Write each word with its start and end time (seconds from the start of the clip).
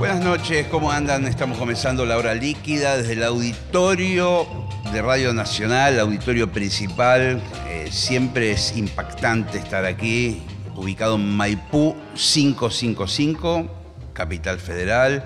Buenas 0.00 0.24
noches, 0.24 0.66
¿cómo 0.68 0.90
andan? 0.90 1.26
Estamos 1.26 1.58
comenzando 1.58 2.06
la 2.06 2.16
hora 2.16 2.34
líquida 2.34 2.96
desde 2.96 3.12
el 3.12 3.22
auditorio 3.22 4.46
de 4.94 5.02
Radio 5.02 5.34
Nacional, 5.34 6.00
auditorio 6.00 6.50
principal. 6.50 7.38
Eh, 7.68 7.88
siempre 7.92 8.52
es 8.52 8.74
impactante 8.78 9.58
estar 9.58 9.84
aquí, 9.84 10.42
ubicado 10.74 11.16
en 11.16 11.36
Maipú 11.36 11.94
555, 12.14 13.68
capital 14.14 14.58
federal. 14.58 15.22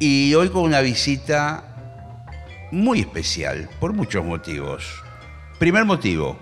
Y 0.00 0.34
hoy 0.34 0.48
con 0.48 0.62
una 0.62 0.80
visita 0.80 1.76
muy 2.72 2.98
especial, 2.98 3.70
por 3.78 3.92
muchos 3.92 4.24
motivos. 4.24 4.84
Primer 5.60 5.84
motivo, 5.84 6.40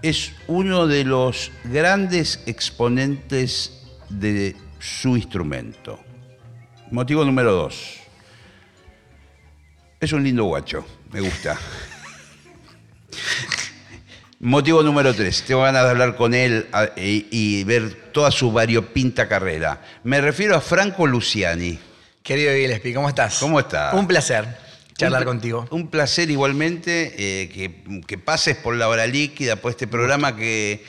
es 0.00 0.32
uno 0.46 0.86
de 0.86 1.02
los 1.02 1.50
grandes 1.64 2.40
exponentes 2.46 3.82
de 4.08 4.54
su 4.78 5.16
instrumento. 5.16 6.03
Motivo 6.90 7.24
número 7.24 7.52
dos. 7.52 7.94
Es 10.00 10.12
un 10.12 10.22
lindo 10.22 10.44
guacho, 10.44 10.84
me 11.12 11.20
gusta. 11.20 11.58
Motivo 14.40 14.82
número 14.82 15.14
tres. 15.14 15.42
Tengo 15.44 15.62
ganas 15.62 15.84
de 15.84 15.90
hablar 15.90 16.16
con 16.16 16.34
él 16.34 16.66
a- 16.72 16.90
y, 16.96 17.26
y 17.30 17.64
ver 17.64 18.12
toda 18.12 18.30
su 18.30 18.52
variopinta 18.52 19.26
carrera. 19.28 19.80
Me 20.04 20.20
refiero 20.20 20.54
a 20.56 20.60
Franco 20.60 21.06
Luciani. 21.06 21.78
Querido 22.22 22.52
Gillespie, 22.52 22.92
¿cómo 22.94 23.08
estás? 23.08 23.38
¿Cómo 23.38 23.60
estás? 23.60 23.94
Un 23.94 24.06
placer 24.06 24.46
charlar 24.96 25.22
Un 25.22 25.26
contigo. 25.26 25.66
Un 25.70 25.88
placer 25.88 26.30
igualmente 26.30 27.14
eh, 27.16 27.48
que, 27.48 28.00
que 28.06 28.18
pases 28.18 28.56
por 28.56 28.76
la 28.76 28.88
hora 28.88 29.06
líquida, 29.06 29.56
por 29.56 29.70
este 29.70 29.86
programa 29.86 30.36
que 30.36 30.84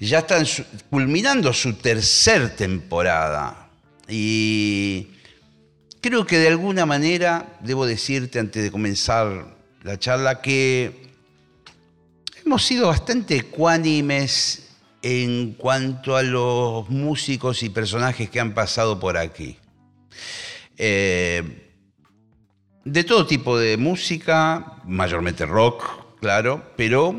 ya 0.00 0.18
está 0.20 0.44
su- 0.44 0.64
culminando 0.90 1.52
su 1.52 1.74
tercer 1.74 2.56
temporada. 2.56 3.61
Y 4.08 5.08
creo 6.00 6.26
que 6.26 6.38
de 6.38 6.48
alguna 6.48 6.86
manera, 6.86 7.58
debo 7.60 7.86
decirte 7.86 8.38
antes 8.38 8.62
de 8.62 8.70
comenzar 8.70 9.56
la 9.82 9.98
charla, 9.98 10.40
que 10.40 11.10
hemos 12.44 12.64
sido 12.64 12.88
bastante 12.88 13.36
ecuánimes 13.36 14.68
en 15.02 15.54
cuanto 15.54 16.16
a 16.16 16.22
los 16.22 16.88
músicos 16.88 17.62
y 17.62 17.68
personajes 17.68 18.30
que 18.30 18.40
han 18.40 18.54
pasado 18.54 19.00
por 19.00 19.16
aquí. 19.16 19.58
Eh, 20.76 21.70
de 22.84 23.04
todo 23.04 23.26
tipo 23.26 23.58
de 23.58 23.76
música, 23.76 24.80
mayormente 24.84 25.46
rock, 25.46 26.18
claro, 26.20 26.72
pero 26.76 27.14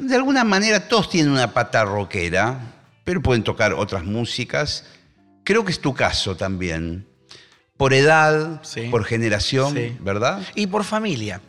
de 0.00 0.14
alguna 0.14 0.44
manera 0.44 0.88
todos 0.88 1.08
tienen 1.08 1.32
una 1.32 1.52
pata 1.52 1.84
rockera, 1.84 2.60
pero 3.04 3.22
pueden 3.22 3.42
tocar 3.42 3.72
otras 3.74 4.04
músicas. 4.04 4.86
Creo 5.44 5.64
que 5.64 5.72
es 5.72 5.80
tu 5.80 5.94
caso 5.94 6.36
también. 6.36 7.06
Por 7.76 7.94
edad, 7.94 8.60
Sí. 8.62 8.82
por 8.90 9.04
generación, 9.04 9.74
Sí. 9.74 9.96
¿verdad? 10.00 10.40
Y 10.54 10.68
por 10.68 10.84
familia. 10.84 11.40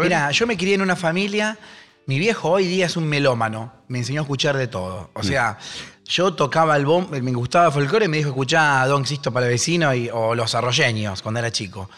Mira, 0.00 0.30
yo 0.30 0.46
me 0.46 0.56
crié 0.56 0.74
en 0.74 0.82
una 0.82 0.96
familia. 0.96 1.58
Mi 2.06 2.18
viejo 2.18 2.50
hoy 2.50 2.66
día 2.66 2.86
es 2.86 2.96
un 2.96 3.06
melómano. 3.06 3.72
Me 3.88 3.98
enseñó 3.98 4.20
a 4.20 4.24
escuchar 4.24 4.56
de 4.56 4.68
todo. 4.68 5.10
Mm. 5.14 5.18
O 5.18 5.22
sea, 5.22 5.58
yo 6.04 6.34
tocaba 6.34 6.76
el 6.76 6.86
bombo, 6.86 7.10
me 7.20 7.32
gustaba 7.32 7.66
el 7.66 7.72
folclore 7.72 8.06
y 8.06 8.08
me 8.08 8.16
dijo 8.16 8.30
escuchá 8.30 8.82
a 8.82 8.86
Don 8.86 9.06
Sisto 9.06 9.32
Palavecino 9.32 9.94
y, 9.94 10.08
o 10.12 10.34
Los 10.34 10.54
Arroyeños 10.54 11.20
cuando 11.22 11.40
era 11.40 11.50
chico. 11.52 11.90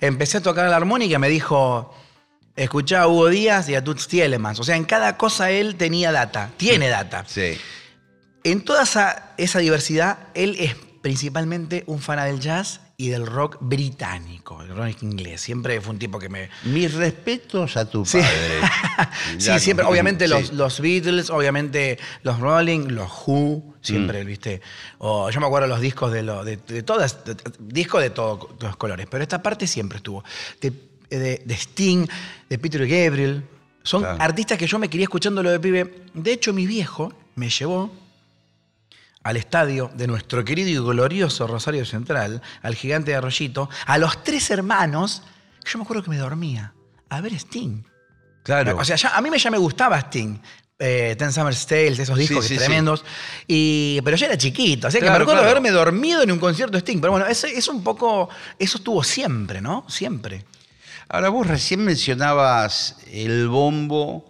Empecé 0.00 0.38
a 0.38 0.42
tocar 0.42 0.68
la 0.68 0.76
armónica 0.76 1.14
y 1.14 1.18
me 1.18 1.28
dijo, 1.28 1.94
escuchá 2.56 3.02
a 3.02 3.08
Hugo 3.08 3.28
Díaz 3.28 3.68
y 3.68 3.74
a 3.76 3.82
Toots 3.84 4.08
Tielemans. 4.08 4.58
O 4.60 4.64
sea, 4.64 4.76
en 4.76 4.84
cada 4.84 5.16
cosa 5.16 5.50
él 5.50 5.76
tenía 5.76 6.10
data, 6.12 6.50
tiene 6.56 6.88
data. 6.88 7.24
Sí. 7.26 7.56
En 8.44 8.62
toda 8.62 8.82
esa, 8.82 9.32
esa 9.38 9.58
diversidad, 9.60 10.18
él 10.34 10.56
es 10.58 10.74
principalmente 11.10 11.84
un 11.86 12.00
fan 12.00 12.18
del 12.26 12.40
jazz 12.40 12.80
y 12.96 13.10
del 13.10 13.26
rock 13.26 13.58
británico, 13.60 14.60
el 14.62 14.70
rock 14.74 15.04
inglés. 15.04 15.40
Siempre 15.40 15.80
fue 15.80 15.92
un 15.92 16.00
tipo 16.00 16.18
que 16.18 16.28
me... 16.28 16.48
Mis 16.64 16.92
respetos 16.94 17.76
a 17.76 17.88
tu 17.88 18.04
Sí. 18.04 18.18
padre. 18.18 19.08
sí, 19.38 19.56
siempre, 19.60 19.86
obviamente 19.86 20.24
sí. 20.26 20.32
los, 20.32 20.52
los 20.52 20.80
Beatles, 20.80 21.30
obviamente 21.30 21.96
los 22.24 22.40
Rolling, 22.40 22.88
los 22.88 23.08
Who, 23.24 23.76
siempre, 23.82 24.24
Mm. 24.24 24.26
¿viste? 24.26 24.60
O 24.98 25.30
yo 25.30 25.38
me 25.38 25.46
acuerdo 25.46 25.68
los 25.68 25.80
discos 25.80 26.10
de, 26.10 26.24
lo, 26.24 26.42
de, 26.42 26.56
de 26.56 26.82
todas, 26.82 27.18
discos 27.60 28.02
de 28.02 28.10
todos 28.10 28.48
los 28.60 28.76
colores, 28.76 29.06
pero 29.08 29.22
esta 29.22 29.40
parte 29.40 29.68
siempre 29.68 29.98
estuvo. 29.98 30.24
De, 30.60 30.72
de- 31.08 31.40
de 31.46 31.54
Sting, 31.54 32.08
de 32.50 32.58
Peter 32.58 32.84
Gabriel. 32.84 33.44
Son 33.84 34.02
Claro. 34.02 34.20
artistas 34.20 34.58
que 34.58 34.66
yo 34.66 34.80
me 34.80 34.88
quería 34.90 35.04
escuchando 35.04 35.40
lo 35.40 35.50
de 35.52 35.60
pibe. 35.60 36.02
De 36.14 36.32
hecho, 36.32 36.52
mi 36.52 36.66
viejo 36.66 37.12
me 37.36 37.48
llevó 37.48 37.92
al 39.26 39.36
estadio 39.36 39.90
de 39.94 40.06
nuestro 40.06 40.44
querido 40.44 40.68
y 40.70 40.76
glorioso 40.86 41.46
Rosario 41.48 41.84
Central, 41.84 42.40
al 42.62 42.74
gigante 42.76 43.10
de 43.10 43.16
Arroyito, 43.16 43.68
a 43.86 43.98
los 43.98 44.22
tres 44.22 44.50
hermanos, 44.50 45.22
que 45.64 45.70
yo 45.72 45.78
me 45.78 45.84
acuerdo 45.84 46.02
que 46.04 46.10
me 46.10 46.16
dormía, 46.18 46.72
a 47.08 47.20
ver 47.20 47.32
Sting. 47.34 47.82
Claro. 48.44 48.78
O 48.78 48.84
sea, 48.84 48.94
ya- 48.96 49.16
a 49.16 49.20
mí 49.20 49.28
ya 49.36 49.50
me 49.50 49.58
gustaba 49.58 49.98
Sting. 49.98 50.38
Eh, 50.78 51.16
Ten 51.18 51.32
Summer's 51.32 51.66
Tales, 51.66 51.98
esos 51.98 52.16
discos 52.18 52.44
Sí, 52.44 52.50
que 52.50 52.54
sí, 52.54 52.60
sí. 52.60 52.66
tremendos. 52.66 53.04
Y, 53.48 53.98
pero 54.04 54.16
yo 54.16 54.26
era 54.26 54.36
chiquito, 54.36 54.86
así 54.86 54.98
que 54.98 55.00
Claro, 55.04 55.14
me 55.14 55.18
recuerdo 55.20 55.40
claro. 55.40 55.50
haberme 55.50 55.70
dormido 55.72 56.22
en 56.22 56.30
un 56.30 56.38
concierto 56.38 56.72
de 56.72 56.78
Sting. 56.80 57.00
Pero 57.00 57.10
bueno, 57.12 57.26
eso 57.26 57.46
es 57.48 57.66
un 57.66 57.82
poco. 57.82 58.28
Eso 58.58 58.78
estuvo 58.78 59.02
siempre, 59.02 59.60
¿no? 59.60 59.84
Siempre. 59.88 60.44
Ahora 61.08 61.30
vos 61.30 61.46
recién 61.46 61.84
mencionabas 61.84 62.98
el 63.10 63.48
bombo, 63.48 64.28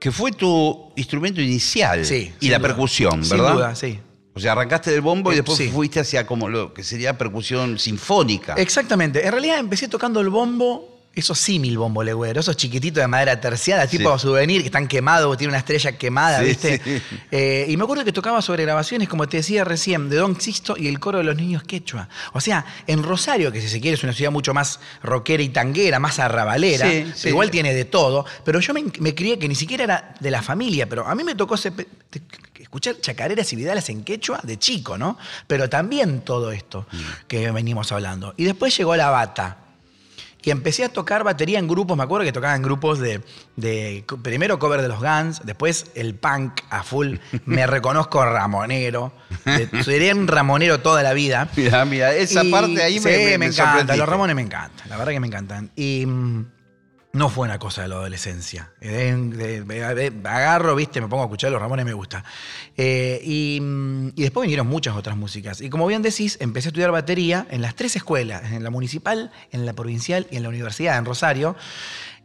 que 0.00 0.12
fue 0.12 0.32
tu 0.32 0.92
instrumento 0.96 1.40
inicial. 1.40 2.04
Sí. 2.06 2.32
Y 2.38 2.44
sin 2.44 2.52
la 2.52 2.58
duda. 2.58 2.68
percusión, 2.68 3.24
Sin 3.24 3.36
¿verdad? 3.38 3.52
duda, 3.54 3.74
sí. 3.74 3.98
O 4.36 4.40
sea, 4.40 4.52
arrancaste 4.52 4.90
del 4.90 5.00
bombo 5.00 5.30
y 5.30 5.34
Eh, 5.34 5.36
después 5.36 5.58
sí. 5.58 5.68
fuiste 5.68 6.00
hacia 6.00 6.26
como 6.26 6.48
lo 6.48 6.74
que 6.74 6.82
sería 6.82 7.16
percusión 7.16 7.78
sinfónica. 7.78 8.54
Exactamente. 8.54 9.24
En 9.24 9.30
realidad 9.32 9.58
empecé 9.58 9.86
tocando 9.88 10.20
el 10.20 10.28
bombo, 10.28 10.93
esos 11.14 11.38
símil 11.38 11.78
bombo 11.78 12.02
legüero, 12.02 12.40
esos 12.40 12.56
chiquititos 12.56 13.00
de 13.00 13.06
madera 13.06 13.40
terciada, 13.40 13.86
Sí. 13.86 13.98
tipo 13.98 14.18
souvenir, 14.18 14.60
que 14.62 14.66
están 14.66 14.88
quemados, 14.88 15.36
tiene 15.36 15.50
una 15.50 15.58
estrella 15.58 15.92
quemada, 15.92 16.40
Sí, 16.40 16.44
¿viste? 16.46 16.80
sí. 16.82 17.02
Eh, 17.30 17.66
y 17.68 17.76
me 17.76 17.84
acuerdo 17.84 18.04
que 18.04 18.12
tocaba 18.12 18.42
sobre 18.42 18.64
grabaciones, 18.64 19.08
como 19.08 19.28
te 19.28 19.36
decía 19.38 19.64
recién, 19.64 20.08
de 20.10 20.16
Don 20.16 20.40
Sisto 20.40 20.76
y 20.76 20.88
el 20.88 20.98
coro 20.98 21.18
de 21.18 21.24
los 21.24 21.36
niños 21.36 21.62
quechua. 21.62 22.08
O 22.32 22.40
sea, 22.40 22.64
en 22.86 23.02
Rosario, 23.02 23.52
que 23.52 23.60
si 23.60 23.68
se 23.68 23.80
quiere 23.80 23.96
es 23.96 24.02
una 24.02 24.12
ciudad 24.12 24.32
mucho 24.32 24.52
más 24.54 24.80
rockera 25.02 25.42
y 25.42 25.50
tanguera, 25.50 25.98
más 26.00 26.18
arrabalera, 26.18 26.88
Sí, 26.90 27.02
pero 27.04 27.16
sí. 27.16 27.28
igual 27.28 27.50
tiene 27.50 27.72
de 27.74 27.84
todo, 27.84 28.24
pero 28.44 28.60
yo 28.60 28.74
me, 28.74 28.84
me 29.00 29.14
crié 29.14 29.38
que 29.38 29.48
ni 29.48 29.54
siquiera 29.54 29.84
era 29.84 30.14
de 30.20 30.30
la 30.30 30.42
familia, 30.42 30.88
pero 30.88 31.06
a 31.06 31.14
mí 31.14 31.22
me 31.24 31.34
tocó 31.34 31.56
te- 31.56 32.22
escuchar 32.60 33.00
chacareras 33.00 33.52
y 33.52 33.56
vidales 33.56 33.88
en 33.88 34.02
quechua 34.02 34.40
de 34.42 34.58
chico, 34.58 34.98
¿no? 34.98 35.16
Pero 35.46 35.68
también 35.68 36.22
todo 36.22 36.50
esto 36.50 36.86
Mm. 36.90 36.96
que 37.28 37.50
venimos 37.52 37.92
hablando. 37.92 38.34
Y 38.36 38.44
después 38.44 38.76
llegó 38.76 38.96
la 38.96 39.10
bata. 39.10 39.58
Y 40.44 40.50
empecé 40.50 40.84
a 40.84 40.88
tocar 40.90 41.24
batería 41.24 41.58
en 41.58 41.66
grupos, 41.66 41.96
me 41.96 42.02
acuerdo 42.02 42.24
que 42.26 42.32
tocaba 42.32 42.54
en 42.54 42.62
grupos 42.62 42.98
de, 42.98 43.22
de- 43.56 44.04
primero 44.22 44.58
cover 44.58 44.82
de 44.82 44.88
los 44.88 45.00
Guns, 45.00 45.40
después 45.44 45.86
el 45.94 46.14
punk 46.14 46.60
a 46.70 46.82
full. 46.82 47.16
Me 47.46 47.66
reconozco 47.66 48.24
ramonero. 48.24 49.12
Seré 49.84 50.12
un 50.12 50.28
ramonero 50.28 50.80
toda 50.80 51.02
la 51.02 51.12
vida. 51.14 51.48
Mira, 51.56 51.84
mira, 51.84 52.14
esa 52.14 52.44
Y- 52.44 52.50
parte 52.50 52.82
ahí 52.82 52.98
sí, 52.98 53.04
me, 53.08 53.16
me, 53.16 53.38
me, 53.38 53.46
encanta. 53.46 53.96
Los 53.96 54.08
Ramones 54.08 54.36
me 54.36 54.42
encantan, 54.42 54.88
la 54.88 54.96
verdad 54.96 55.12
que 55.12 55.20
me 55.20 55.26
encantan. 55.28 55.70
Y 55.76 56.04
mm, 56.06 56.46
no 57.14 57.28
fue 57.30 57.46
una 57.46 57.58
cosa 57.58 57.82
de 57.82 57.88
la 57.88 57.94
adolescencia. 57.94 58.70
Eh, 58.80 59.14
de- 59.16 59.62
de- 59.62 59.94
de- 60.10 60.28
agarro, 60.28 60.74
viste, 60.76 61.00
me 61.00 61.08
pongo 61.08 61.22
a 61.22 61.26
escuchar 61.26 61.50
los 61.50 61.60
Ramones, 61.60 61.84
me 61.86 61.94
gusta. 61.94 62.22
Eh, 62.76 63.20
y, 63.24 63.58
mm, 63.62 64.08
y 64.16 64.22
después 64.22 64.42
vinieron 64.44 64.66
muchas 64.66 64.94
otras 64.96 65.16
músicas. 65.16 65.60
Y 65.60 65.70
como 65.70 65.86
bien 65.86 66.02
decís, 66.02 66.36
empecé 66.40 66.68
a 66.68 66.70
estudiar 66.70 66.90
batería 66.90 67.46
en 67.50 67.62
las 67.62 67.74
tres 67.74 67.96
escuelas, 67.96 68.52
en 68.52 68.62
la 68.62 68.70
municipal, 68.70 69.30
en 69.52 69.64
la 69.64 69.72
provincial 69.72 70.26
y 70.30 70.36
en 70.36 70.42
la 70.42 70.48
universidad, 70.50 70.98
en 70.98 71.04
Rosario. 71.06 71.56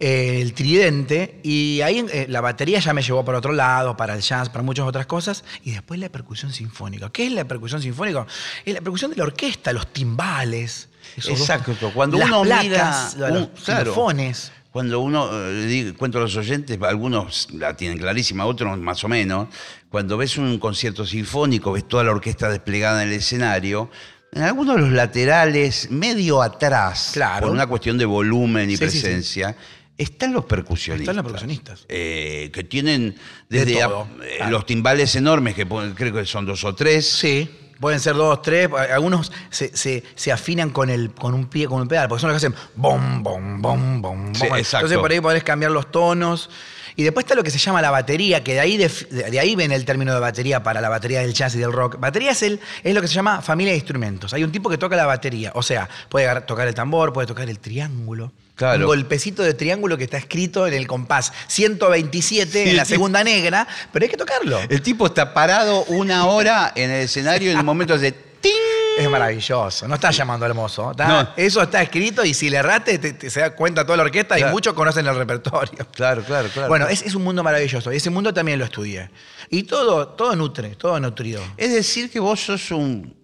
eh, 0.01 0.39
el 0.41 0.53
tridente, 0.53 1.41
y 1.43 1.81
ahí 1.81 2.05
eh, 2.13 2.25
la 2.29 2.39
batería 2.39 2.79
ya 2.79 2.93
me 2.93 3.01
llevó 3.01 3.25
por 3.25 3.35
otro 3.35 3.51
lado, 3.51 3.97
para 3.97 4.13
el 4.15 4.21
jazz, 4.21 4.47
para 4.47 4.63
muchas 4.63 4.85
otras 4.85 5.05
cosas, 5.07 5.43
y 5.65 5.71
después 5.71 5.99
la 5.99 6.07
percusión 6.07 6.53
sinfónica. 6.53 7.09
¿Qué 7.11 7.25
es 7.27 7.33
la 7.33 7.43
percusión 7.43 7.81
sinfónica? 7.81 8.25
Es 8.63 8.73
la 8.73 8.79
percusión 8.79 9.11
de 9.11 9.17
la 9.17 9.23
orquesta, 9.25 9.73
los 9.73 9.91
timbales. 9.91 10.87
dos- 11.17 11.27
Exacto, 11.27 11.73
cuando 11.93 12.17
las 12.17 12.29
uno 12.29 12.43
placas, 12.43 13.15
mira 13.15 13.29
los 13.29 13.37
un- 13.41 13.47
claro. 13.65 13.81
xilofones. 13.91 14.51
Cuando 14.71 14.99
uno, 14.99 15.29
eh, 15.33 15.93
cuento 15.97 16.19
a 16.19 16.21
los 16.21 16.35
oyentes, 16.35 16.77
algunos 16.81 17.47
la 17.53 17.75
tienen 17.75 17.97
clarísima, 17.97 18.45
otros 18.45 18.77
más 18.79 19.03
o 19.03 19.07
menos, 19.07 19.47
cuando 19.89 20.15
ves 20.17 20.37
un 20.37 20.59
concierto 20.59 21.05
sinfónico, 21.05 21.71
ves 21.71 21.87
toda 21.87 22.03
la 22.03 22.11
orquesta 22.11 22.49
desplegada 22.49 23.01
en 23.03 23.09
el 23.09 23.15
escenario, 23.15 23.89
en 24.31 24.43
algunos 24.43 24.75
de 24.75 24.81
los 24.83 24.91
laterales, 24.91 25.89
medio 25.89 26.41
atrás, 26.43 27.09
Claro. 27.13 27.47
por 27.47 27.55
una 27.55 27.65
cuestión 27.65 27.97
de 27.97 28.05
volumen 28.05 28.69
y 28.69 28.77
Sí, 28.77 28.85
sí, 28.85 28.97
sí. 28.97 29.01
presencia, 29.01 29.55
están 29.97 30.33
los 30.33 30.45
percusionistas. 30.45 31.01
Están 31.13 31.15
los 31.15 31.25
percusionistas. 31.25 31.85
eh, 31.89 32.51
que 32.53 32.63
tienen 32.63 33.15
De 33.49 33.65
desde 33.65 33.81
a- 33.81 33.87
eh, 33.87 34.35
claro. 34.37 34.51
los 34.51 34.65
timbales 34.67 35.15
enormes, 35.15 35.55
que 35.55 35.67
creo 35.67 36.13
que 36.13 36.25
son 36.25 36.45
dos 36.45 36.63
o 36.63 36.75
tres. 36.75 37.09
Sí. 37.09 37.49
Pueden 37.79 37.99
ser 37.99 38.15
dos, 38.15 38.41
tres, 38.41 38.69
algunos 38.91 39.31
se, 39.49 39.75
se- 39.75 40.03
se 40.15 40.31
afinan 40.31 40.69
con, 40.69 40.89
el, 40.89 41.11
con 41.11 41.33
un 41.33 41.45
pie, 41.47 41.67
con 41.67 41.81
un 41.81 41.87
pedal, 41.87 42.07
porque 42.09 42.21
son 42.21 42.29
los 42.31 42.41
que 42.41 42.47
hacen 42.47 42.59
bom, 42.75 43.23
bom, 43.23 43.61
bom, 43.61 44.01
bom, 44.01 44.35
Sí, 44.35 44.47
bom. 44.47 44.57
exacto. 44.57 44.85
Entonces 44.87 44.97
por 44.99 45.11
ahí 45.11 45.21
podés 45.21 45.43
cambiar 45.43 45.71
los 45.71 45.89
tonos. 45.91 46.49
Y 46.95 47.03
después 47.03 47.23
está 47.23 47.33
lo 47.35 47.43
que 47.43 47.51
se 47.51 47.57
llama 47.59 47.81
la 47.81 47.91
batería, 47.91 48.43
que 48.43 48.55
de 48.55 48.59
ahí, 48.59 48.75
de, 48.75 48.89
de 49.31 49.39
ahí 49.39 49.55
viene 49.55 49.73
el 49.75 49.85
término 49.85 50.13
de 50.13 50.19
batería 50.19 50.63
para 50.63 50.81
la 50.81 50.89
batería 50.89 51.21
del 51.21 51.33
jazz 51.33 51.55
y 51.55 51.59
del 51.59 51.71
rock. 51.71 51.97
Batería 51.97 52.31
es, 52.31 52.43
el, 52.43 52.59
es 52.83 52.93
lo 52.93 52.99
que 52.99 53.07
se 53.07 53.13
llama 53.13 53.41
familia 53.41 53.71
de 53.71 53.77
instrumentos. 53.77 54.33
Hay 54.33 54.43
un 54.43 54.51
tipo 54.51 54.69
que 54.69 54.77
toca 54.77 54.97
la 54.97 55.05
batería, 55.05 55.53
o 55.55 55.63
sea, 55.63 55.87
puede 56.09 56.41
tocar 56.41 56.67
el 56.67 56.73
tambor, 56.75 57.13
puede 57.13 57.27
tocar 57.27 57.47
el 57.49 57.59
triángulo. 57.59 58.33
Claro. 58.59 58.81
Un 58.81 58.85
golpecito 58.87 59.41
de 59.41 59.53
triángulo 59.53 59.97
que 59.97 60.03
está 60.03 60.17
escrito 60.17 60.67
en 60.67 60.73
el 60.73 60.85
compás 60.85 61.31
127 61.47 62.63
Sí, 62.65 62.69
en 62.71 62.75
la 62.75 62.83
segunda 62.85 63.23
negra, 63.23 63.65
pero 63.93 64.03
hay 64.03 64.09
que 64.11 64.17
tocarlo. 64.17 64.59
El 64.69 64.81
tipo 64.81 65.07
está 65.07 65.33
parado 65.33 65.85
una 65.85 66.25
hora 66.27 66.71
en 66.75 66.91
el 66.91 67.03
escenario 67.05 67.49
y 67.49 67.53
en 67.53 67.59
el 67.59 67.63
momento 67.63 67.97
de 67.97 68.11
¡ting! 68.11 68.51
Es 68.97 69.09
maravilloso. 69.09 69.87
No 69.87 69.95
estás 69.95 70.17
llamando 70.17 70.45
al 70.45 70.53
mozo. 70.53 70.91
está- 70.91 71.07
No. 71.07 71.29
Eso 71.37 71.61
está 71.61 71.81
escrito 71.81 72.25
y 72.25 72.33
si 72.33 72.49
le 72.49 72.57
erraste, 72.57 72.97
te, 72.99 73.13
te 73.13 73.29
se 73.29 73.39
da 73.39 73.55
cuenta 73.55 73.85
toda 73.85 73.95
la 73.95 74.03
orquesta 74.03 74.35
Claro. 74.35 74.51
y 74.51 74.53
muchos 74.53 74.73
conocen 74.73 75.07
el 75.07 75.15
repertorio. 75.15 75.87
Claro, 75.95 76.21
claro, 76.23 76.49
claro. 76.49 76.67
Bueno, 76.67 76.85
es, 76.89 77.01
es 77.03 77.15
un 77.15 77.23
mundo 77.23 77.41
maravilloso. 77.41 77.93
Y 77.93 77.95
ese 77.95 78.09
mundo 78.09 78.33
también 78.33 78.59
lo 78.59 78.65
estudié. 78.65 79.09
Y 79.49 79.63
todo, 79.63 80.09
todo 80.09 80.35
nutre, 80.35 80.75
todo 80.75 80.99
nutrido. 80.99 81.41
Es 81.55 81.71
decir, 81.73 82.11
que 82.11 82.19
vos 82.19 82.41
sos 82.41 82.71
un, 82.71 83.15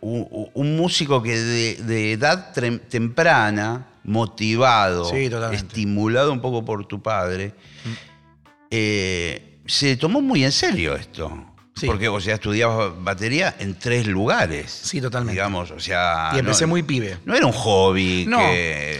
un, 0.00 0.48
un 0.54 0.76
músico 0.76 1.22
que 1.22 1.38
de, 1.38 1.74
de 1.82 2.12
edad 2.12 2.54
trem- 2.54 2.80
temprana, 2.88 3.86
motivado, 4.06 5.04
Sí, 5.10 5.28
estimulado 5.52 6.32
un 6.32 6.40
poco 6.40 6.64
por 6.64 6.86
tu 6.86 7.02
padre, 7.02 7.54
eh, 8.70 9.58
se 9.66 9.96
tomó 9.96 10.20
muy 10.20 10.44
en 10.44 10.52
serio 10.52 10.94
esto. 10.94 11.52
Sí. 11.74 11.86
Porque, 11.86 12.08
o 12.08 12.18
sea, 12.20 12.36
estudiabas 12.36 12.92
batería 13.02 13.54
en 13.58 13.78
tres 13.78 14.06
lugares. 14.06 14.70
Sí, 14.70 15.00
totalmente. 15.00 15.32
Digamos, 15.32 15.70
o 15.70 15.78
sea. 15.78 16.30
y 16.34 16.38
empecé 16.38 16.64
no, 16.64 16.68
muy 16.68 16.82
pibe. 16.82 17.18
No 17.26 17.34
era 17.34 17.44
un 17.44 17.52
hobby 17.52 18.24
No. 18.26 18.38
que. 18.38 18.98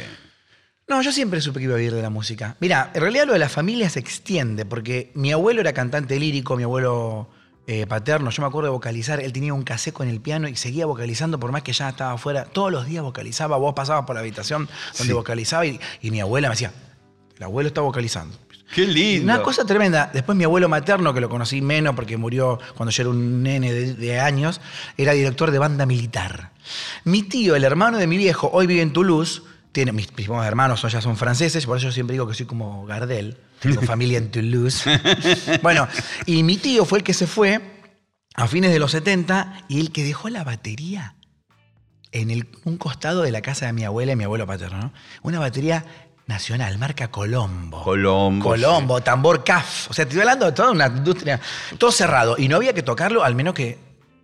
No, 0.88 1.00
yo 1.02 1.10
siempre 1.10 1.40
supe 1.40 1.58
que 1.58 1.64
iba 1.64 1.74
a 1.74 1.78
vivir 1.78 1.94
de 1.94 2.02
la 2.02 2.10
música. 2.10 2.56
Mira, 2.60 2.90
en 2.94 3.00
realidad 3.00 3.26
lo 3.26 3.32
de 3.32 3.38
la 3.40 3.48
familia 3.48 3.88
se 3.88 3.98
extiende, 3.98 4.64
porque 4.66 5.10
mi 5.14 5.32
abuelo 5.32 5.60
era 5.60 5.72
cantante 5.72 6.20
lírico, 6.20 6.56
mi 6.56 6.62
abuelo 6.62 7.28
eh, 7.66 7.86
paterno, 7.86 8.30
yo 8.30 8.42
me 8.42 8.48
acuerdo 8.48 8.68
de 8.68 8.72
vocalizar, 8.72 9.20
él 9.20 9.32
tenía 9.32 9.52
un 9.52 9.62
cassette 9.64 9.94
con 9.94 10.08
el 10.08 10.20
piano 10.20 10.48
y 10.48 10.56
seguía 10.56 10.86
vocalizando 10.86 11.38
por 11.40 11.50
más 11.52 11.62
que 11.62 11.72
ya 11.72 11.88
estaba 11.88 12.12
afuera. 12.12 12.44
Todos 12.44 12.70
los 12.70 12.86
días 12.86 13.02
vocalizaba, 13.02 13.56
vos 13.56 13.74
pasabas 13.74 14.04
por 14.06 14.14
la 14.14 14.20
habitación 14.20 14.68
donde 14.98 15.12
Sí. 15.12 15.12
vocalizaba 15.12 15.66
y, 15.66 15.80
y 16.00 16.10
mi 16.10 16.20
abuela 16.20 16.48
me 16.48 16.54
decía, 16.54 16.72
el 17.36 17.42
abuelo 17.42 17.68
está 17.68 17.80
vocalizando. 17.80 18.36
Qué 18.74 18.84
lindo. 18.86 19.24
Una 19.32 19.42
cosa 19.42 19.64
tremenda. 19.64 20.10
Después 20.12 20.36
mi 20.36 20.42
abuelo 20.42 20.68
materno, 20.68 21.14
que 21.14 21.20
lo 21.20 21.28
conocí 21.28 21.60
menos 21.60 21.94
porque 21.94 22.16
murió 22.16 22.58
cuando 22.76 22.90
yo 22.90 23.02
era 23.02 23.10
un 23.10 23.42
nene 23.42 23.72
de, 23.72 23.94
de 23.94 24.18
años, 24.20 24.60
era 24.96 25.12
director 25.12 25.52
de 25.52 25.58
banda 25.60 25.86
militar. 25.86 26.50
Mi 27.04 27.22
tío, 27.22 27.54
el 27.54 27.62
hermano 27.62 27.98
de 27.98 28.08
mi 28.08 28.16
viejo, 28.16 28.50
hoy 28.52 28.66
vive 28.66 28.82
en 28.82 28.92
Toulouse. 28.92 29.42
Tiene, 29.76 29.92
mis 29.92 30.06
primos 30.06 30.42
hermanos 30.46 30.80
son- 30.80 30.88
ya 30.88 31.02
son 31.02 31.18
franceses, 31.18 31.66
por 31.66 31.76
eso 31.76 31.88
yo 31.88 31.92
siempre 31.92 32.14
digo 32.14 32.26
que 32.26 32.32
soy 32.32 32.46
como 32.46 32.86
Gardel. 32.86 33.36
Tengo 33.60 33.82
familia 33.82 34.16
en 34.16 34.30
Toulouse. 34.30 34.88
bueno, 35.60 35.86
y 36.24 36.42
mi 36.44 36.56
tío 36.56 36.86
fue 36.86 37.00
el 37.00 37.04
que 37.04 37.12
se 37.12 37.26
fue 37.26 37.60
a 38.36 38.48
fines 38.48 38.70
de 38.72 38.78
los 38.78 38.92
70 38.92 39.64
y 39.68 39.80
el 39.80 39.92
que 39.92 40.02
dejó 40.02 40.30
la 40.30 40.44
batería 40.44 41.16
en 42.10 42.30
el- 42.30 42.48
un 42.64 42.78
costado 42.78 43.20
de 43.20 43.30
la 43.30 43.42
casa 43.42 43.66
de 43.66 43.74
mi 43.74 43.84
abuela 43.84 44.12
y 44.12 44.16
mi 44.16 44.24
abuelo 44.24 44.46
paterno. 44.46 44.78
¿no? 44.78 44.92
Una 45.20 45.40
batería 45.40 45.84
nacional, 46.26 46.78
marca 46.78 47.08
Colombo. 47.10 47.82
Colombo. 47.84 48.48
Colombo, 48.48 49.02
tambor 49.02 49.44
CAF. 49.44 49.90
O 49.90 49.92
sea, 49.92 50.06
te 50.06 50.12
estoy 50.12 50.20
hablando 50.22 50.46
de 50.46 50.52
toda 50.52 50.70
una 50.70 50.86
industria, 50.86 51.38
todo 51.76 51.92
cerrado. 51.92 52.36
Y 52.38 52.48
no 52.48 52.56
había 52.56 52.72
que 52.72 52.82
tocarlo 52.82 53.22
al 53.22 53.34
menos 53.34 53.52
que 53.52 53.78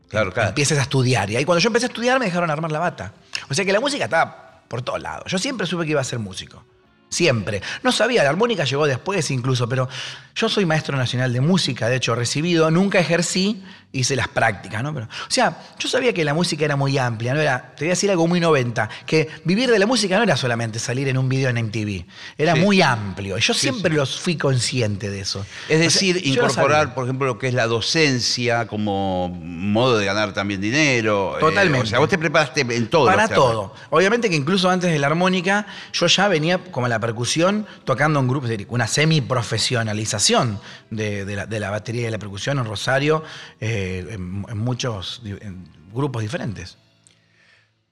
Claro, 0.08 0.32
claro. 0.32 0.48
empieces 0.48 0.78
a 0.78 0.82
estudiar. 0.82 1.30
Y 1.30 1.36
ahí 1.36 1.44
cuando 1.44 1.60
yo 1.60 1.66
empecé 1.68 1.84
a 1.84 1.88
estudiar 1.88 2.18
me 2.18 2.24
dejaron 2.24 2.50
armar 2.50 2.72
la 2.72 2.78
bata. 2.78 3.12
O 3.50 3.54
sea 3.54 3.66
que 3.66 3.72
la 3.74 3.80
música 3.80 4.04
estaba 4.04 4.41
por 4.72 4.80
todos 4.80 5.02
lados. 5.02 5.30
Yo 5.30 5.36
siempre 5.36 5.66
supe 5.66 5.84
que 5.84 5.90
iba 5.90 6.00
a 6.00 6.04
ser 6.04 6.18
músico. 6.18 6.64
Siempre. 7.10 7.60
No 7.82 7.92
sabía, 7.92 8.22
la 8.24 8.30
armónica 8.30 8.64
llegó 8.64 8.86
después 8.86 9.30
incluso, 9.30 9.68
pero 9.68 9.86
yo 10.34 10.48
soy 10.48 10.64
maestro 10.64 10.96
nacional 10.96 11.30
de 11.30 11.42
música, 11.42 11.90
de 11.90 11.96
hecho 11.96 12.14
recibido, 12.14 12.70
nunca 12.70 12.98
ejercí, 12.98 13.62
hice 13.92 14.16
las 14.16 14.28
prácticas, 14.28 14.82
¿no? 14.82 14.92
Pero, 14.94 15.06
o 15.06 15.30
sea, 15.30 15.58
yo 15.78 15.86
sabía 15.88 16.12
que 16.14 16.24
la 16.24 16.32
música 16.34 16.64
era 16.64 16.76
muy 16.76 16.96
amplia, 16.96 17.34
no 17.34 17.40
era, 17.40 17.74
te 17.76 17.84
voy 17.84 17.90
a 17.90 17.92
decir 17.92 18.10
algo 18.10 18.26
muy 18.26 18.40
90, 18.40 18.88
que 19.06 19.28
vivir 19.44 19.70
de 19.70 19.78
la 19.78 19.86
música 19.86 20.16
no 20.16 20.22
era 20.22 20.36
solamente 20.36 20.78
salir 20.78 21.08
en 21.08 21.18
un 21.18 21.28
video 21.28 21.50
en 21.50 21.58
MTV, 21.58 22.04
era 22.38 22.54
Sí. 22.54 22.60
muy 22.60 22.80
amplio. 22.82 23.36
Y 23.36 23.40
yo 23.42 23.52
Sí, 23.52 23.60
siempre 23.60 23.90
sí. 23.90 23.96
los 23.96 24.18
fui 24.18 24.36
consciente 24.36 25.10
de 25.10 25.20
eso. 25.20 25.40
Es 25.68 25.76
O 25.76 25.78
sea, 25.78 25.78
decir, 25.78 26.20
incorporar, 26.26 26.94
por 26.94 27.04
ejemplo, 27.04 27.26
lo 27.26 27.38
que 27.38 27.48
es 27.48 27.54
la 27.54 27.66
docencia 27.66 28.66
como 28.66 29.28
modo 29.28 29.98
de 29.98 30.06
ganar 30.06 30.32
también 30.32 30.60
dinero. 30.60 31.36
eh, 31.36 31.40
Totalmente. 31.40 31.84
o 31.86 31.90
sea, 31.90 31.98
vos 31.98 32.08
te 32.08 32.16
preparaste 32.18 32.62
en 32.62 32.88
todo. 32.88 33.06
Para 33.06 33.28
todo. 33.28 33.74
Obviamente 33.90 34.30
que 34.30 34.36
incluso 34.36 34.70
antes 34.70 34.90
de 34.90 34.98
la 34.98 35.08
armónica, 35.08 35.66
yo 35.92 36.06
ya 36.06 36.28
venía 36.28 36.58
como 36.58 36.88
la 36.88 36.98
percusión 36.98 37.66
tocando 37.84 38.20
en 38.20 38.28
grupos, 38.28 38.50
una 38.68 38.86
semi-profesionalización 38.86 40.58
de, 40.90 41.24
de 41.24 41.36
la, 41.36 41.46
de 41.46 41.60
la 41.60 41.70
batería 41.70 42.02
y 42.02 42.04
de 42.04 42.10
la 42.10 42.18
percusión 42.18 42.58
en 42.58 42.64
Rosario, 42.64 43.22
eh, 43.60 43.81
en, 43.98 44.44
en 44.48 44.58
muchos 44.58 45.20
en 45.24 45.68
grupos 45.92 46.22
diferentes. 46.22 46.78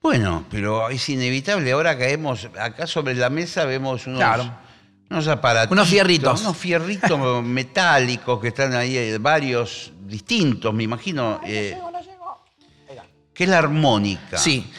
Bueno, 0.02 0.44
pero 0.50 0.88
es 0.88 1.06
inevitable. 1.08 1.70
Ahora 1.72 1.96
caemos, 1.98 2.48
acá 2.58 2.86
sobre 2.86 3.14
la 3.14 3.28
mesa 3.28 3.64
vemos 3.66 4.06
unos, 4.06 4.18
Claro. 4.18 4.50
unos 5.10 5.28
aparatos. 5.28 5.72
Unos 5.72 5.88
fierritos. 5.88 6.40
Unos 6.40 6.56
fierritos 6.56 7.44
metálicos 7.44 8.40
que 8.40 8.48
están 8.48 8.72
ahí, 8.74 8.96
eh, 8.96 9.18
varios 9.18 9.92
distintos, 10.06 10.72
me 10.72 10.84
imagino. 10.84 11.40
eh, 11.44 11.76
¿Qué 13.34 13.44
es 13.44 13.50
la 13.50 13.58
armónica? 13.58 14.38
Sí. 14.38 14.70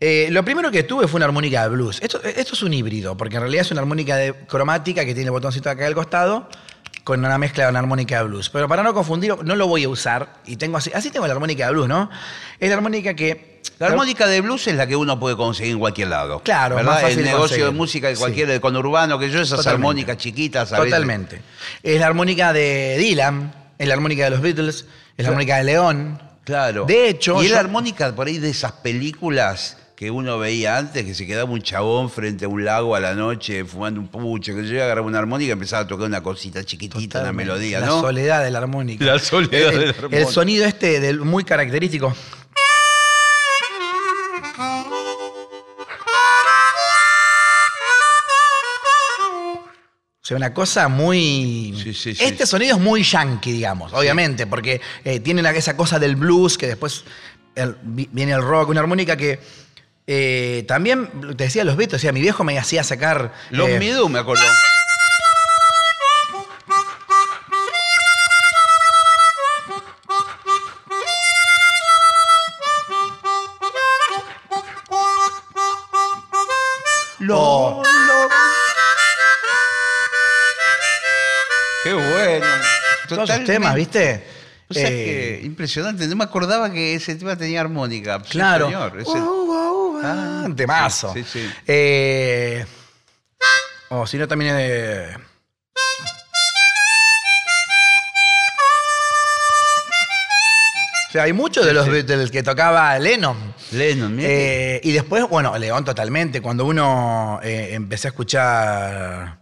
Eh, 0.00 0.28
lo 0.30 0.44
primero 0.44 0.70
que 0.70 0.82
tuve 0.82 1.08
fue 1.08 1.18
una 1.18 1.26
armónica 1.26 1.62
de 1.62 1.68
blues. 1.70 2.00
Esto, 2.02 2.22
esto 2.22 2.54
es 2.54 2.62
un 2.62 2.72
híbrido, 2.74 3.16
porque 3.16 3.36
en 3.36 3.42
realidad 3.42 3.62
es 3.62 3.70
una 3.70 3.80
armónica 3.80 4.16
de 4.16 4.34
cromática 4.46 5.04
que 5.04 5.14
tiene 5.14 5.26
el 5.28 5.30
botoncito 5.32 5.70
acá 5.70 5.86
al 5.86 5.94
costado 5.94 6.48
con 7.04 7.22
una 7.24 7.36
mezcla 7.38 7.64
de 7.64 7.70
una 7.70 7.78
armónica 7.80 8.16
de 8.18 8.24
blues. 8.24 8.48
Pero 8.50 8.66
para 8.66 8.82
no 8.82 8.94
confundir, 8.94 9.36
no 9.44 9.56
lo 9.56 9.66
voy 9.68 9.84
a 9.84 9.88
usar. 9.90 10.36
Y 10.46 10.56
tengo 10.56 10.78
así, 10.78 10.90
así 10.94 11.10
tengo 11.10 11.26
la 11.26 11.34
armónica 11.34 11.66
de 11.66 11.72
blues, 11.72 11.86
¿no? 11.88 12.10
Es 12.58 12.68
la 12.70 12.76
armónica 12.76 13.14
que... 13.14 13.54
La 13.78 13.88
armónica 13.88 14.26
de 14.26 14.40
blues 14.40 14.66
es 14.68 14.74
la 14.76 14.86
que 14.86 14.94
uno 14.96 15.18
puede 15.18 15.36
conseguir 15.36 15.72
en 15.72 15.80
cualquier 15.80 16.08
lado. 16.08 16.40
Claro, 16.40 16.76
¿verdad? 16.76 16.92
más 16.92 17.02
fácil 17.02 17.18
El 17.20 17.24
negocio 17.24 17.64
de 17.66 17.70
música 17.72 18.08
de 18.08 18.14
Sí. 18.14 18.20
cualquier 18.20 18.46
de 18.48 18.60
conurbano 18.60 19.18
que 19.18 19.28
yo, 19.30 19.40
esas 19.40 19.58
Totalmente. 19.58 19.70
armónicas 19.86 20.16
chiquitas. 20.16 20.70
Totalmente. 20.70 21.42
Es 21.82 21.98
la 22.00 22.06
armónica 22.06 22.52
de 22.52 22.96
Dylan, 22.98 23.52
es 23.78 23.88
la 23.88 23.94
armónica 23.94 24.24
de 24.24 24.30
los 24.30 24.40
Beatles, 24.40 24.86
es 25.16 25.24
la 25.24 25.28
armónica 25.30 25.56
de 25.56 25.64
León. 25.64 26.22
Claro. 26.44 26.84
De 26.86 27.08
hecho, 27.08 27.42
Y 27.42 27.46
es 27.46 27.48
yo- 27.50 27.54
la 27.56 27.60
armónica 27.60 28.14
por 28.14 28.28
ahí 28.28 28.38
de 28.38 28.50
esas 28.50 28.72
películas 28.72 29.76
que 30.04 30.10
uno 30.10 30.38
veía 30.38 30.76
antes, 30.76 31.02
que 31.02 31.14
se 31.14 31.26
quedaba 31.26 31.50
un 31.50 31.62
chabón 31.62 32.10
frente 32.10 32.44
a 32.44 32.48
un 32.48 32.62
lago 32.62 32.94
a 32.94 33.00
la 33.00 33.14
noche 33.14 33.64
fumando 33.64 34.00
un 34.00 34.08
pucho, 34.08 34.54
que 34.54 34.66
yo 34.68 34.84
agarraba 34.84 35.06
una 35.06 35.18
armónica 35.18 35.48
y 35.48 35.52
empezaba 35.52 35.84
a 35.84 35.86
tocar 35.86 36.06
una 36.06 36.22
cosita 36.22 36.62
chiquitita, 36.62 36.98
una 37.20 37.28
Totalmente. 37.30 37.52
melodía, 37.52 37.80
La 37.80 37.86
¿no? 37.86 38.00
soledad 38.02 38.44
de 38.44 38.50
la 38.50 38.58
armónica. 38.58 39.02
La 39.02 39.18
soledad 39.18 39.72
el, 39.72 39.78
de 39.80 39.86
la 39.86 39.92
armónica. 39.92 40.18
El 40.18 40.26
sonido 40.26 40.66
este 40.66 41.00
del, 41.00 41.20
muy 41.20 41.42
característico. 41.44 42.14
O 50.22 50.26
sea, 50.26 50.36
una 50.38 50.54
cosa 50.54 50.88
muy... 50.88 51.74
Sí, 51.82 51.92
sí, 51.92 52.14
sí. 52.14 52.24
Este 52.24 52.46
sonido 52.46 52.76
es 52.76 52.82
muy 52.82 53.02
yankee, 53.02 53.52
digamos, 53.52 53.92
obviamente, 53.92 54.46
porque 54.46 54.80
eh, 55.04 55.20
tiene 55.20 55.42
la- 55.42 55.50
esa 55.50 55.76
cosa 55.76 55.98
del 55.98 56.16
blues 56.16 56.56
que 56.56 56.66
después 56.66 57.04
el- 57.54 57.76
viene 57.82 58.32
el 58.32 58.40
rock, 58.42 58.70
una 58.70 58.80
armónica 58.80 59.18
que 59.18 59.38
eh, 60.06 60.64
también, 60.68 61.08
te 61.36 61.44
decía 61.44 61.64
los 61.64 61.76
Beatles, 61.76 62.00
o 62.00 62.02
sea, 62.02 62.12
mi 62.12 62.20
viejo 62.20 62.44
me 62.44 62.58
hacía 62.58 62.82
sacar... 62.84 63.32
Los 63.50 63.68
eh, 63.68 63.78
Midú, 63.78 64.08
me 64.08 64.18
acuerdo. 64.18 64.44
Oh. 77.30 77.82
Qué 81.82 81.92
bueno. 81.92 82.46
Todos 83.08 83.30
esos 83.30 83.44
temas, 83.44 83.74
¿viste? 83.74 84.24
O 84.68 84.74
sea 84.74 84.88
Eh, 84.88 85.38
que 85.40 85.46
impresionante. 85.46 86.06
No 86.06 86.16
me 86.16 86.24
acordaba 86.24 86.72
que 86.72 86.94
ese 86.94 87.14
tema 87.16 87.36
tenía 87.36 87.60
armónica. 87.60 88.20
Claro. 88.22 88.66
señor. 88.66 88.98
Ese- 89.00 89.10
uh, 89.10 89.24
uh, 89.24 89.63
Ah, 90.04 90.46
temazo. 90.56 91.12
sí, 91.14 91.24
sí, 91.24 91.40
sí. 91.46 91.52
Eh, 91.66 92.64
O 93.90 94.06
si 94.06 94.16
no, 94.18 94.26
también 94.28 94.56
es 94.56 94.56
de. 94.56 95.16
O 101.08 101.12
sea, 101.14 101.22
hay 101.24 101.32
muchos 101.32 101.64
de 101.64 101.72
los 101.72 101.86
del 101.86 102.30
que 102.30 102.42
tocaba 102.42 102.98
Lennon. 102.98 103.36
Lennon, 103.70 104.16
mira 104.16 104.28
Eh, 104.28 104.80
y 104.82 104.90
después, 104.92 105.28
bueno, 105.28 105.56
León 105.56 105.84
totalmente. 105.84 106.40
Cuando 106.42 106.64
uno 106.64 107.38
eh, 107.42 107.68
empecé 107.72 108.08
a 108.08 108.10
escuchar. 108.10 109.38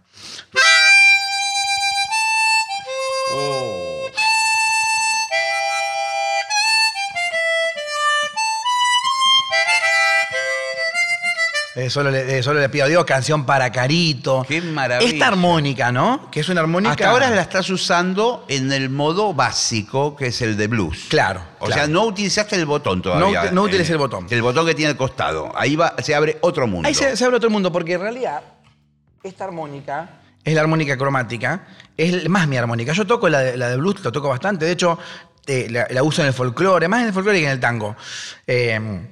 Eh, 11.75 11.89
solo, 11.89 12.11
le, 12.11 12.37
eh, 12.37 12.43
solo 12.43 12.59
le 12.59 12.69
pido 12.69 12.85
a 12.85 12.87
Dios, 12.87 13.03
canción 13.05 13.45
para 13.45 13.71
Carito. 13.71 14.45
Qué 14.47 14.61
maravilla. 14.61 15.11
Esta 15.11 15.27
armónica, 15.27 15.91
¿no? 15.91 16.29
Que 16.29 16.41
es 16.41 16.49
una 16.49 16.61
armónica. 16.61 16.91
Hasta 16.91 17.09
ahora 17.09 17.29
la 17.31 17.41
estás 17.41 17.69
usando 17.69 18.45
en 18.47 18.71
el 18.71 18.89
modo 18.89 19.33
básico, 19.33 20.15
que 20.15 20.27
es 20.27 20.41
el 20.41 20.55
de 20.55 20.67
blues. 20.67 21.05
Claro. 21.09 21.41
O 21.59 21.65
claro. 21.65 21.81
sea, 21.81 21.87
no 21.87 22.03
utilizaste 22.03 22.55
el 22.55 22.65
botón 22.65 23.01
todavía. 23.01 23.45
No 23.45 23.51
no 23.51 23.61
utilicé 23.63 23.91
Eh, 23.91 23.95
el 23.95 23.97
botón. 23.99 24.27
El 24.29 24.41
botón 24.41 24.65
que 24.65 24.75
tiene 24.75 24.91
al 24.91 24.97
costado. 24.97 25.51
Ahí 25.55 25.75
va, 25.75 25.95
se 26.01 26.13
abre 26.13 26.37
otro 26.41 26.67
mundo. 26.67 26.87
Ahí 26.87 26.93
se, 26.93 27.17
se 27.17 27.25
abre 27.25 27.37
el 27.41 27.49
mundo, 27.49 27.71
porque 27.71 27.93
en 27.93 28.01
realidad 28.01 28.43
esta 29.23 29.45
armónica 29.45 30.19
es 30.43 30.53
la 30.53 30.61
armónica 30.61 30.97
cromática, 30.97 31.65
es 31.97 32.27
más 32.29 32.47
mi 32.47 32.57
armónica. 32.57 32.93
Yo 32.93 33.07
toco 33.07 33.29
la 33.29 33.39
de, 33.39 33.57
la 33.57 33.69
de 33.69 33.77
blues, 33.77 34.03
lo 34.03 34.11
toco 34.11 34.27
bastante, 34.29 34.65
de 34.65 34.71
hecho 34.73 34.99
eh, 35.47 35.67
la, 35.69 35.87
la 35.89 36.03
uso 36.03 36.21
en 36.21 36.27
el 36.27 36.33
folclore, 36.33 36.87
más 36.87 37.01
en 37.01 37.07
el 37.07 37.13
folclore 37.13 37.39
que 37.39 37.45
en 37.45 37.51
el 37.51 37.59
tango. 37.59 37.95
Eh, 38.45 39.07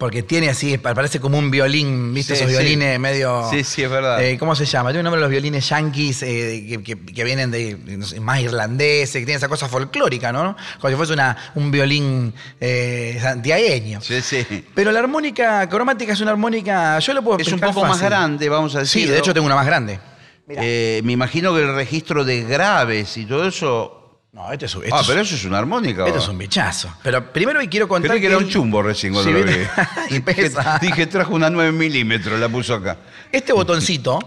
porque 0.00 0.22
tiene 0.22 0.48
así, 0.48 0.78
pa- 0.78 0.94
parece 0.94 1.20
como 1.20 1.36
un 1.38 1.50
violín, 1.50 2.14
¿viste? 2.14 2.34
Sí, 2.34 2.42
Esos 2.44 2.56
sí. 2.56 2.58
violines 2.58 2.98
medio. 2.98 3.46
Sí, 3.50 3.62
sí, 3.62 3.82
es 3.82 3.90
verdad. 3.90 4.20
Eh, 4.24 4.38
¿Cómo 4.38 4.56
se 4.56 4.64
llama? 4.64 4.88
Tiene 4.90 5.00
un 5.00 5.04
nombre 5.04 5.20
los 5.20 5.28
violines 5.28 5.68
yankees 5.68 6.22
eh, 6.22 6.64
que, 6.66 6.82
que- 6.96 7.12
que 7.12 7.22
vienen 7.24 7.50
de 7.50 7.76
no 7.98 8.06
sé, 8.06 8.18
más 8.18 8.40
irlandeses, 8.40 9.12
que 9.12 9.18
tienen 9.26 9.36
esa 9.36 9.48
cosa 9.48 9.68
folclórica, 9.68 10.32
¿no? 10.32 10.56
Como 10.80 10.90
si 10.90 10.96
fuese 10.96 11.12
una, 11.12 11.36
un 11.54 11.70
violín 11.70 12.32
eh, 12.58 13.18
santiagueño. 13.20 14.00
Sí, 14.00 14.22
sí. 14.22 14.44
Pero 14.74 14.90
la 14.90 15.00
armónica 15.00 15.68
cromática 15.68 16.14
es 16.14 16.20
una 16.22 16.30
armónica, 16.30 16.98
yo 16.98 17.12
lo 17.12 17.22
puedo 17.22 17.38
Es 17.38 17.46
un 17.48 17.54
explicar 17.54 17.74
poco 17.74 17.86
más 17.86 18.00
grande, 18.00 18.48
vamos 18.48 18.74
a 18.76 18.80
decir. 18.80 19.02
Sí, 19.02 19.08
de 19.08 19.18
hecho 19.18 19.34
tengo 19.34 19.44
una 19.46 19.54
más 19.56 19.66
grande. 19.66 20.00
Eh, 20.48 21.02
me 21.04 21.12
imagino 21.12 21.54
que 21.54 21.60
el 21.60 21.74
registro 21.74 22.24
de 22.24 22.42
graves 22.42 23.16
y 23.18 23.26
todo 23.26 23.46
eso. 23.46 23.99
No, 24.32 24.52
este 24.52 24.66
es, 24.66 24.74
un- 24.76 24.84
Ah, 24.92 25.00
es- 25.00 25.06
pero 25.08 25.20
eso 25.20 25.34
es 25.34 25.44
una 25.44 25.58
armónica. 25.58 26.06
esto 26.06 26.18
¿o? 26.18 26.22
es 26.22 26.28
un 26.28 26.38
bichazo. 26.38 26.94
Pero 27.02 27.32
primero 27.32 27.58
quiero 27.68 27.88
contar 27.88 28.10
Creí 28.12 28.20
que 28.20 28.26
era 28.28 28.36
el- 28.38 28.44
un 28.44 28.50
chumbo 28.50 28.80
recién 28.82 29.12
cuando 29.12 29.30
Sí, 29.32 29.38
lo 29.38 29.44
vi. 29.50 29.58
¿viste? 29.58 30.14
y 30.16 30.20
pesa. 30.20 30.78
Dije, 30.80 30.94
dije, 30.94 31.06
trajo 31.08 31.34
una 31.34 31.50
9 31.50 31.72
milímetros, 31.72 32.38
la 32.38 32.48
puso 32.48 32.74
acá. 32.74 32.96
Este 33.32 33.52
botoncito 33.52 34.18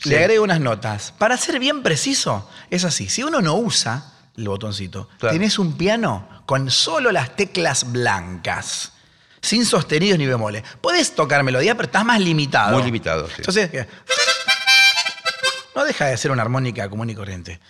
Sí. 0.00 0.08
le 0.10 0.18
agrego 0.18 0.44
unas 0.44 0.60
notas. 0.60 1.12
Para 1.18 1.36
ser 1.36 1.58
bien 1.58 1.82
preciso, 1.82 2.50
es 2.70 2.84
así. 2.84 3.08
Si 3.08 3.22
uno 3.22 3.40
no 3.42 3.54
usa 3.56 4.12
el 4.36 4.48
botoncito, 4.48 5.08
Claro. 5.18 5.34
tenés 5.34 5.58
un 5.58 5.76
piano 5.76 6.42
con 6.46 6.70
solo 6.70 7.12
las 7.12 7.36
teclas 7.36 7.92
blancas. 7.92 8.92
Sin 9.42 9.66
sostenidos 9.66 10.18
ni 10.18 10.26
bemoles. 10.26 10.62
Podés 10.80 11.14
tocar 11.14 11.42
melodía, 11.42 11.74
pero 11.74 11.84
estás 11.86 12.04
más 12.04 12.18
limitado. 12.18 12.72
Muy 12.72 12.82
limitado, 12.82 13.26
sí. 13.28 13.34
Entonces, 13.38 13.70
¿qué? 13.70 13.86
no 15.76 15.84
deja 15.84 16.06
de 16.06 16.16
ser 16.16 16.30
una 16.30 16.42
armónica 16.42 16.88
común 16.88 17.10
y 17.10 17.14
corriente. 17.14 17.60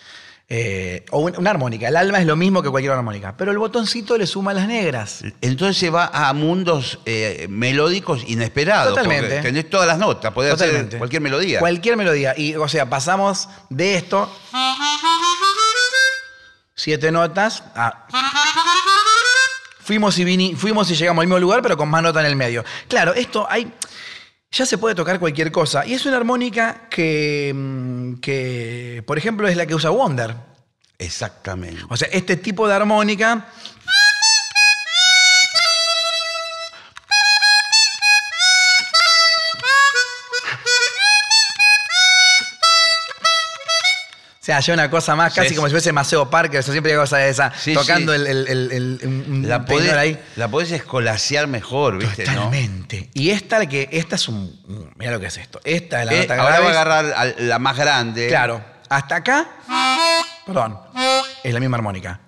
Eh, 0.49 1.07
o 1.11 1.21
un- 1.21 1.35
una 1.39 1.51
armónica. 1.51 1.89
El 1.89 1.97
alma 1.97 2.19
es 2.21 2.27
lo 2.27 2.37
mismo 2.37 2.63
que 2.63 2.69
cualquier 2.69 2.93
armónica. 2.93 3.35
Pero 3.37 3.51
el 3.51 3.59
botoncito 3.59 4.19
le 4.19 4.27
suma 4.27 4.53
las 4.53 4.69
negras. 4.69 5.23
Entonces 5.41 5.79
se 5.79 5.89
va 5.91 6.11
a 6.13 6.33
mundos 6.35 6.99
eh, 7.07 7.47
melódicos 7.49 8.23
inesperados. 8.27 8.91
Totalmente. 8.95 9.41
Tenés 9.41 9.71
todas 9.71 9.87
las 9.87 9.99
notas, 9.99 10.33
podés 10.33 10.53
hacer 10.53 10.67
Totalmente. 10.69 10.99
cualquier 10.99 11.23
melodía. 11.23 11.61
Cualquier 11.61 11.97
melodía. 11.97 12.35
Y, 12.37 12.55
o 12.57 12.69
sea, 12.69 12.89
pasamos 12.91 13.49
de 13.71 13.97
esto. 13.97 14.31
Siete 16.75 17.11
notas. 17.11 17.63
a- 17.75 18.07
fuimos 19.81 20.19
y 20.19 20.25
vini- 20.25 20.55
fuimos 20.57 20.91
y 20.91 20.95
llegamos 20.97 21.23
al 21.23 21.27
mismo 21.27 21.39
lugar, 21.39 21.63
pero 21.63 21.77
con 21.77 21.89
más 21.89 22.03
nota 22.03 22.21
en 22.21 22.27
el 22.27 22.37
medio. 22.37 22.65
Claro, 22.89 23.15
esto 23.15 23.47
hay. 23.51 23.73
Ya 24.55 24.65
se 24.65 24.79
puede 24.79 24.95
tocar 24.95 25.19
cualquier 25.19 25.51
cosa. 25.51 25.85
Y 25.85 25.95
es 25.95 26.07
una 26.07 26.17
armónica 26.17 26.87
que, 26.89 27.53
mm, 27.53 28.15
que, 28.21 29.03
por 29.05 29.19
ejemplo, 29.19 29.49
es 29.49 29.57
la 29.57 29.67
que 29.67 29.75
usa 29.75 29.91
Wonder. 29.91 30.37
Exactamente. 30.97 31.83
O 31.89 31.97
sea, 31.97 32.07
este 32.13 32.37
tipo 32.37 32.69
de 32.69 32.75
armónica. 32.75 33.49
Sea, 44.45 44.61
ya 44.61 44.75
una 44.75 44.91
cosa 44.91 45.17
más, 45.17 45.33
casi 45.35 45.51
Sí. 45.51 45.55
como 45.55 45.69
si 45.69 45.73
fuese 45.73 45.93
Maceo 45.93 46.29
Parker, 46.29 46.61
o 46.61 46.63
sea, 46.63 46.73
siempre 46.73 46.93
hay 46.93 46.99
cosa 46.99 47.17
de 47.17 47.31
esa, 47.31 47.53
Sí, 47.57 47.73
tocando 47.75 48.13
sí. 48.15 48.21
el, 48.21 48.27
el, 48.71 49.49
La 49.49 49.65
podés, 49.65 49.93
ahí. 49.95 50.19
la 50.37 50.49
podés 50.49 50.71
escolasear 50.73 51.47
mejor, 51.47 51.99
¿viste? 51.99 52.25
¿no? 52.27 52.33
Totalmente. 52.35 53.09
Y 53.15 53.31
esta, 53.31 53.65
que, 53.67 53.89
esta 53.91 54.17
es 54.17 54.29
un. 54.29 54.93
Mira 54.97 55.13
lo 55.13 55.21
que 55.21 55.27
es 55.27 55.37
esto. 55.39 55.61
Esta 55.65 56.01
es 56.03 56.07
la 56.07 56.13
Eh, 56.15 56.19
nota 56.21 56.35
ahora 56.43 56.61
va 56.61 56.67
a 56.67 56.71
agarrar 56.71 57.35
la 57.39 57.59
más 57.59 57.77
grande. 57.77 58.29
Claro. 58.29 58.63
Hasta 58.91 59.17
acá. 59.17 59.47
Perdón. 60.47 60.79
Es 61.43 61.53
la 61.55 61.61
misma 61.61 61.79
armónica. 61.79 62.21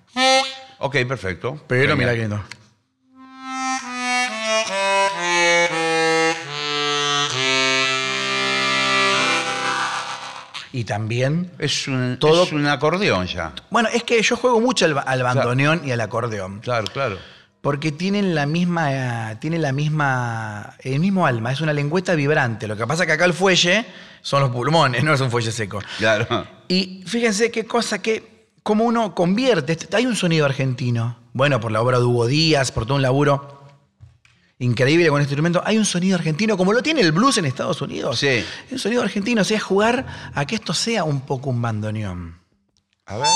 Ok, 0.79 0.97
perfecto. 1.07 1.63
Pero 1.67 1.97
mira 1.97 2.13
qué 2.15 2.21
lindo. 2.21 2.43
Y 10.77 10.85
también. 10.85 11.51
Es 11.59 11.89
un, 11.89 12.19
Todo- 12.21 12.43
es 12.45 12.53
un 12.53 12.67
acordeón 12.67 13.27
ya. 13.27 13.53
Bueno, 13.71 13.89
es 13.93 14.03
que 14.05 14.21
yo 14.21 14.37
juego 14.37 14.61
mucho 14.61 14.85
al, 14.85 14.93
ba- 14.93 15.01
al 15.03 15.23
bandoneón 15.23 15.81
y 15.85 15.91
al 15.91 16.01
acordeón. 16.03 16.61
Claro, 16.61 16.87
claro. 16.93 17.17
Porque 17.63 17.93
tienen 17.93 18.35
la 18.35 18.45
misma. 18.45 19.37
Tienen 19.41 19.63
la 19.63 19.73
misma. 19.73 20.75
El 20.81 21.01
mismo 21.01 21.27
alma. 21.27 21.51
Es 21.53 21.61
una 21.63 21.73
lengüeta 21.73 22.15
vibrante. 22.15 22.67
Lo 22.69 22.77
que 22.77 22.87
pasa 22.87 23.05
es 23.05 23.07
que 23.07 23.13
acá 23.15 23.25
el 23.25 23.33
fuelle 23.33 23.87
son 24.21 24.43
los 24.43 24.51
pulmones, 24.51 25.03
no 25.05 25.15
es 25.15 25.21
un 25.23 25.31
fuelle 25.31 25.51
seco. 25.51 25.79
Claro. 25.99 26.47
Y 26.69 27.03
fíjense 27.07 27.51
qué 27.51 27.65
cosa 27.65 28.03
que, 28.03 28.49
cómo 28.63 28.85
uno 28.85 29.15
convierte. 29.15 29.73
este- 29.73 29.97
Hay 29.97 30.05
un 30.05 30.15
sonido 30.15 30.45
argentino. 30.45 31.17
Bueno, 31.33 31.59
por 31.59 31.73
la 31.73 31.81
obra 31.81 31.99
de 31.99 32.05
Hugo 32.05 32.27
Díaz, 32.27 32.71
por 32.71 32.85
todo 32.85 32.97
un 32.97 33.03
laburo 33.03 33.56
increíble 34.59 35.09
con 35.09 35.21
este 35.21 35.33
instrumento. 35.33 35.63
Hay 35.65 35.79
un 35.79 35.85
sonido 35.85 36.17
argentino, 36.17 36.57
como 36.57 36.73
lo 36.73 36.83
tiene 36.83 37.01
el 37.01 37.13
blues 37.13 37.39
en 37.39 37.45
Estados 37.45 37.81
Unidos. 37.83 38.19
Sí. 38.19 38.29
Hay 38.29 38.45
un 38.73 38.79
sonido 38.79 39.03
argentino, 39.03 39.43
o 39.43 39.45
sea, 39.45 39.61
jugar 39.61 40.33
a 40.35 40.47
que 40.47 40.55
esto 40.55 40.75
sea 40.75 41.05
un 41.05 41.21
poco 41.21 41.51
un 41.51 41.61
bandoneón. 41.61 42.39
A 43.07 43.17
ver. 43.19 43.29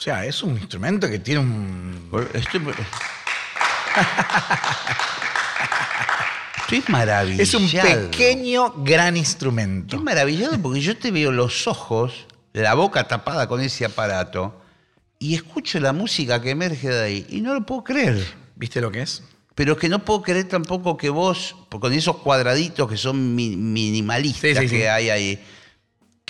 O 0.00 0.02
sea, 0.02 0.24
es 0.24 0.42
un 0.42 0.52
instrumento 0.56 1.10
que 1.10 1.18
tiene 1.18 1.40
un. 1.40 2.08
Estoy, 2.32 2.62
Estoy 6.62 6.82
maravillado. 6.88 7.42
Es 7.42 7.52
un 7.52 7.68
pequeño, 7.70 8.72
gran 8.78 9.08
Estoy 9.08 9.18
instrumento. 9.18 10.00
maravillado 10.00 10.58
porque 10.62 10.80
yo 10.80 10.96
te 10.96 11.10
veo 11.10 11.32
los 11.32 11.66
ojos, 11.66 12.26
la 12.54 12.72
boca 12.72 13.06
tapada 13.08 13.46
con 13.46 13.60
ese 13.60 13.84
aparato 13.84 14.58
y 15.18 15.34
escucho 15.34 15.78
la 15.80 15.92
música 15.92 16.40
que 16.40 16.48
emerge 16.48 16.88
de 16.88 17.02
ahí 17.04 17.26
y 17.28 17.42
no 17.42 17.52
lo 17.52 17.66
puedo 17.66 17.84
creer. 17.84 18.24
¿Viste 18.56 18.80
lo 18.80 18.90
que 18.90 19.02
es? 19.02 19.22
Pero 19.54 19.72
es 19.74 19.78
que 19.78 19.90
no 19.90 19.98
puedo 20.02 20.22
creer 20.22 20.48
tampoco 20.48 20.96
que 20.96 21.10
vos, 21.10 21.56
con 21.68 21.92
esos 21.92 22.16
cuadraditos 22.16 22.88
que 22.88 22.96
son 22.96 23.34
mi- 23.34 23.54
minimalistas 23.56 24.40
Sí, 24.56 24.68
sí, 24.68 24.68
que 24.76 24.80
sí. 24.82 24.86
hay 24.86 25.10
ahí, 25.10 25.44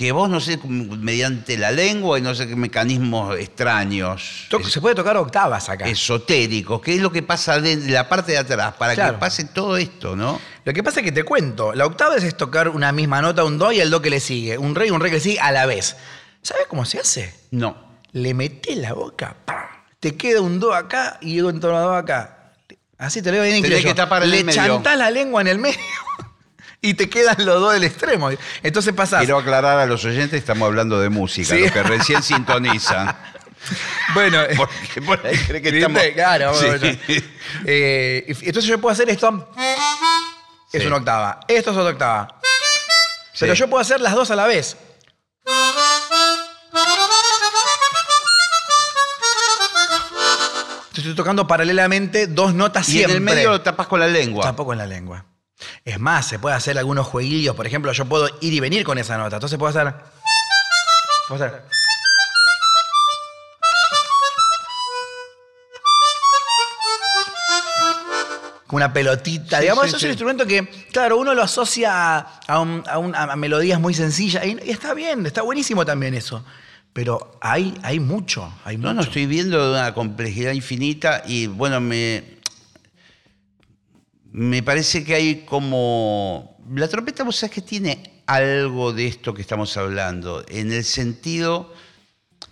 que 0.00 0.12
vos, 0.12 0.30
no 0.30 0.40
sé, 0.40 0.58
mediante 0.64 1.58
la 1.58 1.70
lengua 1.72 2.18
y 2.18 2.22
no 2.22 2.34
sé 2.34 2.48
qué 2.48 2.56
mecanismos 2.56 3.38
extraños, 3.38 4.46
Se 4.66 4.80
puede 4.80 4.94
tocar 4.94 5.18
octavas 5.18 5.68
acá. 5.68 5.86
esotéricos, 5.86 6.80
qué 6.80 6.94
es 6.94 7.02
lo 7.02 7.12
que 7.12 7.22
pasa 7.22 7.60
de 7.60 7.76
la 7.76 8.08
parte 8.08 8.32
de 8.32 8.38
atrás 8.38 8.72
para 8.78 8.94
Claro. 8.94 9.12
que 9.12 9.18
pase 9.18 9.44
todo 9.44 9.76
esto, 9.76 10.16
¿no? 10.16 10.40
Lo 10.64 10.72
que 10.72 10.82
pasa 10.82 11.00
es 11.00 11.04
que 11.04 11.12
te 11.12 11.22
cuento, 11.22 11.74
la 11.74 11.84
octava 11.84 12.16
es 12.16 12.34
tocar 12.34 12.70
una 12.70 12.92
misma 12.92 13.20
nota, 13.20 13.44
un 13.44 13.58
do 13.58 13.72
y 13.72 13.80
el 13.80 13.90
do 13.90 14.00
que 14.00 14.08
le 14.08 14.20
sigue, 14.20 14.56
un 14.56 14.74
re 14.74 14.86
y 14.86 14.90
un 14.90 15.00
re 15.02 15.10
que 15.10 15.16
le 15.16 15.20
sigue 15.20 15.38
a 15.38 15.52
la 15.52 15.66
vez. 15.66 15.98
¿Sabes 16.40 16.66
cómo 16.66 16.86
se 16.86 16.98
hace? 16.98 17.34
No. 17.50 17.76
Le 18.12 18.32
metés 18.32 18.78
la 18.78 18.94
boca, 18.94 19.36
¡pam! 19.44 19.66
te 20.00 20.16
queda 20.16 20.40
un 20.40 20.58
do 20.60 20.72
acá 20.72 21.18
y 21.20 21.42
un 21.42 21.60
tono 21.60 21.92
acá. 21.92 22.54
Así 22.96 23.20
te 23.20 23.30
lo 23.32 23.42
digo 23.42 23.62
bien 23.62 23.82
que 23.84 23.92
tapar 23.92 24.26
Le 24.26 24.44
medio. 24.44 24.62
chantás 24.62 24.96
la 24.96 25.10
lengua 25.10 25.42
en 25.42 25.48
el 25.48 25.58
medio 25.58 25.78
y 26.82 26.94
te 26.94 27.08
quedan 27.10 27.36
los 27.38 27.60
dos 27.60 27.72
del 27.74 27.84
extremo. 27.84 28.30
Entonces 28.62 28.92
pasás. 28.94 29.20
Quiero 29.20 29.38
aclarar 29.38 29.78
a 29.78 29.86
los 29.86 30.04
oyentes, 30.04 30.38
estamos 30.38 30.66
hablando 30.66 30.98
de 31.00 31.08
música, 31.10 31.54
Sí. 31.54 31.60
los 31.62 31.72
que 31.72 31.82
recién 31.82 32.22
sintonizan. 32.22 33.16
Bueno, 34.14 34.38
Porque 34.56 35.02
por 35.02 35.24
ahí 35.26 35.36
cree 35.46 35.60
que 35.60 35.68
estamos... 35.68 36.00
Claro, 36.14 36.54
Sí. 36.54 36.66
bueno, 36.66 36.98
eh, 37.66 38.24
y- 38.26 38.46
entonces 38.46 38.64
yo 38.64 38.80
puedo 38.80 38.90
hacer 38.94 39.10
esto. 39.10 39.52
Es 40.72 40.86
una 40.86 40.96
octava. 40.96 41.40
Esto 41.46 41.70
es 41.72 41.76
otra 41.76 41.90
octava. 41.92 42.40
Pero 43.38 43.52
yo 43.52 43.68
puedo 43.68 43.82
hacer 43.82 44.00
las 44.00 44.14
dos 44.14 44.30
a 44.30 44.36
la 44.36 44.46
vez. 44.46 44.78
Estoy 50.96 51.14
tocando 51.14 51.46
paralelamente 51.46 52.26
dos 52.26 52.52
notas 52.54 52.88
Y 52.88 52.92
siempre. 52.92 53.12
en 53.12 53.16
el 53.28 53.34
medio 53.34 53.50
lo 53.50 53.60
tapas 53.62 53.86
con 53.86 54.00
la 54.00 54.06
lengua. 54.08 54.44
Tampoco 54.44 54.72
en 54.72 54.78
la 54.78 54.86
lengua. 54.86 55.24
Es 55.84 55.98
más, 56.00 56.26
se 56.26 56.38
puede 56.38 56.56
hacer 56.56 56.78
algunos 56.78 57.06
jueguillos. 57.06 57.54
Por 57.56 57.66
ejemplo, 57.66 57.92
yo 57.92 58.04
puedo 58.06 58.28
ir 58.40 58.52
y 58.52 58.60
venir 58.60 58.84
con 58.84 58.98
esa 58.98 59.16
nota. 59.18 59.36
Entonces 59.36 59.58
puedo 59.58 59.70
hacer. 59.70 59.94
Puedo 61.28 61.44
hacer. 61.44 61.62
Con 68.66 68.76
una 68.76 68.92
pelotita. 68.92 69.56
Sí, 69.56 69.62
Digamos, 69.62 69.82
sí, 69.84 69.88
eso 69.88 69.96
es 69.96 70.02
un 70.04 70.08
instrumento 70.10 70.46
que, 70.46 70.64
claro, 70.92 71.18
uno 71.18 71.34
lo 71.34 71.42
asocia 71.42 71.90
a, 72.18 72.40
a 72.46 72.60
un- 72.60 72.84
a 72.88 72.98
un- 72.98 73.14
a 73.16 73.34
melodías 73.34 73.80
muy 73.80 73.94
sencillas. 73.94 74.44
Y, 74.46 74.56
y 74.64 74.70
está 74.70 74.94
bien, 74.94 75.26
está 75.26 75.42
buenísimo 75.42 75.84
también 75.84 76.14
eso. 76.14 76.44
Pero 76.92 77.36
hay, 77.40 77.76
hay 77.82 77.98
mucho. 77.98 78.52
Hay 78.64 78.76
No, 78.76 78.88
mucho. 78.88 78.94
no, 78.94 79.00
estoy 79.02 79.26
viendo 79.26 79.72
una 79.72 79.92
complejidad 79.92 80.52
infinita 80.52 81.22
y 81.26 81.48
bueno, 81.48 81.80
me, 81.80 82.38
me 84.32 84.62
parece 84.62 85.04
que 85.04 85.14
hay 85.14 85.34
como... 85.44 86.56
La 86.74 86.88
trompeta, 86.88 87.24
vos 87.24 87.36
sabés 87.36 87.54
que 87.54 87.62
tiene 87.62 88.22
algo 88.26 88.92
de 88.92 89.06
esto 89.06 89.34
que 89.34 89.42
estamos 89.42 89.76
hablando, 89.76 90.44
en 90.48 90.72
el 90.72 90.84
sentido 90.84 91.72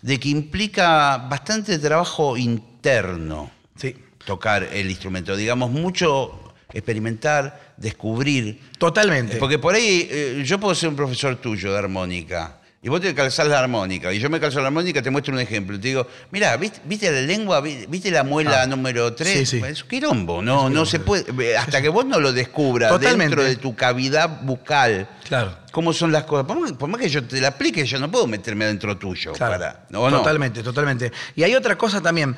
de 0.03 0.19
que 0.19 0.29
implica 0.29 1.19
bastante 1.19 1.79
trabajo 1.79 2.37
interno 2.37 3.51
Sí. 3.77 3.95
tocar 4.25 4.65
el 4.73 4.91
instrumento, 4.91 5.37
digamos, 5.37 5.71
mucho 5.71 6.55
experimentar, 6.73 7.75
descubrir. 7.77 8.61
Totalmente. 8.79 9.37
Porque 9.37 9.59
por 9.59 9.75
ahí 9.75 10.09
eh, 10.11 10.43
yo 10.45 10.59
puedo 10.59 10.75
ser 10.75 10.89
un 10.89 10.97
profesor 10.97 11.37
tuyo 11.37 11.73
de 11.73 11.79
armónica. 11.79 12.58
Y 12.81 12.89
vos 12.89 13.01
te 13.01 13.13
calzás 13.13 13.49
la 13.49 13.59
armónica, 13.59 14.13
y 14.13 14.21
yo 14.21 14.31
me 14.31 14.39
calzo 14.39 14.61
la 14.61 14.67
armónica, 14.69 15.03
te 15.03 15.11
muestro 15.11 15.35
un 15.35 15.41
ejemplo. 15.41 15.81
Te 15.81 15.89
digo, 15.89 16.07
mira, 16.31 16.57
¿viste, 16.57 16.81
viste 16.85 17.11
la 17.11 17.23
lengua? 17.23 17.61
¿Vi- 17.61 17.87
¿Viste 17.89 18.09
la 18.13 18.23
muela 18.23 18.63
Ah. 18.63 18.67
número 18.69 19.13
3? 19.15 19.33
Sí, 19.37 19.47
sí. 19.59 19.63
Es 19.67 19.83
un 19.83 19.89
quilombo, 19.89 20.41
no, 20.43 20.71
no 20.71 20.87
se 20.87 21.01
puede. 21.01 21.25
eh, 21.45 21.57
Hasta 21.57 21.83
que 21.83 21.89
vos 21.89 22.07
no 22.07 22.21
lo 22.21 22.33
descubras 22.33 22.91
Totalmente. 22.91 23.35
dentro 23.35 23.43
de 23.43 23.57
tu 23.57 23.75
cavidad 23.75 24.43
bucal, 24.43 25.09
Claro. 25.27 25.57
cómo 25.73 25.93
son 25.93 26.13
las 26.13 26.23
cosas. 26.23 26.47
Por 26.47 26.61
más, 26.61 26.71
por 26.73 26.89
más 26.89 27.01
que 27.01 27.09
yo 27.09 27.25
te 27.25 27.41
la 27.41 27.49
aplique, 27.49 27.85
yo 27.85 27.99
no 27.99 28.09
puedo 28.13 28.29
meterme 28.29 28.67
dentro 28.67 28.97
tuyo. 28.97 29.33
Claro. 29.33 29.53
Para, 29.55 29.87
¿o 30.01 30.09
no? 30.09 30.19
Totalmente, 30.19 30.63
totalmente. 30.63 31.11
Y 31.35 31.43
hay 31.43 31.57
otra 31.57 31.77
cosa 31.77 32.01
también. 32.01 32.37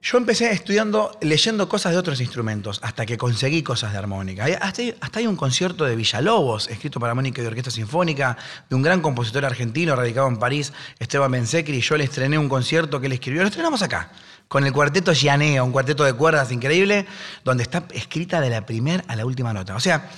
Yo 0.00 0.16
empecé 0.16 0.52
estudiando, 0.52 1.10
leyendo 1.20 1.68
cosas 1.68 1.92
de 1.92 1.98
otros 1.98 2.20
instrumentos, 2.20 2.78
hasta 2.84 3.04
que 3.04 3.18
conseguí 3.18 3.64
cosas 3.64 3.90
de 3.90 3.98
armónica. 3.98 4.44
Hasta 4.60 4.82
hay, 4.82 4.94
hasta 5.00 5.20
un 5.20 5.34
concierto 5.34 5.84
de 5.84 5.96
Villalobos, 5.96 6.68
escrito 6.68 7.00
para 7.00 7.10
armónica 7.10 7.42
y 7.42 7.46
orquesta 7.46 7.72
sinfónica, 7.72 8.36
de 8.70 8.76
un 8.76 8.82
gran 8.82 9.00
compositor 9.00 9.44
argentino 9.44 9.96
radicado 9.96 10.28
en 10.28 10.36
París, 10.36 10.72
Esteban 11.00 11.32
Bensecri. 11.32 11.80
Yo 11.80 11.96
le 11.96 12.04
estrené 12.04 12.38
un 12.38 12.48
concierto 12.48 13.00
que 13.00 13.06
él 13.06 13.12
escribió. 13.14 13.42
Lo 13.42 13.48
estrenamos 13.48 13.82
acá, 13.82 14.12
con 14.46 14.64
el 14.64 14.72
cuarteto 14.72 15.12
Gianeo, 15.12 15.64
un 15.64 15.72
cuarteto 15.72 16.04
de 16.04 16.12
cuerdas 16.12 16.52
increíble, 16.52 17.04
donde 17.42 17.64
está 17.64 17.84
escrita 17.90 18.40
de 18.40 18.50
la 18.50 18.64
primera 18.64 19.02
a 19.08 19.16
la 19.16 19.26
última 19.26 19.52
nota. 19.52 19.74
O 19.74 19.80
sea, 19.80 20.10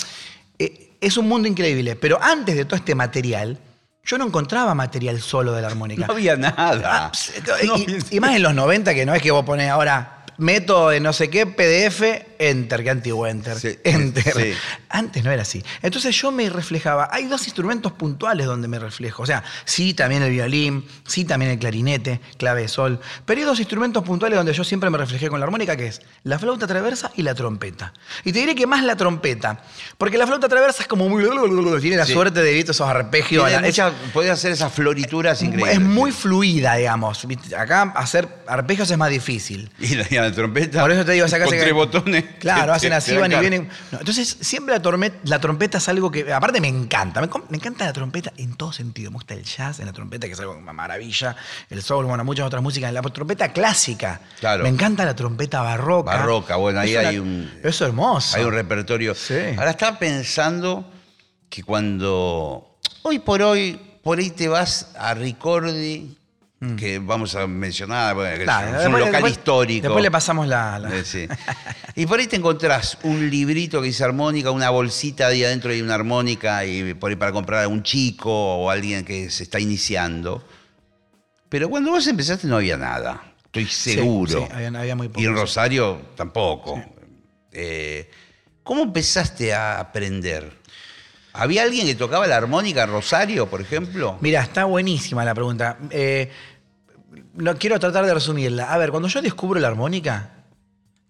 eh, 0.58 0.90
es 1.00 1.16
un 1.16 1.26
mundo 1.26 1.48
increíble. 1.48 1.96
Pero 1.96 2.22
antes 2.22 2.54
de 2.54 2.66
todo 2.66 2.76
este 2.76 2.94
material, 2.94 3.58
yo 4.04 4.18
no 4.18 4.26
encontraba 4.26 4.74
material 4.74 5.20
solo 5.20 5.52
de 5.52 5.62
la 5.62 5.68
armónica. 5.68 6.06
No 6.08 6.12
había 6.14 6.36
nada. 6.36 6.80
Ah, 6.84 7.12
No 7.66 7.76
y, 7.78 7.82
había- 7.84 7.98
y 8.10 8.20
más 8.20 8.34
en 8.36 8.42
los 8.42 8.54
90, 8.54 8.94
que 8.94 9.04
no 9.06 9.14
es 9.14 9.22
que 9.22 9.30
vos 9.30 9.44
ponés 9.44 9.70
ahora 9.70 10.24
método 10.38 10.88
de 10.90 11.00
no 11.00 11.12
sé 11.12 11.28
qué, 11.30 11.46
PDF, 11.46 12.02
enter, 12.40 12.82
que 12.82 12.90
antiguo 12.90 13.26
enter, 13.26 13.58
Sí, 13.58 13.78
enter. 13.84 14.32
sí. 14.34 14.52
Antes 14.88 15.22
no 15.22 15.30
era 15.30 15.42
así. 15.42 15.62
Entonces 15.82 16.16
yo 16.20 16.32
me 16.32 16.48
reflejaba. 16.50 17.08
Hay 17.12 17.26
dos 17.26 17.44
instrumentos 17.46 17.92
puntuales 17.92 18.46
donde 18.46 18.66
me 18.66 18.78
reflejo. 18.78 19.22
O 19.22 19.26
sea, 19.26 19.44
sí 19.64 19.94
también 19.94 20.22
el 20.22 20.30
violín, 20.30 20.84
sí 21.06 21.24
también 21.24 21.52
el 21.52 21.58
clarinete, 21.58 22.20
clave 22.38 22.62
de 22.62 22.68
sol. 22.68 22.98
Pero 23.24 23.40
hay 23.40 23.46
dos 23.46 23.58
instrumentos 23.60 24.02
puntuales 24.02 24.36
donde 24.36 24.52
yo 24.52 24.64
siempre 24.64 24.90
me 24.90 24.98
reflejé 24.98 25.28
con 25.28 25.38
la 25.38 25.44
armónica, 25.46 25.76
que 25.76 25.86
es 25.86 26.00
la 26.24 26.38
flauta 26.38 26.66
traversa 26.66 27.12
y 27.16 27.22
la 27.22 27.34
trompeta. 27.34 27.92
Y 28.24 28.32
te 28.32 28.40
diré 28.40 28.54
que 28.54 28.66
más 28.66 28.82
la 28.84 28.96
trompeta. 28.96 29.62
Porque 29.98 30.18
la 30.18 30.26
flauta 30.26 30.48
traversa 30.48 30.82
es 30.82 30.88
como 30.88 31.08
muy... 31.08 31.24
Tiene 31.80 31.96
la 31.96 32.06
Sí. 32.06 32.12
suerte 32.14 32.42
de 32.42 32.52
¿viste? 32.54 32.72
esos 32.72 32.88
arpegios. 32.88 33.48
Podés 34.12 34.30
hacer 34.30 34.52
esas 34.52 34.72
florituras 34.72 35.42
increíbles. 35.42 35.74
es 35.74 35.80
muy 35.80 36.10
fluida, 36.12 36.74
digamos. 36.76 37.26
Acá 37.56 37.82
hacer 37.94 38.28
arpegios 38.46 38.90
es 38.90 38.98
más 38.98 39.10
difícil. 39.10 39.70
Y 39.78 39.94
la, 39.94 40.06
y 40.10 40.14
la 40.14 40.32
trompeta. 40.32 40.80
Por 40.80 40.90
eso 40.92 41.04
te 41.04 41.12
digo, 41.12 41.26
acá 41.26 41.40
con 41.44 41.50
se- 41.50 41.60
tres 41.60 41.72
botones. 41.74 42.24
Claro, 42.38 42.72
hacen 42.72 42.92
así, 42.92 43.16
van 43.16 43.32
y 43.32 43.36
vienen. 43.36 43.68
No, 43.90 43.98
entonces, 43.98 44.36
siempre 44.40 44.74
la, 44.74 45.40
trompeta 45.40 45.78
es 45.78 45.88
algo 45.88 46.10
que. 46.10 46.32
Aparte, 46.32 46.60
me 46.60 46.68
encanta. 46.68 47.20
Me, 47.20 47.56
encanta 47.56 47.84
la 47.86 47.92
trompeta 47.92 48.32
en 48.36 48.54
todo 48.54 48.72
sentido. 48.72 49.10
Me 49.10 49.14
gusta 49.16 49.34
el 49.34 49.44
jazz 49.44 49.80
en 49.80 49.86
la 49.86 49.92
trompeta, 49.92 50.26
que 50.26 50.32
es 50.32 50.40
algo 50.40 50.56
una 50.56 50.72
maravilla. 50.72 51.36
El 51.68 51.82
soul, 51.82 52.06
bueno, 52.06 52.24
muchas 52.24 52.46
otras 52.46 52.62
músicas. 52.62 52.92
La 52.92 53.02
trompeta 53.02 53.52
clásica. 53.52 54.20
Claro. 54.40 54.62
Me 54.62 54.68
encanta 54.68 55.04
la 55.04 55.14
trompeta 55.14 55.62
barroca. 55.62 56.16
Barroca, 56.16 56.56
bueno, 56.56 56.80
ahí 56.80 56.94
Es 56.94 57.00
una- 57.00 57.08
hay 57.08 57.18
un- 57.18 57.50
Eso 57.58 57.68
es 57.68 57.80
hermoso. 57.80 58.36
Hay 58.36 58.44
un 58.44 58.52
repertorio. 58.52 59.14
Sí. 59.14 59.38
Ahora 59.56 59.70
estaba 59.70 59.98
pensando 59.98 60.90
que 61.48 61.62
cuando. 61.62 62.78
Hoy 63.02 63.18
por 63.18 63.42
hoy, 63.42 63.80
por 64.02 64.18
ahí 64.18 64.30
te 64.30 64.48
vas 64.48 64.92
a 64.98 65.14
Ricordi, 65.14 66.16
que 66.76 66.98
vamos 66.98 67.34
a 67.36 67.46
mencionar, 67.46 68.14
bueno, 68.14 68.36
que 68.36 68.42
Mm. 68.42 68.44
Claro, 68.44 68.66
es 68.68 68.72
un 68.74 68.80
después- 68.82 69.00
local 69.00 69.12
después- 69.12 69.32
histórico. 69.32 69.82
Después 69.84 70.02
le 70.02 70.10
pasamos 70.10 70.46
la. 70.46 70.78
la- 70.78 70.94
Eh, 70.94 71.04
sí. 71.06 71.26
Y 71.96 72.04
por 72.06 72.20
ahí 72.20 72.26
te 72.26 72.36
encontrás 72.36 72.98
un 73.02 73.30
librito 73.30 73.80
que 73.80 73.86
dice 73.88 74.04
armónica, 74.04 74.50
una 74.50 74.68
bolsita 74.68 75.28
ahí 75.28 75.42
adentro 75.42 75.70
hay 75.70 75.80
una 75.80 75.94
armónica 75.94 76.64
y 76.66 76.92
por 76.94 77.10
ahí 77.10 77.16
para 77.16 77.32
comprar 77.32 77.64
a 77.64 77.68
un 77.68 77.82
chico 77.82 78.30
o 78.30 78.68
alguien 78.70 79.04
que 79.06 79.30
se 79.30 79.42
está 79.44 79.58
iniciando. 79.58 80.46
Pero 81.48 81.70
cuando 81.70 81.92
vos 81.92 82.06
empezaste 82.06 82.46
no 82.46 82.56
había 82.56 82.76
nada, 82.76 83.22
estoy 83.46 83.64
Sí, 83.66 83.94
seguro. 83.94 84.46
sí, 84.46 84.52
había, 84.54 84.68
había 84.78 84.94
muy 84.96 85.08
poco. 85.08 85.20
y 85.20 85.24
en 85.24 85.34
Rosario 85.34 86.00
tampoco. 86.14 86.82
Eh, 87.52 88.10
¿Cómo 88.62 88.82
empezaste 88.82 89.52
a 89.54 89.80
aprender? 89.80 90.60
¿Había 91.32 91.62
alguien 91.62 91.86
que 91.86 91.94
tocaba 91.94 92.26
la 92.26 92.36
armónica 92.36 92.82
en 92.84 92.90
Rosario, 92.90 93.48
por 93.48 93.60
ejemplo? 93.60 94.18
Mira, 94.20 94.42
está 94.42 94.64
buenísima 94.64 95.24
la 95.24 95.32
pregunta. 95.34 95.78
Eh, 95.90 96.30
no, 97.34 97.56
quiero 97.56 97.78
tratar 97.80 98.06
de 98.06 98.14
resumirla. 98.14 98.72
A 98.72 98.78
ver, 98.78 98.90
cuando 98.90 99.08
yo 99.08 99.22
descubro 99.22 99.60
la 99.60 99.68
armónica, 99.68 100.30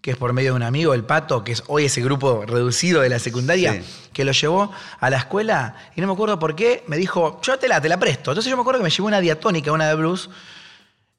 que 0.01 0.11
es 0.11 0.17
por 0.17 0.33
medio 0.33 0.51
de 0.51 0.55
un 0.57 0.63
amigo, 0.63 0.93
el 0.95 1.03
Pato, 1.03 1.43
que 1.43 1.51
es 1.51 1.63
hoy 1.67 1.85
ese 1.85 2.01
grupo 2.01 2.43
reducido 2.45 3.01
de 3.01 3.09
la 3.09 3.19
secundaria, 3.19 3.73
Sí. 3.73 4.09
que 4.13 4.25
lo 4.25 4.31
llevó 4.31 4.71
a 4.99 5.09
la 5.11 5.17
escuela, 5.17 5.75
y 5.95 6.01
no 6.01 6.07
me 6.07 6.13
acuerdo 6.13 6.39
por 6.39 6.55
qué, 6.55 6.83
me 6.87 6.97
dijo, 6.97 7.39
yo 7.43 7.59
te 7.59 7.67
la, 7.67 7.79
te 7.81 7.87
la 7.89 7.99
presto. 7.99 8.31
Entonces 8.31 8.49
yo 8.49 8.57
me 8.57 8.61
acuerdo 8.61 8.79
que 8.79 8.85
me 8.85 8.89
llevó 8.89 9.07
una 9.07 9.19
diatónica, 9.21 9.71
una 9.71 9.87
de 9.87 9.95
blues, 9.95 10.29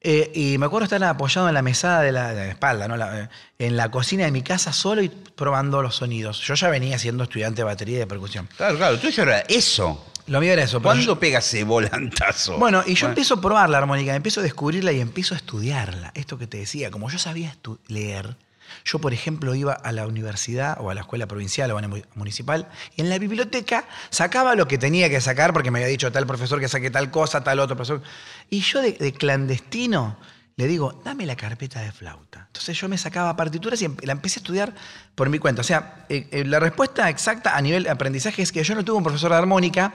eh, 0.05 0.33
y 0.35 0.59
me 0.59 0.67
acuerdo 0.67 0.85
estar 0.85 1.03
apoyado 1.05 1.47
en 1.47 1.55
la 1.55 1.63
mesada 1.63 2.01
de 2.03 2.11
la, 2.11 2.29
de 2.35 2.47
la 2.47 2.49
espalda, 2.49 2.89
¿no? 2.89 2.97
La- 2.97 3.21
eh, 3.21 3.29
en 3.61 3.77
la 3.77 3.89
cocina 3.93 4.25
de 4.25 4.33
mi 4.33 4.43
casa 4.43 4.73
solo 4.73 5.01
y 5.01 5.09
probando 5.09 5.81
los 5.81 5.95
sonidos. 5.95 6.41
Yo 6.41 6.55
ya 6.55 6.69
venía 6.69 6.99
siendo 6.99 7.23
estudiante 7.23 7.61
de 7.61 7.65
batería 7.65 7.97
y 7.97 7.99
de 8.01 8.07
percusión. 8.09 8.49
Claro, 8.57 8.77
claro, 8.77 8.99
tuyo 8.99 9.23
era 9.23 9.39
eso. 9.43 10.05
Lo 10.29 10.41
mío 10.41 10.53
era 10.53 10.63
eso. 10.63 10.79
pero 10.79 10.95
¿Cuándo 10.95 11.19
pega 11.19 11.41
ese 11.41 11.65
volantazo? 11.65 12.57
Bueno, 12.59 12.83
y 12.87 12.95
yo 12.95 13.09
empiezo 13.09 13.35
a 13.35 13.41
probar 13.41 13.69
la 13.71 13.79
armónica, 13.79 14.15
empiezo 14.15 14.41
a 14.41 14.43
descubrirla 14.43 14.93
y 14.93 15.01
empiezo 15.01 15.35
a 15.35 15.37
estudiarla. 15.37 16.13
Esto 16.15 16.39
que 16.39 16.47
te 16.47 16.59
decía, 16.59 16.91
como 16.91 17.11
yo 17.11 17.19
sabía 17.19 17.53
estu- 17.53 17.79
leer, 17.89 18.37
yo, 18.85 18.99
por 19.01 19.13
ejemplo, 19.13 19.55
iba 19.55 19.73
a 19.75 19.93
la 19.93 20.07
universidad 20.07 20.79
o 20.81 20.91
a 20.91 20.95
la 20.95 21.03
escuela 21.03 21.27
provincial 21.27 21.71
o 21.73 21.79
a 21.79 21.83
la 21.83 21.89
mu- 21.89 22.01
municipal 22.15 22.69
y 22.97 23.03
en 23.03 23.11
la 23.11 23.19
biblioteca 23.19 23.85
sacaba 24.11 24.55
lo 24.55 24.67
que 24.67 24.79
tenía 24.79 25.11
que 25.11 25.21
sacar 25.21 25.53
porque 25.53 25.71
me 25.71 25.79
había 25.81 25.89
dicho 25.89 26.11
tal 26.11 26.27
profesor 26.27 26.59
que 26.59 26.69
saque 26.69 26.91
tal 26.91 27.11
cosa, 27.11 27.45
tal 27.45 27.59
otro 27.61 27.77
profesor. 27.77 28.03
Y 28.49 28.61
yo 28.61 28.81
de, 28.81 28.93
de 28.93 29.13
clandestino 29.13 30.17
le 30.63 30.69
digo, 30.69 31.03
dame 31.05 31.27
la 31.27 31.35
carpeta 31.35 31.81
de 31.81 31.91
flauta. 31.91 32.45
Entonces 32.47 32.79
yo 32.79 32.89
me 32.89 32.97
sacaba 32.97 33.35
partituras 33.37 33.83
y 33.83 33.89
la 34.03 34.13
empecé 34.13 34.39
a 34.39 34.41
estudiar 34.43 34.75
por 35.17 35.29
mi 35.29 35.41
cuenta. 35.41 35.61
O 35.61 35.65
sea, 35.65 36.07
eh, 36.09 36.29
eh, 36.31 36.45
la 36.45 36.61
respuesta 36.61 37.11
exacta 37.11 37.57
a 37.57 37.61
nivel 37.61 37.83
de 37.83 37.91
aprendizaje 37.91 38.43
es 38.43 38.53
que 38.53 38.63
yo 38.63 38.77
no 38.77 38.85
tuve 38.85 38.99
un 38.99 39.03
profesor 39.03 39.33
de 39.33 39.39
armónica, 39.39 39.93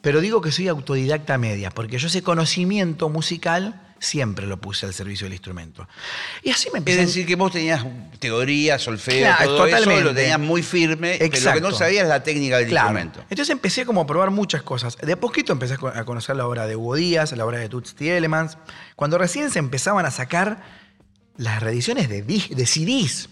pero 0.00 0.22
digo 0.22 0.40
que 0.40 0.50
soy 0.50 0.68
autodidacta 0.68 1.36
media, 1.36 1.70
porque 1.70 1.98
yo 1.98 2.06
ese 2.06 2.22
conocimiento 2.22 3.10
musical 3.10 3.91
siempre 4.02 4.46
lo 4.46 4.60
puse 4.60 4.84
al 4.84 4.92
servicio 4.92 5.26
del 5.26 5.34
instrumento. 5.34 5.88
Y 6.42 6.50
así 6.50 6.68
me 6.72 6.78
Es 6.78 6.80
empecé. 6.80 7.00
decir, 7.06 7.26
que 7.26 7.36
vos 7.36 7.52
tenías 7.52 7.84
teoría, 8.18 8.78
solfeo, 8.78 9.20
Claro, 9.26 9.44
todo 9.54 9.66
eso, 9.66 9.76
totalmente. 9.76 10.04
lo 10.04 10.14
tenías 10.14 10.38
muy 10.40 10.62
firme, 10.62 11.16
pero 11.18 11.24
lo 11.26 11.30
que 11.30 11.38
no 11.40 11.68
Exacto. 11.68 11.72
sabías 11.72 12.02
es 12.02 12.08
la 12.08 12.22
técnica 12.22 12.58
del 12.58 12.68
Claro. 12.68 12.88
instrumento. 12.88 13.20
Entonces 13.30 13.50
empecé 13.50 13.86
como 13.86 14.00
a 14.00 14.06
probar 14.06 14.30
muchas 14.30 14.62
cosas. 14.62 14.96
De 14.98 15.12
a 15.12 15.16
poquito 15.20 15.52
empecé 15.52 15.74
a 15.74 15.76
co- 15.78 15.88
a 15.88 16.04
conocer 16.04 16.34
la 16.36 16.46
obra 16.46 16.66
de 16.66 16.74
Hugo 16.76 16.96
Díaz, 16.96 17.32
la 17.32 17.46
obra 17.46 17.58
de 17.58 17.68
Toots 17.68 17.94
Elements. 18.00 18.58
Cuando 18.96 19.18
recién 19.18 19.50
se 19.50 19.58
empezaban 19.60 20.04
a 20.04 20.10
sacar 20.10 20.62
las 21.36 21.62
reediciones 21.62 22.08
de, 22.08 22.22
de 22.22 22.66
CDs, 22.66 23.28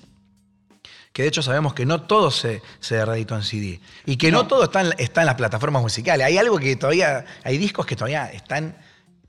que 1.12 1.22
de 1.22 1.28
hecho 1.28 1.42
sabemos 1.42 1.74
que 1.74 1.84
no 1.86 2.02
todo 2.02 2.30
se, 2.30 2.62
se 2.78 3.04
reeditó 3.04 3.34
en 3.34 3.42
CD, 3.42 3.80
y 4.06 4.16
que 4.16 4.30
no, 4.30 4.42
No. 4.42 4.46
todo 4.46 4.64
está 4.64 4.80
en, 4.82 4.94
está 4.98 5.22
en 5.22 5.26
las 5.26 5.34
plataformas 5.34 5.82
musicales. 5.82 6.24
Hay 6.24 6.38
algo 6.38 6.58
que 6.58 6.76
todavía, 6.76 7.24
hay 7.42 7.58
discos 7.58 7.84
que 7.86 7.96
todavía 7.96 8.26
están 8.30 8.76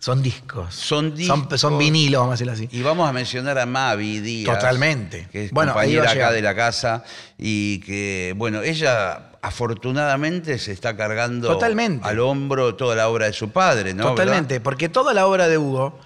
Son 0.01 0.23
discos. 0.23 0.73
Son 0.73 1.13
discos. 1.13 1.61
son 1.61 1.77
vinilos, 1.77 2.21
vamos 2.21 2.31
a 2.31 2.33
decirlo 2.33 2.53
así. 2.53 2.67
Y 2.71 2.81
vamos 2.81 3.07
a 3.07 3.13
mencionar 3.13 3.59
a 3.59 3.67
Mavi 3.67 4.19
Díaz. 4.19 4.55
Totalmente. 4.55 5.27
Que 5.31 5.45
es 5.45 5.51
Bueno, 5.51 5.73
compañera 5.73 6.09
acá 6.09 6.31
de 6.31 6.41
la 6.41 6.55
casa. 6.55 7.03
Y 7.37 7.81
que, 7.81 8.33
bueno, 8.35 8.63
ella 8.63 9.29
afortunadamente 9.43 10.57
se 10.57 10.71
está 10.71 10.97
cargando 10.97 11.49
Totalmente. 11.49 12.07
al 12.07 12.19
hombro 12.19 12.73
toda 12.73 12.95
la 12.95 13.09
obra 13.09 13.27
de 13.27 13.33
su 13.33 13.51
padre, 13.51 13.93
¿no? 13.93 14.05
Totalmente, 14.05 14.55
¿Verdad? 14.55 14.63
porque 14.63 14.89
toda 14.89 15.13
la 15.13 15.27
obra 15.27 15.47
de 15.47 15.59
Hugo, 15.59 15.99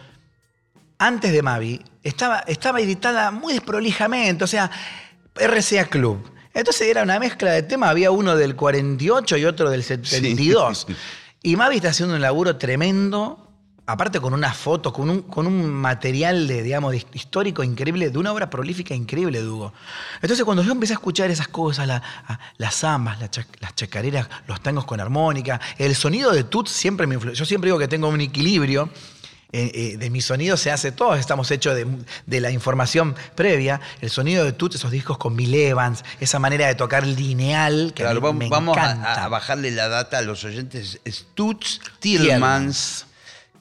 antes 0.97 1.31
de 1.31 1.41
Mavi, 1.41 1.81
estaba, 2.03 2.39
estaba 2.39 2.81
editada 2.81 3.31
muy 3.31 3.53
desprolijamente, 3.53 4.43
o 4.43 4.47
sea, 4.47 4.69
RCA 5.36 5.86
Club. 5.86 6.21
Entonces 6.53 6.89
era 6.89 7.01
una 7.03 7.17
mezcla 7.17 7.51
de 7.51 7.63
temas, 7.63 7.91
había 7.91 8.12
uno 8.12 8.36
del 8.36 8.58
48 8.58 9.38
y 9.38 9.45
otro 9.45 9.69
del 9.69 9.84
72. 9.84 10.88
Y 11.43 11.58
Mavi 11.58 11.75
está 11.75 11.89
haciendo 11.89 12.15
un 12.15 12.21
laburo 12.21 12.58
tremendo, 12.58 13.44
aparte 13.88 14.19
con 14.19 14.34
unas 14.34 14.58
fotos, 14.58 14.91
con 14.93 15.10
un, 15.10 15.21
con 15.24 15.45
un 15.45 15.71
material 15.71 16.48
de, 16.48 16.63
digamos, 16.63 16.91
de 16.91 17.06
histórico 17.13 17.63
increíble, 17.63 18.10
de 18.10 18.17
una 18.17 18.32
obra 18.34 18.50
prolífica 18.50 18.95
increíble 18.95 19.41
de 19.41 19.48
Hugo. 19.48 19.74
Entonces 20.21 20.43
cuando 20.43 20.63
yo 20.63 20.71
empecé 20.71 20.93
a 20.93 20.95
escuchar 20.95 21.30
esas 21.30 21.48
cosas, 21.48 21.86
la- 21.88 22.02
a- 22.28 22.39
las 22.58 22.76
zambas, 22.80 23.19
la 23.21 23.30
las 23.60 23.76
chacareras, 23.76 24.28
los 24.48 24.62
tangos 24.62 24.86
con 24.86 25.00
armónica, 25.00 25.60
el 25.78 25.95
sonido 25.95 26.32
de 26.32 26.43
Toots 26.43 26.71
siempre 26.71 27.06
me 27.08 27.15
influyó. 27.15 27.36
Yo 27.36 27.45
siempre 27.45 27.67
digo 27.69 27.78
que 27.80 27.88
tengo 27.88 28.08
un 28.10 28.21
equilibrio. 28.21 28.89
eh, 29.52 29.71
eh, 29.93 29.98
de 29.98 30.10
mi 30.10 30.19
sonido 30.19 30.58
se 30.58 30.69
hace, 30.69 30.91
todos 30.91 31.17
estamos 31.17 31.50
hechos 31.50 31.76
de, 31.76 31.88
de 32.26 32.41
la 32.41 32.52
información 32.52 33.15
previa. 33.36 33.80
El 34.02 34.10
sonido 34.10 34.43
de 34.43 34.52
Toots, 34.52 34.76
esos 34.76 34.91
discos 34.91 35.17
con 35.17 35.38
Bill 35.38 35.54
Evans, 35.56 36.04
esa 36.19 36.39
manera 36.39 36.67
de 36.67 36.76
tocar 36.76 37.08
lineal 37.08 37.93
que 37.95 38.04
a 38.04 38.08
Claro, 38.08 38.19
mí 38.19 38.24
vamos, 38.26 38.39
me 38.39 38.50
vamos 38.50 38.76
encanta. 38.78 39.13
a, 39.13 39.26
a 39.26 39.28
bajarle 39.30 39.71
la 39.71 39.88
data 39.88 40.17
a 40.17 40.24
los 40.24 40.43
oyentes. 40.43 41.00
Stutz 41.08 41.80
Tillmans, 42.00 43.06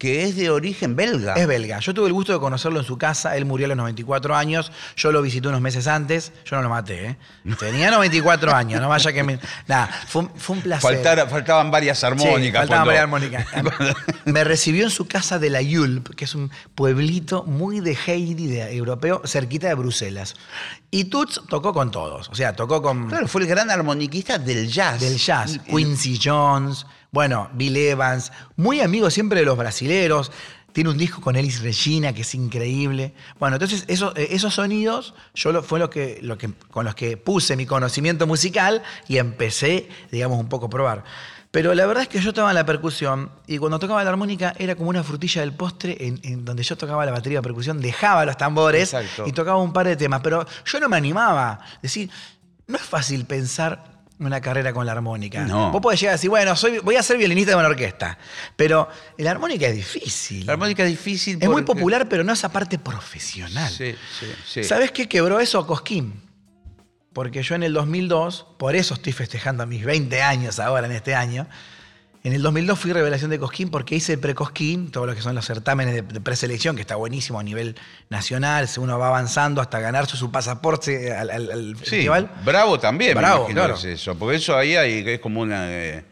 que 0.05 0.25
es 0.25 0.37
de 0.37 0.51
origen 0.51 0.97
belga. 0.97 1.33
Es 1.33 1.47
belga. 1.47 1.79
Yo 1.81 1.95
tuve 1.95 2.09
el 2.09 2.13
gusto 2.13 2.35
de 2.35 2.39
conocerlo 2.39 2.79
en 2.79 2.85
su 2.85 2.99
casa. 2.99 3.39
Él 3.39 3.47
murió 3.47 3.65
a 3.65 3.69
los 3.69 3.77
94 3.79 4.37
años. 4.37 4.71
Yo 4.97 5.11
lo 5.13 5.23
visité 5.23 5.49
unos 5.49 5.63
meses 5.63 5.87
antes. 5.87 6.31
Yo 6.45 6.57
no 6.57 6.63
lo 6.63 6.69
maté, 6.69 7.07
¿eh? 7.07 7.17
Tenía 7.59 7.91
94 7.91 8.55
años. 8.55 8.83
No 8.83 8.91
vaya 8.91 9.13
que 9.15 9.23
me... 9.23 9.39
Nada, 9.67 9.89
fue, 10.07 10.23
un- 10.23 10.31
fue 10.37 10.57
un 10.57 10.63
placer. 10.63 11.03
Faltaban 11.31 11.71
varias 11.71 12.01
Sí, 12.01 12.05
armónicas. 12.07 12.69
faltaban 12.69 13.09
cuando- 13.09 13.31
varias 13.31 13.45
armónicas. 13.45 13.97
Me 14.27 14.45
recibió 14.45 14.85
en 14.85 14.91
su 14.91 15.07
casa 15.07 15.39
de 15.39 15.49
la 15.49 15.63
Yulp, 15.63 16.15
que 16.15 16.27
es 16.27 16.35
un 16.35 16.51
pueblito 16.75 17.45
muy 17.45 17.81
de 17.81 17.97
Heidi, 18.07 18.47
de 18.47 18.77
europeo, 18.77 19.23
cerquita 19.25 19.69
de 19.69 19.75
Bruselas. 19.75 20.35
Y 20.91 21.05
Toots 21.05 21.41
tocó 21.49 21.73
con 21.73 21.91
todos. 21.91 22.29
O 22.29 22.35
sea, 22.35 22.55
tocó 22.55 22.83
con... 22.83 23.09
Claro, 23.09 23.27
fue 23.27 23.41
el 23.41 23.47
gran 23.49 23.71
armoniquista 23.71 24.39
del 24.39 24.69
jazz. 24.69 25.01
del 25.01 25.17
jazz. 25.17 25.59
Quincy 25.67 26.21
Jones, 26.23 26.85
bueno, 27.15 27.49
Bill 27.55 27.77
Evans, 27.77 28.33
muy 28.57 28.81
amigo 28.81 29.09
siempre 29.09 29.39
de 29.41 29.47
los 29.47 29.57
brasileros. 29.57 30.33
Tiene 30.73 30.91
un 30.91 30.99
disco 30.99 31.21
con 31.21 31.37
Elis 31.37 31.63
Regina 31.63 32.13
que 32.13 32.23
es 32.23 32.35
increíble. 32.35 33.15
Bueno, 33.39 33.55
entonces 33.55 33.85
eso- 33.87 34.13
eh, 34.17 34.29
esos 34.33 34.55
sonidos 34.55 35.15
yo 35.33 35.53
lo, 35.53 35.63
fue 35.63 35.79
lo 35.79 35.89
que, 35.89 36.19
lo 36.23 36.37
que, 36.37 36.51
con 36.73 36.85
los 36.85 36.97
que 36.97 37.17
puse 37.17 37.55
mi 37.55 37.67
conocimiento 37.67 38.27
musical 38.27 38.83
y 39.07 39.19
empecé, 39.19 39.89
digamos, 40.11 40.41
un 40.41 40.49
poco 40.49 40.67
a 40.67 40.71
probar. 40.71 41.05
Pero 41.53 41.73
la 41.75 41.87
verdad 41.87 42.03
es 42.03 42.09
que 42.09 42.21
yo 42.21 42.33
en 42.49 42.55
la 42.57 42.67
percusión 42.67 43.31
y 43.47 43.59
cuando 43.59 43.79
tocaba 43.79 44.03
la 44.03 44.11
armónica 44.11 44.53
era 44.59 44.75
como 44.75 44.91
una 44.91 45.05
frutilla 45.05 45.43
del 45.43 45.53
postre 45.53 45.97
en, 46.01 46.19
en 46.25 46.45
donde 46.45 46.65
yo 46.65 46.77
tocaba 46.77 47.07
la 47.07 47.13
batería 47.13 47.39
de 47.39 47.43
percusión, 47.45 47.81
dejaba 47.81 48.25
los 48.25 48.37
tambores 48.37 48.93
Exacto. 48.93 49.29
y 49.29 49.31
tocaba 49.31 49.59
un 49.59 49.73
par 49.73 49.87
de 49.87 49.95
temas. 49.95 50.21
Pero 50.23 50.45
yo 50.65 50.81
no 50.81 50.89
me 50.89 50.97
animaba. 50.97 51.61
Decir, 51.81 52.11
no 52.67 52.75
es 52.77 52.83
fácil 52.83 53.25
pensar 53.27 53.94
una 54.19 54.41
carrera 54.41 54.73
con 54.73 54.87
la 54.87 54.93
armónica. 54.93 55.45
No. 55.45 55.71
Vos 55.71 55.81
podés 55.81 56.01
llegar 56.01 56.13
a 56.13 56.17
decir, 56.17 56.31
bueno, 56.31 56.55
soy, 56.57 56.79
voy 56.79 56.97
a 56.97 57.03
ser 57.03 57.19
violinista 57.19 57.53
de 57.53 57.57
una 57.57 57.69
orquesta. 57.69 58.19
Pero 58.57 58.89
la 59.19 59.31
armónica 59.33 59.67
es 59.67 59.75
difícil. 59.75 60.47
La 60.47 60.53
armónica 60.53 60.85
es 60.85 60.91
difícil. 60.91 61.39
es 61.41 61.49
muy 61.49 61.63
popular, 61.63 62.09
pero 62.09 62.25
no 62.25 62.33
esa 62.33 62.51
parte 62.51 62.79
profesional. 62.79 63.71
Sí, 63.71 63.95
sí, 64.19 64.27
sí. 64.47 64.65
¿Sabes 64.65 64.93
qué 64.93 65.09
quebró 65.09 65.41
eso 65.41 65.67
Cosquín? 65.67 66.23
Porque 67.13 67.43
yo 67.43 67.55
en 67.55 67.63
el 67.63 67.73
2002, 67.73 68.47
por 68.59 68.75
eso 68.75 68.95
estoy 68.95 69.13
festejando 69.13 69.67
mis 69.67 69.85
20 69.85 70.23
años 70.23 70.59
ahora 70.59 70.87
en 70.87 70.93
este 70.93 71.15
año, 71.15 71.47
en 72.25 72.33
el 72.33 72.43
2002 72.43 72.79
fui 72.79 72.93
revelación 72.93 73.31
de 73.31 73.39
Cosquín 73.39 73.71
porque 73.71 73.95
hice 73.95 74.15
el 74.15 74.19
pre-Cosquín, 74.19 74.91
todo 74.91 75.07
lo 75.07 75.15
que 75.15 75.21
son 75.21 75.35
los 75.35 75.45
certámenes 75.45 75.95
de, 75.95 76.03
de 76.03 76.21
preselección, 76.21 76.75
que 76.75 76.81
está 76.81 76.97
buenísimo 76.97 77.39
a 77.39 77.43
nivel 77.43 77.77
nacional, 78.09 78.69
uno 78.79 78.99
va 78.99 79.09
avanzando 79.09 79.61
hasta 79.61 79.79
ganarse 79.79 80.17
su 80.17 80.31
pasaporte 80.33 81.13
al, 81.15 81.31
al- 81.31 81.51
al 81.53 81.77
Sí, 81.77 81.85
festival. 81.85 82.31
bravo 82.45 82.81
también, 82.81 83.15
me 83.15 83.21
Bravo, 83.21 83.37
imagino 83.43 83.61
claro. 83.61 83.75
es 83.75 83.85
eso. 83.85 84.15
Porque 84.17 84.37
eso 84.37 84.57
ahí 84.57 84.75
hay, 84.75 85.05
es 85.07 85.21
como 85.21 85.41
una. 85.43 85.71
eh, 85.71 86.05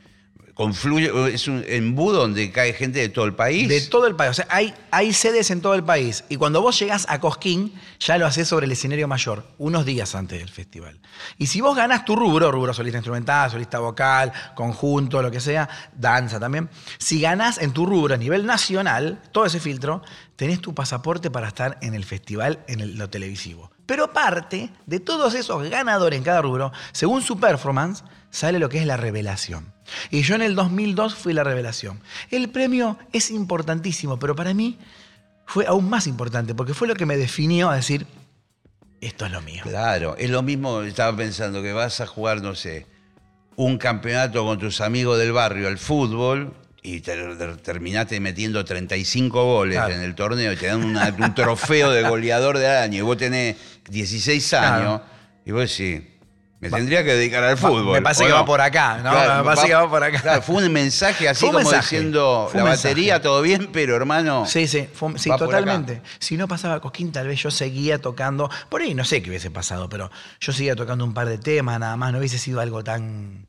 confluye, 0.55 1.11
es 1.33 1.49
un 1.49 1.65
embudo 1.67 2.21
donde 2.21 2.51
cae 2.53 2.73
gente 2.73 3.01
de 3.01 3.09
todo 3.09 3.25
el 3.25 3.35
país. 3.35 3.69
De 3.69 3.81
todo 3.81 4.07
el 4.07 4.15
país. 4.15 4.31
O 4.31 4.35
sea, 4.35 4.47
hay, 4.51 4.75
hay 4.91 5.13
sedes 5.13 5.51
en 5.51 5.61
todo 5.61 5.75
el 5.75 5.83
país. 5.83 6.25
Y 6.29 6.37
cuando 6.37 6.61
vos 6.61 6.79
llegás 6.79 7.07
a 7.09 7.21
Cosquín, 7.21 7.73
ya 7.99 8.19
lo 8.19 8.27
haces 8.27 8.49
sobre 8.49 8.67
el 8.67 8.73
escenario 8.73 9.09
mayor, 9.09 9.47
unos 9.59 9.85
días 9.85 10.15
antes 10.15 10.39
del 10.39 10.51
festival. 10.51 11.01
Y 11.39 11.47
si 11.47 11.61
vos 11.61 11.77
ganás 11.77 12.05
tu 12.05 12.17
rubro, 12.17 12.53
rubro 12.53 12.75
solista 12.75 12.99
instrumental, 12.99 13.51
solista 13.51 13.79
vocal, 13.79 14.33
conjunto, 14.55 15.23
lo 15.23 15.31
que 15.31 15.41
sea, 15.41 15.69
danza 15.97 16.39
también, 16.39 16.69
si 16.99 17.21
ganás 17.21 17.59
en 17.59 17.73
tu 17.73 17.87
rubro 17.87 18.15
a 18.15 18.19
nivel 18.19 18.47
nacional, 18.47 19.21
todo 19.33 19.47
ese 19.47 19.61
filtro, 19.61 20.03
tenés 20.37 20.61
tu 20.61 20.75
pasaporte 20.75 21.31
para 21.31 21.49
estar 21.49 21.79
en 21.83 21.95
el 21.95 22.05
festival, 22.05 22.65
en 22.67 22.99
lo 22.99 23.09
televisivo. 23.09 23.71
Pero 23.87 24.05
aparte 24.05 24.71
de 24.87 25.01
todos 25.01 25.35
esos 25.35 25.69
ganadores 25.69 26.17
en 26.17 26.25
cada 26.25 26.41
rubro, 26.41 26.73
según 26.93 27.23
su 27.23 27.39
performance, 27.39 28.05
sale 28.31 28.59
lo 28.59 28.69
que 28.69 28.79
es 28.79 28.87
la 28.87 28.97
revelación. 28.97 29.73
Y 30.11 30.23
yo 30.23 30.35
en 30.35 30.43
el 30.43 30.55
2002 30.55 31.15
fui 31.15 31.33
la 31.33 31.45
revelación. 31.45 32.01
El 32.31 32.49
premio 32.51 32.99
es 33.13 33.31
importantísimo, 33.31 34.19
pero 34.19 34.35
para 34.37 34.55
mí 34.55 34.79
fue 35.47 35.67
aún 35.67 35.89
más 35.91 36.07
importante, 36.07 36.55
porque 36.55 36.75
fue 36.75 36.89
lo 36.89 36.95
que 36.95 37.07
me 37.07 37.17
definió 37.17 37.71
a 37.71 37.77
decir, 37.77 38.07
esto 39.01 39.27
es 39.27 39.33
lo 39.33 39.43
mío. 39.43 39.63
Claro, 39.65 40.17
es 40.17 40.31
lo 40.31 40.43
mismo, 40.43 40.83
estaba 40.83 41.17
pensando 41.17 41.61
que 41.63 41.73
vas 41.73 42.01
a 42.01 42.07
jugar, 42.07 42.41
no 42.43 42.55
sé, 42.55 42.87
un 43.57 43.77
campeonato 43.79 44.45
con 44.45 44.59
tus 44.59 44.81
amigos 44.81 45.19
del 45.19 45.33
barrio 45.33 45.69
al 45.69 45.77
fútbol 45.79 46.55
y 46.83 47.01
te, 47.01 47.17
te- 47.37 47.57
terminaste 47.57 48.19
metiendo 48.21 48.65
35 48.65 49.45
goles 49.45 49.77
Claro. 49.77 49.95
en 49.95 50.01
el 50.03 50.15
torneo 50.15 50.53
y 50.53 50.57
te 50.57 50.67
dan 50.67 50.83
una- 50.85 51.15
un 51.19 51.35
trofeo 51.35 51.91
de 51.91 52.03
goleador 52.09 52.59
del 52.59 52.71
año 52.77 52.99
y 52.99 53.03
vos 53.03 53.17
tenés 53.17 53.57
16 53.91 54.55
años 54.55 55.01
y 55.45 55.51
vos 55.51 55.69
decís, 55.77 56.03
me 56.63 56.71
tendría 56.71 57.05
que 57.05 57.13
dedicar 57.15 57.43
al 57.45 57.59
fútbol. 57.59 57.93
me 57.93 58.01
parece 58.03 58.23
¿o 58.23 58.27
que 58.27 58.31
no? 58.33 58.37
va 58.39 58.45
por 58.47 58.61
acá, 58.61 58.99
¿no? 59.03 59.13
Me 59.39 59.45
parece 59.45 59.67
que 59.67 59.75
va 59.75 59.91
por 59.91 60.03
acá. 60.03 60.21
Claro, 60.21 60.43
fue 60.43 60.65
un 60.65 60.73
mensaje 60.73 61.29
así 61.29 61.45
un 61.45 61.51
como 61.53 61.65
mensaje, 61.65 61.97
diciendo, 61.97 62.51
la 62.55 62.63
batería 62.63 63.21
todo 63.21 63.43
bien, 63.43 63.69
pero 63.73 63.97
hermano... 63.97 64.47
Sí, 64.47 64.67
sí, 64.69 64.89
fue- 64.95 65.19
sí, 65.19 65.29
totalmente. 65.37 66.01
Si 66.19 66.37
no 66.37 66.47
pasaba 66.49 66.81
Cosquín, 66.81 67.13
tal 67.13 67.27
vez 67.27 67.43
yo 67.43 67.51
seguía 67.51 68.01
tocando. 68.01 68.49
Por 68.69 68.81
ahí 68.83 68.95
no 68.95 69.05
sé 69.05 69.23
qué 69.23 69.31
hubiese 69.31 69.51
pasado, 69.51 69.89
pero 69.89 70.11
yo 70.41 70.53
seguía 70.53 70.77
tocando 70.77 71.05
un 71.05 71.13
par 71.15 71.29
de 71.29 71.39
temas 71.39 71.79
nada 71.81 71.97
más. 71.97 72.13
No 72.13 72.19
hubiese 72.19 72.39
sido 72.39 72.61
algo 72.61 72.83
tan. 72.85 73.47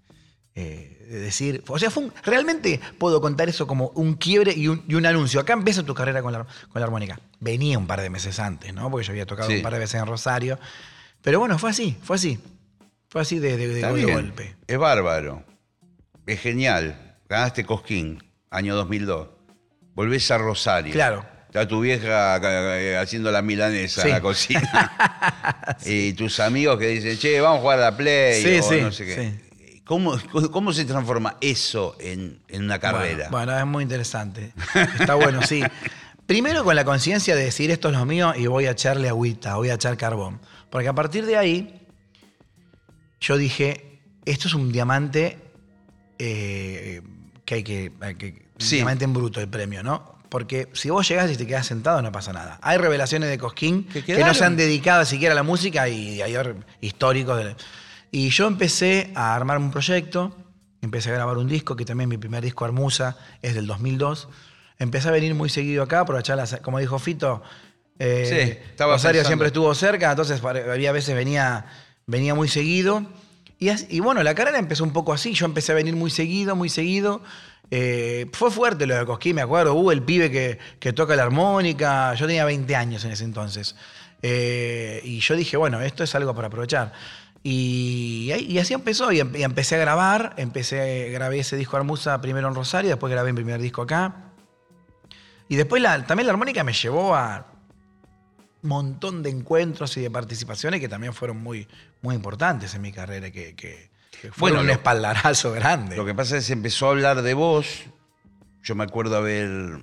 eh, 0.55 0.89
de 1.09 1.19
decir. 1.19 1.63
O 1.67 1.77
sea, 1.77 1.91
fue 1.91 2.03
un- 2.05 2.13
realmente 2.23 2.79
puedo 2.97 3.21
contar 3.21 3.49
eso 3.49 3.67
como 3.67 3.87
un 3.95 4.13
quiebre 4.15 4.53
y 4.53 4.67
un, 4.67 4.83
y 4.87 4.95
un 4.95 5.05
anuncio. 5.05 5.39
Acá 5.39 5.53
empieza 5.53 5.83
tu 5.83 5.93
carrera 5.93 6.21
con 6.23 6.31
la, 6.33 6.39
con 6.71 6.79
la 6.79 6.85
armónica. 6.85 7.19
Venía 7.39 7.77
un 7.77 7.85
par 7.87 8.01
de 8.01 8.09
meses 8.09 8.39
antes, 8.39 8.73
¿no? 8.73 8.89
Porque 8.89 9.05
yo 9.05 9.11
había 9.11 9.25
tocado 9.25 9.49
Sí. 9.49 9.57
un 9.57 9.61
par 9.61 9.73
de 9.73 9.79
veces 9.79 9.99
en 10.01 10.07
Rosario. 10.07 10.57
Pero 11.21 11.39
bueno, 11.39 11.57
fue 11.59 11.69
así, 11.71 11.97
fue 12.03 12.15
así. 12.17 12.39
Fue 13.13 13.21
así 13.21 13.37
de, 13.37 13.57
de- 13.57 13.67
de 13.67 13.93
bien, 13.93 14.11
golpe. 14.11 14.55
Es 14.65 14.75
bárbaro. 14.79 15.43
Es 16.25 16.39
genial. 16.39 17.15
Ganaste 17.29 17.63
Cosquín, 17.63 18.23
año 18.49 18.75
2002. 18.75 19.27
Volvés 19.93 20.31
a 20.31 20.39
Rosario. 20.39 20.91
Claro. 20.91 21.23
Está 21.45 21.67
tu 21.67 21.81
vieja 21.81 22.39
eh, 22.43 22.97
haciendo 22.97 23.29
la 23.29 23.43
milanesa 23.43 24.01
Sí. 24.01 24.07
en 24.07 24.13
la 24.15 24.21
cocina. 24.21 25.77
Y 25.85 26.13
tus 26.13 26.39
amigos 26.39 26.79
que 26.79 26.87
dicen, 26.87 27.15
che, 27.19 27.39
vamos 27.39 27.59
a 27.59 27.61
jugar 27.61 27.77
a 27.77 27.91
la 27.91 27.97
Play. 27.97 28.41
Sí, 28.41 28.57
o 28.57 28.63
sí, 28.63 28.81
no 28.81 28.91
sé 28.91 29.05
qué. 29.05 29.81
¿Cómo, 29.83 30.17
cómo 30.51 30.73
se 30.73 30.83
transforma 30.85 31.37
eso 31.39 31.95
en, 31.99 32.39
en 32.47 32.63
una 32.63 32.79
carrera? 32.79 33.27
Bueno, 33.29 33.51
bueno, 33.51 33.59
es 33.59 33.65
muy 33.67 33.83
interesante. 33.83 34.53
Está 34.99 35.13
bueno, 35.13 35.43
sí. 35.43 35.61
Primero 36.25 36.63
con 36.63 36.75
la 36.75 36.83
conciencia 36.83 37.35
de 37.35 37.43
decir 37.43 37.69
esto 37.69 37.89
es 37.89 37.95
lo 37.95 38.05
mío 38.07 38.33
y 38.35 38.47
voy 38.47 38.65
a 38.65 38.71
echarle 38.71 39.07
agüita, 39.09 39.55
voy 39.57 39.69
a 39.69 39.75
echar 39.75 39.95
carbón. 39.97 40.39
Porque 40.71 40.87
a 40.87 40.93
partir 40.93 41.27
de 41.27 41.37
ahí, 41.37 41.82
yo 43.23 43.37
dije, 43.37 43.99
esto 44.25 44.47
es 44.47 44.53
un 44.53 44.71
diamante 44.71 45.37
eh, 46.19 47.01
que 47.45 47.55
hay 47.55 47.63
que... 47.63 47.91
hay 48.01 48.15
que- 48.15 48.43
un 48.53 48.61
Sí. 48.61 48.75
diamante 48.77 49.03
en 49.03 49.13
bruto 49.13 49.41
el 49.41 49.47
premio, 49.49 49.81
¿no? 49.83 50.13
Porque 50.29 50.69
si 50.73 50.89
vos 50.89 51.07
llegás 51.09 51.29
y 51.31 51.35
te 51.35 51.45
quedás 51.47 51.65
sentado, 51.65 52.01
no 52.01 52.11
pasa 52.11 52.31
nada. 52.33 52.59
Hay 52.61 52.77
revelaciones 52.77 53.29
de 53.29 53.37
Cosquín 53.37 53.85
Que 53.87 54.03
que, 54.03 54.17
no 54.19 54.33
se 54.33 54.45
han 54.45 54.55
dedicado 54.55 55.03
siquiera 55.05 55.33
a 55.33 55.35
la 55.35 55.43
música 55.43 55.89
y 55.89 56.21
hay 56.21 56.35
históricos. 56.81 57.37
de- 57.43 57.55
Y 58.11 58.29
yo 58.29 58.47
empecé 58.47 59.11
a 59.15 59.35
armar 59.35 59.57
un 59.57 59.71
proyecto, 59.71 60.35
empecé 60.81 61.09
a 61.09 61.13
grabar 61.13 61.37
un 61.37 61.47
disco, 61.47 61.75
que 61.75 61.83
también 61.83 62.09
mi 62.09 62.17
primer 62.17 62.43
disco, 62.43 62.63
Armusa, 62.63 63.17
es 63.41 63.55
del 63.55 63.65
2002. 63.67 64.29
Empecé 64.79 65.07
a 65.09 65.11
venir 65.11 65.33
muy 65.35 65.49
seguido 65.49 65.83
acá, 65.83 66.01
aprovechar 66.01 66.37
las, 66.37 66.57
como 66.61 66.79
dijo 66.79 66.99
Fito, 66.99 67.41
eh, 67.99 68.25
Sí, 68.29 68.69
estaba 68.71 68.93
Rosario 68.93 69.19
pensando. 69.19 69.27
siempre 69.29 69.47
estuvo 69.47 69.73
cerca, 69.75 70.11
entonces 70.11 70.41
había 70.43 70.91
veces 70.91 71.15
venía, 71.15 71.65
venía 72.07 72.35
muy 72.35 72.47
seguido. 72.47 73.05
Y, 73.59 73.99
bueno, 74.01 74.23
la 74.23 74.35
carrera 74.35 74.59
empezó 74.59 74.83
un 74.83 74.91
poco 74.91 75.13
así, 75.13 75.33
yo 75.33 75.45
empecé 75.45 75.71
a 75.71 75.75
venir 75.75 75.95
muy 75.95 76.09
seguido, 76.09 76.55
muy 76.55 76.69
seguido. 76.69 77.21
Eh, 77.71 78.29
fue 78.33 78.51
fuerte 78.51 78.85
lo 78.85 78.95
de 78.95 79.05
Cosquín, 79.05 79.35
me 79.35 79.41
acuerdo. 79.41 79.73
Hubo 79.73 79.91
el 79.91 80.01
pibe 80.01 80.29
que, 80.79 80.93
toca 80.93 81.15
la 81.15 81.23
armónica. 81.23 82.13
Yo 82.15 82.27
tenía 82.27 82.43
20 82.43 82.75
años 82.75 83.05
en 83.05 83.11
ese 83.11 83.23
entonces. 83.23 83.75
Eh, 84.21 85.01
y 85.03 85.19
yo 85.21 85.35
dije, 85.35 85.55
bueno, 85.55 85.81
esto 85.81 86.03
es 86.03 86.13
algo 86.15 86.35
para 86.35 86.47
aprovechar. 86.47 86.91
Y, 87.41 88.31
así 88.59 88.73
empezó, 88.73 89.11
y, 89.11 89.19
em- 89.19 89.35
empecé 89.35 89.75
a 89.75 89.79
grabar, 89.79 90.33
empecé, 90.37 91.09
grabé 91.11 91.39
ese 91.39 91.55
disco 91.57 91.75
Armusa 91.77 92.21
primero 92.21 92.47
en 92.47 92.55
Rosario, 92.55 92.89
después 92.89 93.11
grabé 93.11 93.31
mi 93.33 93.37
primer 93.37 93.61
disco 93.61 93.81
acá. 93.81 94.31
Y 95.49 95.55
después 95.55 95.81
la- 95.81 96.05
también 96.05 96.27
la 96.27 96.33
armónica 96.33 96.63
me 96.63 96.73
llevó 96.73 97.15
a 97.15 97.52
montón 98.63 99.21
de 99.23 99.29
encuentros 99.29 99.95
y 99.97 100.01
de 100.01 100.09
participaciones 100.11 100.79
que 100.79 100.89
también 100.89 101.13
fueron 101.13 101.37
muy, 101.37 101.67
muy 102.01 102.15
importantes 102.15 102.73
en 102.75 102.81
mi 102.81 102.91
carrera, 102.91 103.29
que, 103.31 103.55
que- 103.55 103.91
que 104.21 104.31
fueron 104.31 104.57
Bueno, 104.59 104.61
un 104.61 104.69
espaldarazo 104.69 105.51
grande. 105.51 105.95
Lo 105.97 106.05
que 106.05 106.13
pasa 106.13 106.37
es 106.37 106.43
que 106.43 106.47
se 106.47 106.53
empezó 106.53 106.87
a 106.87 106.91
hablar 106.91 107.21
de 107.23 107.33
vos. 107.33 107.83
Yo 108.63 108.73
me 108.75 108.83
acuerdo 108.85 109.17
haber 109.17 109.81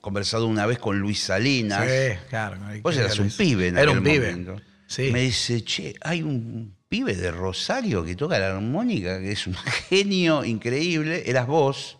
conversado 0.00 0.46
una 0.46 0.66
vez 0.66 0.78
con 0.78 0.98
Luis 0.98 1.20
Salinas. 1.20 1.84
Sí, 1.88 2.18
claro. 2.28 2.56
Vos 2.82 2.96
eras 2.96 3.18
un 3.18 3.30
pibe 3.30 3.68
en 3.68 3.78
Era 3.78 3.90
un 3.92 4.02
pibe. 4.02 4.30
momento. 4.32 4.56
Sí. 4.86 5.10
Me 5.12 5.20
dice, 5.20 5.62
che, 5.62 5.94
hay 6.00 6.22
un 6.22 6.74
pibe 6.88 7.14
de 7.14 7.30
Rosario 7.30 8.02
que 8.04 8.16
toca 8.16 8.38
la 8.40 8.56
armónica, 8.56 9.20
que 9.20 9.30
es 9.32 9.46
un 9.46 9.54
genio 9.88 10.44
increíble. 10.44 11.22
Eras 11.26 11.46
vos. 11.46 11.98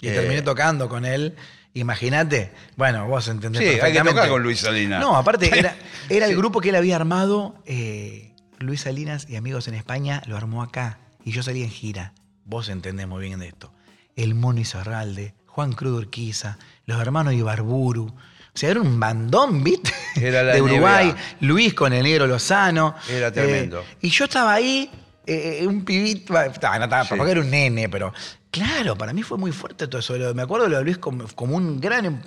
Y 0.00 0.08
Eh, 0.08 0.12
terminé 0.12 0.42
tocando 0.42 0.88
con 0.88 1.04
él. 1.04 1.34
Imagínate, 1.74 2.52
bueno, 2.76 3.06
vos 3.08 3.26
entendés 3.28 3.60
Sí, 3.62 3.80
hay 3.80 3.92
que 3.92 4.00
tocar 4.02 4.28
con 4.28 4.42
Luis 4.42 4.60
Salinas. 4.60 5.00
No, 5.00 5.16
aparte 5.16 5.46
era, 5.58 5.76
era 6.08 6.26
el 6.26 6.32
Sí. 6.32 6.36
grupo 6.38 6.60
que 6.60 6.68
él 6.68 6.76
había 6.76 6.94
armado, 6.96 7.56
eh, 7.66 8.32
Luis 8.58 8.82
Salinas 8.82 9.26
y 9.28 9.34
amigos 9.36 9.66
en 9.68 9.74
España, 9.74 10.22
lo 10.26 10.36
armó 10.36 10.62
acá. 10.62 10.98
Y 11.24 11.32
yo 11.32 11.42
salí 11.42 11.62
en 11.64 11.70
gira. 11.70 12.12
Vos 12.44 12.68
entendés 12.68 13.08
muy 13.08 13.24
bien 13.26 13.40
de 13.40 13.48
esto. 13.48 13.72
El 14.14 14.34
Mono 14.36 14.60
Izarralde, 14.60 15.34
Juan 15.46 15.72
Cruz 15.72 15.98
Urquiza, 15.98 16.58
los 16.86 17.00
hermanos 17.00 17.34
Ibarburu. 17.34 18.06
O 18.06 18.56
sea, 18.56 18.70
era 18.70 18.80
un 18.80 19.00
bandón, 19.00 19.64
¿viste? 19.64 19.92
Era 20.14 20.44
la 20.44 20.54
de 20.54 20.62
Uruguay. 20.62 21.12
Luis 21.40 21.74
con 21.74 21.92
el 21.92 22.04
negro 22.04 22.26
Lozano. 22.28 22.94
Era 23.10 23.32
tremendo. 23.32 23.80
Eh, 23.80 23.96
y 24.02 24.10
yo 24.10 24.26
estaba 24.26 24.54
ahí, 24.54 24.88
eh, 25.26 25.64
un 25.66 25.84
pibito, 25.84 26.40
estaba, 26.40 26.78
no 26.78 26.84
estaba, 26.84 27.02
Sí. 27.04 27.14
porque 27.16 27.32
era 27.32 27.40
un 27.40 27.50
nene, 27.50 27.88
pero 27.88 28.12
claro, 28.54 28.96
para 28.96 29.12
mí 29.12 29.22
fue 29.22 29.36
muy 29.38 29.52
fuerte 29.52 29.86
todo 29.88 29.98
eso. 30.00 30.14
Me 30.34 30.42
acuerdo 30.42 30.64
de 30.66 30.70
lo 30.70 30.78
de 30.78 30.84
Luis 30.84 30.98
como, 30.98 31.26
como 31.34 31.56
un 31.56 31.80
gran, 31.80 32.04
em- 32.06 32.20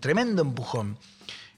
tremendo 0.00 0.42
empujón. 0.42 0.96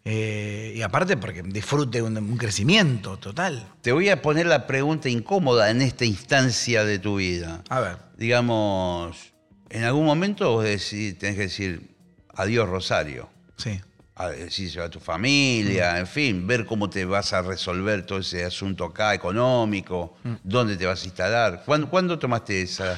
Eh, 0.06 0.74
y 0.76 0.82
aparte 0.82 1.16
porque 1.16 1.42
disfrute 1.42 2.02
un, 2.02 2.16
un 2.18 2.37
crecimiento 2.37 3.16
total. 3.18 3.66
Te 3.80 3.92
voy 3.92 4.08
a 4.10 4.20
poner 4.20 4.46
la 4.46 4.66
pregunta 4.66 5.08
incómoda 5.08 5.70
en 5.70 5.80
esta 5.80 6.04
instancia 6.04 6.84
de 6.84 6.98
tu 6.98 7.16
vida. 7.16 7.62
A 7.70 7.80
ver. 7.80 7.96
Digamos, 8.18 9.32
en 9.70 9.84
algún 9.84 10.04
momento 10.04 10.50
vos 10.52 10.64
decís- 10.64 11.16
tenés 11.18 11.37
que 11.37 11.42
decir 11.42 11.90
adiós 12.34 12.68
Rosario. 12.68 13.28
Sí. 13.56 13.80
a 14.16 14.28
decírselo 14.28 14.84
a 14.84 14.90
tu 14.90 15.00
familia, 15.00 15.98
en 15.98 16.06
fin, 16.06 16.46
ver 16.46 16.66
cómo 16.66 16.88
te 16.90 17.04
vas 17.04 17.32
a 17.32 17.42
resolver 17.42 18.04
todo 18.06 18.18
ese 18.20 18.44
asunto 18.44 18.84
acá 18.84 19.12
económico, 19.14 20.16
dónde 20.44 20.76
te 20.76 20.87
vas 20.87 21.02
a 21.02 21.06
instalar. 21.06 21.62
¿Cuándo, 21.64 21.88
cuándo 21.90 22.16
tomaste 22.18 22.62
esa 22.62 22.96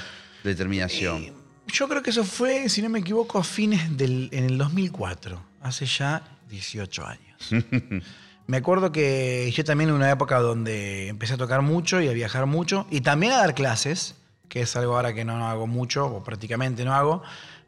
determinación? 0.51 1.33
Yo 1.67 1.89
creo 1.89 2.03
que 2.03 2.11
eso 2.11 2.25
fue, 2.25 2.69
si 2.69 2.83
no 2.83 2.89
me 2.89 3.01
equivoco, 3.01 3.39
a 3.39 3.45
fines 3.45 3.97
del 3.97 4.29
en 4.33 4.45
el 4.45 4.59
2004, 4.59 5.43
hace 5.63 5.87
ya 5.87 6.23
18 6.49 7.07
años. 7.07 7.51
me 8.47 8.57
acuerdo 8.57 8.93
que 8.93 9.53
yo 9.55 9.65
también 9.65 9.91
en 9.91 9.97
una 9.97 10.11
época 10.11 10.39
donde 10.39 11.09
empecé 11.09 11.35
a 11.35 11.37
tocar 11.37 11.63
mucho 11.63 12.01
y 12.01 12.09
a 12.09 12.13
viajar 12.13 12.47
mucho 12.47 12.87
y 12.91 13.01
también 13.01 13.33
a 13.33 13.39
dar 13.39 13.55
clases, 13.55 14.15
que 14.49 14.63
es 14.63 14.77
algo 14.77 14.97
ahora 14.97 15.13
que 15.13 15.25
no 15.25 15.47
hago 15.49 15.67
mucho 15.67 16.07
o 16.07 16.23
prácticamente 16.23 16.85
no 16.85 16.95
hago, 16.95 17.23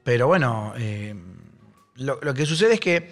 pero 0.05 0.27
bueno, 0.27 0.73
eh, 0.79 1.15
lo, 1.97 2.21
lo 2.23 2.35
que 2.35 2.47
sucede 2.47 2.75
es 2.75 2.81
que 2.81 3.11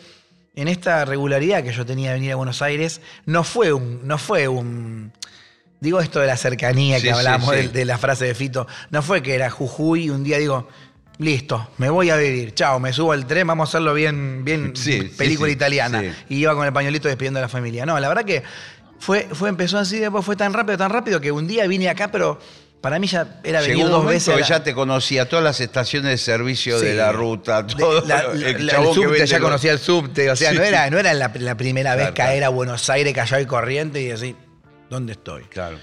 en 0.54 0.68
esta 0.68 1.04
regularidad 1.04 1.62
que 1.62 1.72
yo 1.72 1.84
tenía 1.84 2.10
de 2.10 2.14
venir 2.14 2.32
a 2.32 2.36
Buenos 2.36 2.62
Aires, 2.62 3.02
no 3.26 3.44
fue 3.44 3.72
un, 3.72 4.06
no 4.06 4.16
fue 4.16 4.48
un, 4.48 5.12
Digo 5.80 6.00
esto 6.00 6.20
de 6.20 6.26
la 6.26 6.36
cercanía 6.36 6.96
Sí, 6.98 7.04
que 7.04 7.12
hablamos 7.12 7.50
sí. 7.54 7.62
De, 7.62 7.68
de 7.68 7.84
la 7.84 7.98
frase 7.98 8.24
de 8.24 8.34
Fito. 8.34 8.66
No 8.90 9.02
fue 9.02 9.22
que 9.22 9.34
era 9.34 9.50
Jujuy 9.50 10.04
y 10.04 10.10
un 10.10 10.24
día 10.24 10.38
digo, 10.38 10.68
listo, 11.18 11.68
me 11.78 11.90
voy 11.90 12.10
a 12.10 12.16
vivir. 12.16 12.54
Chao, 12.54 12.80
me 12.80 12.92
subo 12.92 13.12
al 13.12 13.26
tren, 13.26 13.46
vamos 13.46 13.68
a 13.68 13.70
hacerlo 13.70 13.92
bien, 13.94 14.44
bien 14.44 14.72
película 15.16 15.50
italiana. 15.50 16.02
Y 16.28 16.36
iba 16.36 16.54
con 16.54 16.66
el 16.66 16.72
pañuelito 16.72 17.08
despidiendo 17.08 17.38
a 17.38 17.42
la 17.42 17.48
familia. 17.48 17.84
No, 17.86 17.98
la 18.00 18.08
verdad 18.08 18.24
que 18.24 18.42
fue, 18.98 19.28
fue, 19.32 19.48
empezó 19.50 19.78
así, 19.78 19.98
después 19.98 20.24
fue 20.24 20.36
tan 20.36 20.52
rápido, 20.54 20.78
tan 20.78 20.90
rápido 20.90 21.20
que 21.20 21.30
un 21.30 21.46
día 21.46 21.66
vine 21.66 21.88
acá, 21.90 22.10
pero 22.10 22.38
para 22.80 22.98
mí 22.98 23.06
ya 23.06 23.40
era 23.44 23.60
venir 23.60 23.76
Llegó 23.76 23.88
un 23.88 23.92
dos 23.92 24.06
veces. 24.06 24.34
que 24.34 24.40
la- 24.40 24.46
ya 24.46 24.62
te 24.62 24.72
conocía 24.74 25.28
todas 25.28 25.44
las 25.44 25.60
estaciones 25.60 26.10
de 26.10 26.18
servicio 26.18 26.78
Sí. 26.78 26.86
de 26.86 26.94
la 26.94 27.12
ruta, 27.12 27.62
De- 27.64 27.74
todo. 27.74 28.06
la- 28.06 28.20
el 28.32 28.40
la- 28.40 28.48
el 28.50 28.70
chabón 28.70 28.94
que 28.94 29.02
subte, 29.02 29.26
ya 29.26 29.40
conocía 29.40 29.72
el 29.72 29.78
subte. 29.78 30.30
O 30.30 30.36
sea, 30.36 30.52
Sí. 30.52 30.56
no 30.56 30.62
era, 30.62 30.88
no 30.88 30.98
era 30.98 31.12
la, 31.12 31.32
primera 31.56 31.94
vez 31.96 32.04
Claro, 32.12 32.14
caer 32.14 32.38
claro. 32.38 32.52
a 32.52 32.54
Buenos 32.54 32.88
Aires, 32.88 33.12
callado 33.12 33.42
y 33.42 33.46
corriente 33.46 34.00
y 34.00 34.06
decir, 34.06 34.36
¿dónde 34.90 35.12
estoy? 35.12 35.44
Claro. 35.44 35.78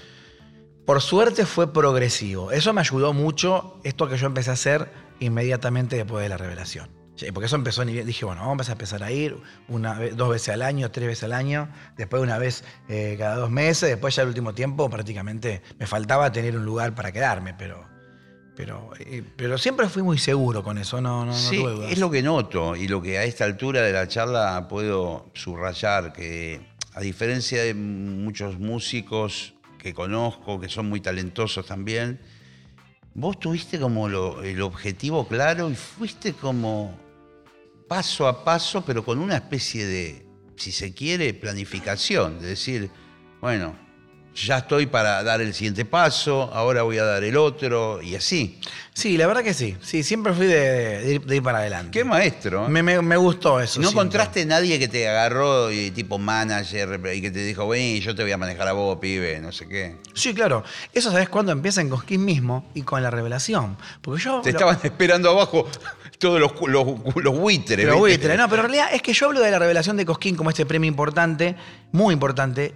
Por 0.86 1.00
suerte 1.00 1.46
fue 1.46 1.72
progresivo. 1.72 2.50
Eso 2.52 2.72
me 2.72 2.80
ayudó 2.80 3.12
mucho, 3.12 3.80
esto 3.84 4.08
que 4.08 4.16
yo 4.18 4.26
empecé 4.26 4.50
a 4.50 4.52
hacer 4.54 4.90
inmediatamente 5.20 5.96
después 5.96 6.22
de 6.22 6.28
la 6.28 6.36
revelación. 6.36 6.90
Porque 7.32 7.46
eso 7.46 7.54
empezó, 7.56 7.84
dije, 7.84 8.24
bueno, 8.24 8.42
vamos 8.46 8.68
a 8.68 8.72
empezar 8.72 9.02
a 9.04 9.10
ir 9.12 9.36
una 9.68 9.94
dos 10.14 10.30
veces 10.30 10.48
al 10.48 10.62
año, 10.62 10.90
tres 10.90 11.06
veces 11.06 11.24
al 11.24 11.32
año, 11.32 11.68
después 11.96 12.20
una 12.20 12.38
vez 12.38 12.64
eh, 12.88 13.14
cada 13.16 13.36
dos 13.36 13.50
meses, 13.50 13.88
después 13.88 14.16
ya 14.16 14.22
el 14.22 14.28
último 14.28 14.52
tiempo 14.52 14.90
prácticamente 14.90 15.62
me 15.78 15.86
faltaba 15.86 16.32
tener 16.32 16.56
un 16.56 16.64
lugar 16.64 16.92
para 16.96 17.12
quedarme, 17.12 17.54
pero, 17.54 17.86
pero, 18.56 18.90
eh, 18.98 19.22
pero 19.36 19.58
siempre 19.58 19.88
fui 19.88 20.02
muy 20.02 20.18
seguro 20.18 20.64
con 20.64 20.76
eso, 20.76 21.00
no, 21.00 21.20
no, 21.24 21.26
no 21.26 21.38
Sí, 21.38 21.58
tuve 21.58 21.72
dudas. 21.74 21.92
es 21.92 21.98
lo 21.98 22.10
que 22.10 22.20
noto 22.20 22.74
y 22.74 22.88
lo 22.88 23.00
que 23.00 23.16
a 23.16 23.22
esta 23.24 23.44
altura 23.44 23.82
de 23.82 23.92
la 23.92 24.08
charla 24.08 24.66
puedo 24.68 25.30
subrayar, 25.34 26.12
que 26.12 26.66
a 26.94 27.00
diferencia 27.00 27.62
de 27.62 27.74
muchos 27.74 28.58
músicos 28.58 29.54
que 29.78 29.92
conozco, 29.92 30.60
que 30.60 30.68
son 30.68 30.88
muy 30.88 31.00
talentosos 31.00 31.66
también, 31.66 32.20
vos 33.14 33.38
tuviste 33.38 33.78
como 33.78 34.06
el 34.42 34.62
objetivo 34.62 35.26
claro 35.26 35.70
y 35.70 35.74
fuiste 35.74 36.32
como 36.32 36.98
paso 37.88 38.26
a 38.26 38.44
paso, 38.44 38.84
pero 38.84 39.04
con 39.04 39.18
una 39.18 39.36
especie 39.36 39.84
de, 39.86 40.26
si 40.56 40.72
se 40.72 40.94
quiere, 40.94 41.34
planificación, 41.34 42.40
de 42.40 42.48
decir, 42.48 42.90
bueno, 43.40 43.76
ya 44.34 44.58
estoy 44.58 44.86
para 44.86 45.22
dar 45.22 45.40
el 45.40 45.54
siguiente 45.54 45.84
paso, 45.84 46.50
ahora 46.52 46.82
voy 46.82 46.98
a 46.98 47.04
dar 47.04 47.22
el 47.24 47.36
otro 47.36 48.02
y 48.02 48.14
así. 48.16 48.58
Sí, 48.92 49.16
la 49.16 49.26
verdad 49.26 49.42
que 49.42 49.54
sí. 49.54 49.76
Sí, 49.82 50.02
siempre 50.04 50.32
fui 50.34 50.46
de, 50.46 51.00
de 51.00 51.14
ir, 51.14 51.24
de 51.24 51.36
ir 51.36 51.42
para 51.42 51.58
adelante. 51.58 51.90
Qué 51.90 52.04
maestro. 52.04 52.66
¿eh? 52.66 52.68
Me, 52.68 52.82
me- 52.82 53.02
me 53.02 53.16
gustó 53.16 53.60
eso. 53.60 53.80
¿No 53.80 53.88
siempre. 53.88 53.90
encontraste 54.02 54.46
nadie 54.46 54.78
que 54.78 54.86
te 54.88 55.08
agarró 55.08 55.70
y 55.72 55.90
tipo 55.90 56.18
manager 56.18 57.00
y 57.14 57.20
que 57.20 57.30
te 57.30 57.44
dijo, 57.44 57.66
ven, 57.68 58.00
yo 58.00 58.14
te 58.14 58.22
voy 58.22 58.32
a 58.32 58.36
manejar 58.36 58.68
a 58.68 58.72
vos, 58.72 58.98
pibe, 59.00 59.40
no 59.40 59.50
sé 59.52 59.66
qué? 59.68 59.96
Sí, 60.14 60.32
claro. 60.34 60.62
Eso 60.92 61.10
sabes 61.10 61.28
cuándo 61.28 61.50
empieza 61.50 61.80
en 61.80 61.88
Cosquín 61.88 62.24
mismo 62.24 62.70
y 62.74 62.82
con 62.82 63.02
la 63.02 63.10
revelación. 63.10 63.76
Porque 64.00 64.22
yo. 64.22 64.40
Te 64.42 64.52
lo- 64.52 64.58
estaban 64.58 64.78
esperando 64.82 65.30
abajo 65.30 65.66
todos 66.18 66.38
los, 66.40 66.52
los, 66.68 66.86
los 67.16 67.36
buitres. 67.38 67.76
Pero 67.78 67.94
¿viste? 67.94 68.18
buitre, 68.18 68.36
no, 68.36 68.48
pero 68.48 68.62
en 68.62 68.68
realidad 68.70 68.88
es 68.94 69.02
que 69.02 69.12
yo 69.12 69.26
hablo 69.26 69.40
de 69.40 69.50
la 69.50 69.58
revelación 69.58 69.96
de 69.96 70.06
Cosquín 70.06 70.36
como 70.36 70.50
este 70.50 70.64
premio 70.66 70.86
importante, 70.88 71.56
muy 71.90 72.12
importante, 72.14 72.72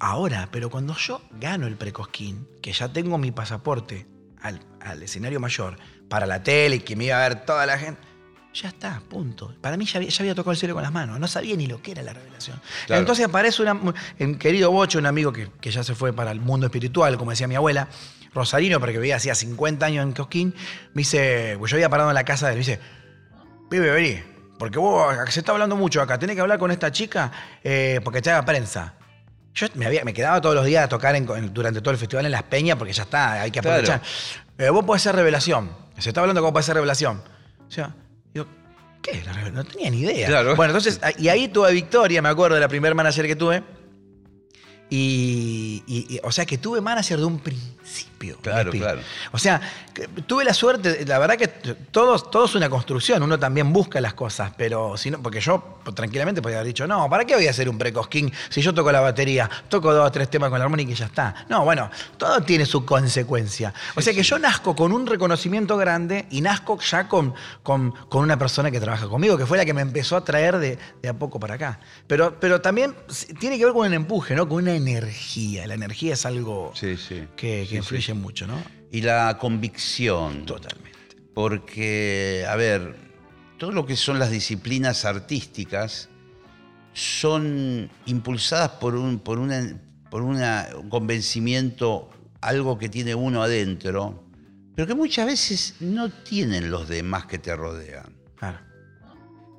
ahora, 0.00 0.48
pero 0.50 0.70
cuando 0.70 0.96
yo 0.96 1.22
gano 1.30 1.66
el 1.66 1.76
precosquín, 1.76 2.48
que 2.60 2.72
ya 2.72 2.92
tengo 2.92 3.18
mi 3.18 3.30
pasaporte 3.30 4.06
al, 4.40 4.60
al 4.80 5.02
escenario 5.02 5.38
mayor, 5.38 5.76
para 6.08 6.26
la 6.26 6.42
tele, 6.42 6.76
y 6.76 6.80
que 6.80 6.96
me 6.96 7.04
iba 7.04 7.16
a 7.16 7.28
ver 7.28 7.44
toda 7.44 7.66
la 7.66 7.78
gente, 7.78 8.00
ya 8.52 8.68
está, 8.68 9.00
punto. 9.08 9.54
Para 9.60 9.76
mí 9.76 9.84
ya 9.84 9.98
había, 9.98 10.08
ya 10.08 10.22
había 10.22 10.34
tocado 10.34 10.52
el 10.52 10.56
cielo 10.56 10.74
con 10.74 10.82
las 10.82 10.92
manos, 10.92 11.20
no 11.20 11.28
sabía 11.28 11.54
ni 11.54 11.66
lo 11.66 11.80
que 11.80 11.92
era 11.92 12.02
la 12.02 12.12
revelación. 12.12 12.60
Claro. 12.86 13.00
Entonces 13.00 13.26
aparece 13.26 13.62
una, 13.62 13.74
un 13.74 14.34
querido 14.36 14.72
Bocho, 14.72 14.98
un 14.98 15.06
amigo 15.06 15.32
que, 15.32 15.50
que 15.60 15.70
ya 15.70 15.84
se 15.84 15.94
fue 15.94 16.12
para 16.12 16.32
el 16.32 16.40
mundo 16.40 16.66
espiritual, 16.66 17.16
como 17.16 17.30
decía 17.30 17.46
mi 17.46 17.54
abuela, 17.54 17.88
Rosarino, 18.34 18.80
porque 18.80 18.98
vivía 18.98 19.16
hacía 19.16 19.34
50 19.34 19.86
años 19.86 20.02
en 20.04 20.12
Cosquín, 20.12 20.54
me 20.94 21.00
dice, 21.00 21.56
pues 21.58 21.70
yo 21.70 21.76
había 21.76 21.88
parado 21.88 22.10
en 22.10 22.14
la 22.14 22.24
casa 22.24 22.46
de 22.46 22.54
él, 22.54 22.58
me 22.58 22.64
dice, 22.64 22.80
pibe, 23.68 23.90
vení, 23.90 24.22
porque 24.58 24.78
vos, 24.78 25.14
se 25.30 25.40
está 25.40 25.52
hablando 25.52 25.76
mucho 25.76 26.02
acá, 26.02 26.18
tenés 26.18 26.36
que 26.36 26.42
hablar 26.42 26.58
con 26.58 26.70
esta 26.70 26.90
chica 26.90 27.30
eh, 27.62 28.00
porque 28.04 28.20
te 28.20 28.30
haga 28.30 28.44
prensa. 28.44 28.94
Yo 29.54 29.66
me, 29.74 29.86
había- 29.86 30.04
me 30.04 30.12
quedaba 30.14 30.40
todos 30.40 30.54
los 30.54 30.64
días 30.64 30.84
a 30.84 30.88
tocar 30.88 31.14
en- 31.16 31.52
durante 31.52 31.80
todo 31.80 31.90
el 31.92 31.98
festival 31.98 32.24
en 32.26 32.32
las 32.32 32.44
peñas 32.44 32.76
porque 32.76 32.92
ya 32.92 33.02
está, 33.02 33.42
hay 33.42 33.50
que 33.50 33.60
Claro. 33.60 33.78
aprovechar. 33.82 34.02
Eh, 34.58 34.70
vos 34.70 34.84
podés 34.84 35.02
ser 35.02 35.14
revelación. 35.16 35.70
Se 35.98 36.10
está 36.10 36.20
hablando 36.20 36.40
de 36.40 36.42
cómo 36.42 36.52
puede 36.52 36.64
ser 36.64 36.74
revelación. 36.74 37.22
O 37.66 37.70
sea, 37.70 37.94
digo, 38.32 38.46
¿qué? 39.02 39.22
No 39.52 39.64
tenía 39.64 39.90
ni 39.90 40.00
idea. 40.00 40.28
Claro. 40.28 40.54
Bueno, 40.56 40.70
entonces, 40.76 41.00
y 41.18 41.28
ahí 41.28 41.48
tuve 41.48 41.72
Victoria, 41.72 42.22
me 42.22 42.28
acuerdo 42.28 42.54
de 42.54 42.60
la 42.60 42.68
primer 42.68 42.94
manager 42.94 43.26
que 43.26 43.36
tuve. 43.36 43.62
Y, 44.88 45.82
y- 45.86 46.14
y- 46.16 46.20
o 46.22 46.32
sea 46.32 46.44
que 46.46 46.58
tuve 46.58 46.80
manager 46.80 47.18
de 47.18 47.24
un 47.24 47.38
principio. 47.38 47.79
Claro, 48.42 48.64
Lepi. 48.66 48.80
claro. 48.80 49.00
O 49.32 49.38
sea, 49.38 49.60
tuve 50.26 50.44
la 50.44 50.52
suerte, 50.52 51.06
la 51.06 51.18
verdad 51.18 51.36
que 51.36 51.48
todo, 51.48 52.18
todo 52.18 52.44
es 52.44 52.54
una 52.54 52.68
construcción, 52.68 53.22
uno 53.22 53.38
también 53.38 53.72
busca 53.72 54.00
las 54.00 54.12
cosas, 54.12 54.52
pero 54.56 54.96
si 54.98 55.10
no, 55.10 55.22
porque 55.22 55.40
yo 55.40 55.80
tranquilamente 55.94 56.42
podría 56.42 56.58
haber 56.58 56.68
dicho, 56.68 56.86
no, 56.86 57.08
¿para 57.08 57.24
qué 57.24 57.34
voy 57.34 57.46
a 57.46 57.50
hacer 57.50 57.68
un 57.68 57.78
precosquín 57.78 58.30
si 58.50 58.60
yo 58.60 58.74
toco 58.74 58.92
la 58.92 59.00
batería, 59.00 59.48
toco 59.68 59.94
dos 59.94 60.06
o 60.06 60.12
tres 60.12 60.28
temas 60.28 60.50
con 60.50 60.58
la 60.58 60.66
armónica 60.66 60.92
y 60.92 60.94
ya 60.94 61.06
está? 61.06 61.46
No, 61.48 61.64
bueno, 61.64 61.90
todo 62.18 62.42
tiene 62.42 62.66
su 62.66 62.84
consecuencia. 62.84 63.72
O 63.96 64.02
sea 64.02 64.12
que 64.12 64.22
yo 64.22 64.38
nazco 64.38 64.76
con 64.76 64.92
un 64.92 65.06
reconocimiento 65.06 65.78
grande 65.78 66.26
y 66.30 66.42
nazco 66.42 66.78
ya 66.80 67.08
con, 67.08 67.34
con, 67.62 67.92
con 67.92 68.22
una 68.22 68.38
persona 68.38 68.70
que 68.70 68.80
trabaja 68.80 69.08
conmigo, 69.08 69.38
que 69.38 69.46
fue 69.46 69.56
la 69.56 69.64
que 69.64 69.72
me 69.72 69.80
empezó 69.80 70.16
a 70.16 70.24
traer 70.24 70.58
de, 70.58 70.78
de 71.00 71.08
a 71.08 71.14
poco 71.14 71.40
para 71.40 71.54
acá. 71.54 71.80
Pero, 72.06 72.38
pero 72.38 72.60
también 72.60 72.94
tiene 73.38 73.56
que 73.58 73.64
ver 73.64 73.72
con 73.72 73.86
un 73.86 73.94
empuje, 73.94 74.34
¿no? 74.34 74.46
Con 74.46 74.58
una 74.58 74.74
energía. 74.74 75.66
La 75.66 75.74
energía 75.74 76.12
es 76.12 76.26
algo 76.26 76.72
Sí, 76.74 76.96
que, 77.36 77.79
influye 77.80 78.14
mucho, 78.14 78.46
¿no? 78.46 78.62
Y 78.90 79.02
la 79.02 79.36
convicción. 79.38 80.46
Totalmente. 80.46 80.90
Porque, 81.34 82.44
a 82.48 82.56
ver, 82.56 82.96
todo 83.58 83.72
lo 83.72 83.84
que 83.86 83.96
son 83.96 84.18
las 84.18 84.30
disciplinas 84.30 85.04
artísticas 85.04 86.08
son 86.92 87.90
impulsadas 88.06 88.70
por 88.72 88.94
un, 88.96 89.18
por 89.20 89.38
una, 89.38 89.78
por 90.10 90.22
una- 90.22 90.68
un 90.80 90.88
convencimiento, 90.88 92.10
algo 92.40 92.78
que 92.78 92.88
tiene 92.88 93.14
uno 93.14 93.42
adentro, 93.42 94.24
pero 94.74 94.86
que 94.86 94.94
muchas 94.94 95.26
veces 95.26 95.74
no 95.80 96.10
tienen 96.10 96.70
los 96.70 96.88
demás 96.88 97.26
que 97.26 97.38
te 97.38 97.54
rodean. 97.54 98.16
Claro. 98.36 98.58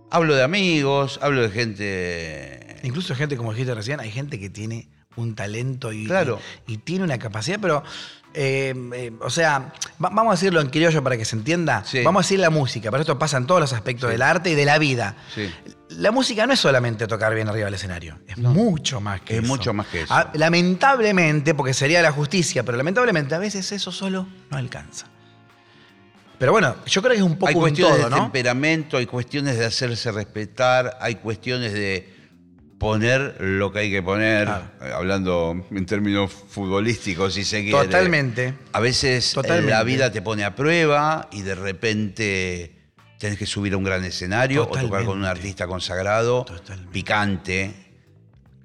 Hablo 0.10 0.36
de 0.36 0.44
amigos, 0.44 1.20
hablo 1.22 1.42
de 1.42 1.50
gente... 1.50 2.80
Incluso 2.84 3.16
gente, 3.16 3.38
como 3.38 3.52
dijiste 3.54 3.74
recién, 3.76 4.00
hay 4.00 4.12
gente 4.12 4.40
que 4.40 4.50
tiene 4.50 4.90
un 5.16 5.36
talento 5.36 5.92
y, 5.92 6.06
Claro. 6.06 6.40
y, 6.68 6.74
y 6.74 6.78
tiene 6.78 7.04
una 7.04 7.18
capacidad, 7.20 7.60
pero, 7.62 7.84
eh, 8.34 8.74
eh, 8.94 9.12
o 9.20 9.30
sea, 9.30 9.74
va- 10.04 10.10
vamos 10.10 10.28
a 10.28 10.32
decirlo 10.36 10.62
en 10.62 10.70
criollo 10.70 11.04
para 11.04 11.18
que 11.18 11.26
se 11.26 11.36
entienda. 11.36 11.84
Sí. 11.86 12.02
Vamos 12.04 12.22
a 12.22 12.24
decir 12.26 12.40
la 12.40 12.50
música, 12.50 12.90
pero 12.92 13.02
esto 13.02 13.20
pasa 13.20 13.38
en 13.38 13.46
todos 13.46 13.60
los 13.60 13.74
aspectos 13.74 14.08
Sí. 14.10 14.14
del 14.14 14.22
arte 14.22 14.52
y 14.52 14.56
de 14.56 14.64
la 14.66 14.78
vida. 14.78 15.16
Sí. 15.36 15.50
La 15.90 16.12
música 16.12 16.48
no 16.48 16.54
es 16.54 16.60
solamente 16.60 17.08
tocar 17.08 17.36
bien 17.36 17.50
arriba 17.50 17.66
del 17.66 17.74
escenario, 17.74 18.20
es 18.26 18.38
mucho 18.38 19.02
más 19.02 19.20
que 19.22 19.34
Es 19.38 19.44
eso. 19.44 19.48
mucho 19.48 19.74
más 19.74 19.88
que 19.88 20.04
eso. 20.04 20.14
Ah, 20.14 20.32
lamentablemente, 20.34 21.54
porque 21.54 21.74
sería 21.74 22.02
la 22.02 22.14
justicia, 22.14 22.64
pero 22.64 22.78
lamentablemente 22.78 23.36
a 23.36 23.40
veces 23.40 23.70
eso 23.74 23.92
solo 23.92 24.26
no 24.50 24.58
alcanza. 24.58 25.08
Pero 26.40 26.54
bueno, 26.54 26.76
yo 26.88 27.02
creo 27.02 27.12
que 27.12 27.18
es 27.20 27.24
un 27.24 27.36
poco 27.36 27.50
hay 27.50 27.56
un 27.56 27.62
cuestiones 27.62 27.98
todo, 27.98 28.06
de 28.10 28.16
¿no? 28.16 28.22
temperamento, 28.24 28.98
hay 28.98 29.06
cuestiones 29.06 29.60
de 29.60 29.66
hacerse 29.66 30.12
respetar, 30.12 30.98
hay 31.00 31.16
cuestiones 31.16 31.74
de 31.74 32.21
poner 32.82 33.36
lo 33.40 33.72
que 33.72 33.78
hay 33.78 33.92
que 33.92 34.02
poner, 34.02 34.48
eh, 34.48 34.92
hablando 34.92 35.68
en 35.70 35.86
términos 35.86 36.32
futbolísticos, 36.32 37.36
si 37.36 37.44
se 37.44 37.62
quiere. 37.62 37.78
Totalmente. 37.78 38.56
A 38.72 38.80
veces 38.80 39.30
eh, 39.30 39.36
Totalmente. 39.36 39.70
la 39.70 39.84
vida 39.84 40.12
te 40.12 40.24
pone 40.24 40.44
a 40.44 40.56
prueba 40.56 41.30
y 41.32 41.44
de 41.44 41.54
repente 41.54 42.72
tenés 43.20 43.38
que 43.38 43.46
subir 43.46 43.74
a 43.74 43.78
un 43.78 43.84
gran 43.84 44.04
escenario 44.04 44.64
o 44.64 44.80
tocar 44.80 45.06
con 45.06 45.20
un 45.20 45.26
artista 45.26 45.68
consagrado, 45.68 46.44
Totalmente. 46.44 46.92
picante. 46.92 47.72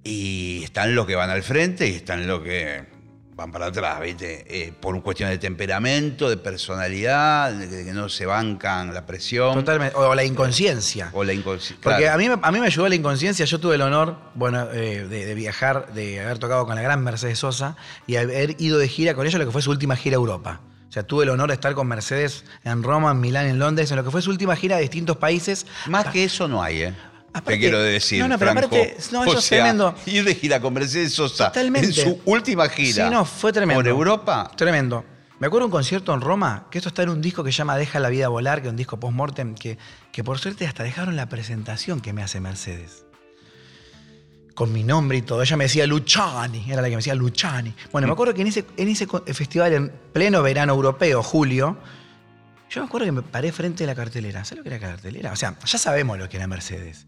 Y 0.02 0.62
están 0.64 0.94
los 0.94 1.07
que 1.07 1.14
van 1.14 1.29
al 1.29 1.42
frente 1.42 1.87
y 1.87 1.96
están 1.96 2.26
los 2.26 2.40
que 2.40 2.87
van 3.37 3.53
para 3.53 3.66
atrás, 3.66 4.01
¿viste? 4.01 4.46
Eh, 4.49 4.72
por 4.81 4.94
una 4.94 5.03
cuestión 5.05 5.29
de 5.29 5.37
temperamento, 5.37 6.31
de 6.31 6.38
personalidad, 6.38 7.53
de 7.53 7.85
que, 7.85 7.92
no 7.92 8.09
se 8.09 8.25
bancan 8.25 8.94
la 8.94 9.05
presión 9.05 9.55
Totalmente. 9.55 9.94
O 9.94 10.14
la 10.14 10.25
inconsciencia. 10.25 11.11
o 11.12 11.22
la 11.22 11.35
inconsciencia. 11.35 11.77
Porque 11.83 12.09
a, 12.09 12.16
mí, 12.16 12.29
me- 12.31 12.38
a 12.40 12.51
mí 12.51 12.61
me 12.61 12.66
ayudó 12.66 12.88
la 12.88 12.94
inconsciencia. 12.94 13.44
Yo 13.44 13.61
tuve 13.61 13.75
el 13.75 13.83
honor, 13.83 14.16
bueno, 14.35 14.68
eh, 14.72 15.07
de, 15.07 15.27
de 15.27 15.35
viajar, 15.35 15.92
de 15.92 16.18
haber 16.20 16.38
tocado 16.38 16.64
con 16.64 16.77
la 16.77 16.81
gran 16.83 17.05
Mercedes 17.05 17.38
Sosa 17.38 17.77
y 18.07 18.16
haber 18.16 18.57
ido 18.59 18.79
de 18.79 18.88
gira 18.88 19.14
con 19.14 19.27
ella, 19.27 19.38
lo 19.38 19.44
que 19.44 19.53
fue 19.53 19.61
su 19.62 19.70
última 19.70 19.96
gira 19.96 20.14
a 20.16 20.20
Europa. 20.20 20.61
O 20.88 20.92
sea, 20.96 21.03
tuve 21.03 21.25
el 21.25 21.31
honor 21.31 21.49
de 21.49 21.55
estar 21.55 21.75
con 21.75 21.87
Mercedes 21.88 22.44
en 22.64 22.83
Roma, 22.83 23.11
en 23.11 23.20
Milán, 23.20 23.46
en 23.49 23.59
Londres, 23.59 23.90
en 23.90 23.99
lo 23.99 24.05
que 24.05 24.11
fue 24.11 24.22
su 24.22 24.31
última 24.31 24.57
gira 24.57 24.77
a 24.77 24.79
distintos 24.79 25.18
países. 25.18 25.66
Más 25.88 26.07
que 26.07 26.25
eso 26.25 26.49
no 26.49 26.62
hay, 26.62 26.83
¿eh? 26.85 26.94
Aparte- 27.38 27.53
Te 27.53 27.59
quiero 27.59 27.81
decir. 27.83 28.20
No, 28.22 28.29
no, 28.29 28.38
pero 28.38 28.53
Franco. 28.53 28.66
aparte, 28.77 28.96
no, 29.12 29.22
eso 29.25 29.31
o 29.33 29.38
es 29.38 29.44
sea, 29.44 29.59
tremendo. 29.59 29.94
Ir 30.07 30.25
de 30.25 30.35
gira 30.35 30.61
con 30.61 30.72
Mercedes 30.75 31.12
Sosa 31.12 31.49
Totalmente. 31.49 31.88
en 31.88 31.92
su 31.94 32.20
última 32.25 32.68
gira. 32.68 33.05
Sí, 33.07 33.11
no, 33.12 33.25
fue 33.25 33.53
tremendo. 33.53 33.79
Por 33.81 33.88
Europa. 33.88 34.51
Tremendo. 34.57 35.05
Me 35.38 35.49
acuerdo 35.49 35.64
de 35.64 35.66
un 35.66 35.72
concierto 35.72 36.14
en 36.14 36.22
Roma, 36.22 36.66
que 36.70 36.79
esto 36.79 36.88
está 36.88 37.03
en 37.03 37.11
un 37.11 37.20
disco 37.20 37.44
que 37.44 37.53
se 37.53 37.59
llama 37.59 37.77
Deja 37.77 38.01
la 38.01 38.09
vida 38.09 38.29
volar, 38.29 38.62
que 38.62 38.68
es 38.68 38.70
un 38.70 38.77
disco 38.79 38.99
post-mortem, 38.99 39.55
que, 39.55 39.77
que 40.11 40.25
por 40.25 40.38
suerte 40.38 40.66
hasta 40.66 40.83
dejaron 40.83 41.14
la 41.14 41.29
presentación 41.29 42.01
que 42.01 42.14
me 42.14 42.22
hace 42.22 42.40
Mercedes. 42.40 43.05
Con 44.55 44.72
mi 44.72 44.83
nombre 44.83 45.18
y 45.18 45.22
todo. 45.22 45.42
Ella 45.42 45.57
me 45.59 45.64
decía 45.64 45.87
Luciani, 45.87 46.64
era 46.72 46.81
la 46.81 46.88
que 46.88 46.92
me 46.92 47.01
decía 47.01 47.14
Luciani. 47.14 47.75
Bueno, 47.92 48.07
me 48.09 48.14
acuerdo 48.14 48.33
que 48.33 48.40
en 48.40 48.46
ese, 48.46 48.64
en 48.79 48.88
ese 48.88 49.07
festival 49.35 49.75
en 49.75 49.92
pleno 50.14 50.42
verano 50.42 50.72
europeo, 50.72 51.22
julio, 51.22 51.77
yo 52.70 52.81
me 52.81 52.87
acuerdo 52.87 53.05
que 53.05 53.12
me 53.12 53.20
paré 53.22 53.53
frente 53.53 53.85
a 53.85 53.88
la 53.88 53.94
cartelera. 53.94 54.42
¿Sabes 54.46 54.59
lo 54.59 54.62
que 54.62 54.75
era 54.75 54.87
la 54.87 54.92
cartelera? 54.94 55.33
O 55.33 55.37
sea, 55.37 55.55
ya 55.62 55.79
sabemos 55.79 56.18
lo 56.18 56.31
que 56.31 56.38
era 56.38 56.46
Mercedes. 56.46 57.07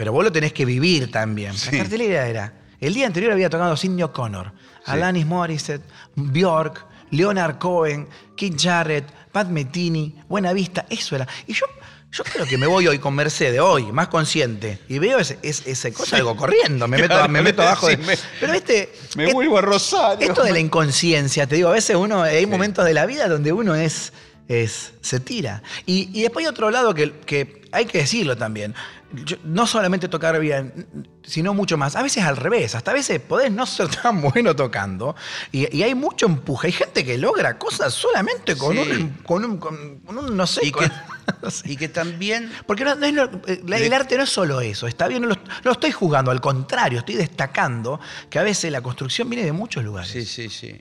Pero 0.00 0.12
vos 0.14 0.24
lo 0.24 0.32
tenés 0.32 0.54
que 0.54 0.64
vivir 0.64 1.10
también. 1.10 1.52
Sí. 1.52 1.72
La 1.72 1.82
cartelera 1.82 2.26
era. 2.26 2.54
El 2.80 2.94
día 2.94 3.06
anterior 3.06 3.32
había 3.32 3.50
tocado 3.50 3.76
Sidney 3.76 4.02
O'Connor, 4.02 4.50
Alanis 4.86 5.26
Morissette, 5.26 5.84
Bjork, 6.16 6.86
Leonard 7.10 7.58
Cohen, 7.58 8.08
Keith 8.34 8.58
Jarrett, 8.58 9.04
Pat 9.30 9.48
Metini, 9.48 10.14
Buena 10.26 10.54
Vista. 10.54 10.86
Eso 10.88 11.16
era. 11.16 11.28
Y 11.46 11.52
yo, 11.52 11.66
yo 12.12 12.24
creo 12.24 12.46
que 12.46 12.56
me 12.56 12.66
voy 12.66 12.86
hoy 12.86 12.98
con 12.98 13.14
Mercedes, 13.14 13.60
hoy, 13.60 13.92
más 13.92 14.08
consciente. 14.08 14.78
Y 14.88 14.98
veo 14.98 15.18
ese, 15.18 15.38
ese, 15.42 15.92
cosa, 15.92 16.16
algo 16.16 16.34
corriendo. 16.34 16.88
Me 16.88 16.96
meto, 16.96 17.28
me 17.28 17.42
meto 17.42 17.60
abajo 17.60 17.88
de. 17.88 17.98
Pero 18.40 18.54
este. 18.54 18.90
Me 19.16 19.26
es- 19.26 19.34
vuelvo 19.34 19.58
a 19.58 19.60
Rosario. 19.60 20.26
esto 20.26 20.42
de 20.42 20.52
la 20.52 20.60
inconsciencia, 20.60 21.46
te 21.46 21.56
digo, 21.56 21.68
a 21.68 21.72
veces 21.72 21.94
uno, 21.96 22.22
hay 22.22 22.46
momentos 22.46 22.86
de 22.86 22.94
la 22.94 23.04
vida 23.04 23.28
donde 23.28 23.52
uno 23.52 23.74
es, 23.74 24.14
es 24.48 24.94
se 25.02 25.20
tira. 25.20 25.62
Y, 25.84 26.08
y 26.18 26.22
después 26.22 26.46
hay 26.46 26.48
otro 26.48 26.70
lado 26.70 26.94
que, 26.94 27.12
que 27.26 27.68
hay 27.70 27.84
que 27.84 27.98
decirlo 27.98 28.38
también. 28.38 28.74
Yo- 29.12 29.38
no 29.42 29.66
solamente 29.66 30.08
tocar 30.08 30.38
bien, 30.38 30.86
sino 31.24 31.52
mucho 31.52 31.76
más. 31.76 31.96
A 31.96 32.02
veces 32.02 32.22
al 32.22 32.36
revés, 32.36 32.74
hasta 32.76 32.92
a 32.92 32.94
veces 32.94 33.18
podés 33.20 33.50
no 33.50 33.66
ser 33.66 33.88
tan 33.88 34.20
bueno 34.22 34.54
tocando. 34.54 35.16
Y, 35.50 35.74
y 35.76 35.82
hay 35.82 35.94
mucho 35.94 36.26
empuje. 36.26 36.68
Hay 36.68 36.72
gente 36.72 37.04
que 37.04 37.18
logra 37.18 37.58
cosas 37.58 37.92
solamente 37.92 38.56
con, 38.56 38.74
Sí. 38.76 38.80
un, 38.92 39.08
con, 39.24 39.44
un, 39.44 39.58
con- 39.58 39.98
con 40.00 40.18
un, 40.18 40.36
no 40.36 40.46
sé, 40.46 40.66
Y 40.66 40.70
que, 40.72 40.88
no 41.42 41.50
sé. 41.50 41.72
y 41.72 41.76
que 41.76 41.88
también 41.88 42.52
Porque 42.66 42.84
no- 42.84 42.94
no 42.94 43.04
es 43.06 43.14
lo- 43.14 43.30
eh, 43.46 43.60
el 43.68 43.92
arte 43.92 44.16
no 44.16 44.22
es 44.22 44.30
solo 44.30 44.60
eso, 44.60 44.86
está 44.86 45.08
bien, 45.08 45.22
no 45.22 45.28
lo, 45.28 45.34
no 45.34 45.42
lo 45.64 45.72
estoy 45.72 45.90
juzgando, 45.90 46.30
al 46.30 46.40
contrario, 46.40 47.00
estoy 47.00 47.16
destacando 47.16 47.98
que 48.30 48.38
a 48.38 48.42
veces 48.42 48.70
la 48.70 48.80
construcción 48.80 49.28
viene 49.28 49.44
de 49.44 49.52
muchos 49.52 49.82
lugares. 49.82 50.10
Sí, 50.10 50.24
sí, 50.24 50.48
sí. 50.48 50.80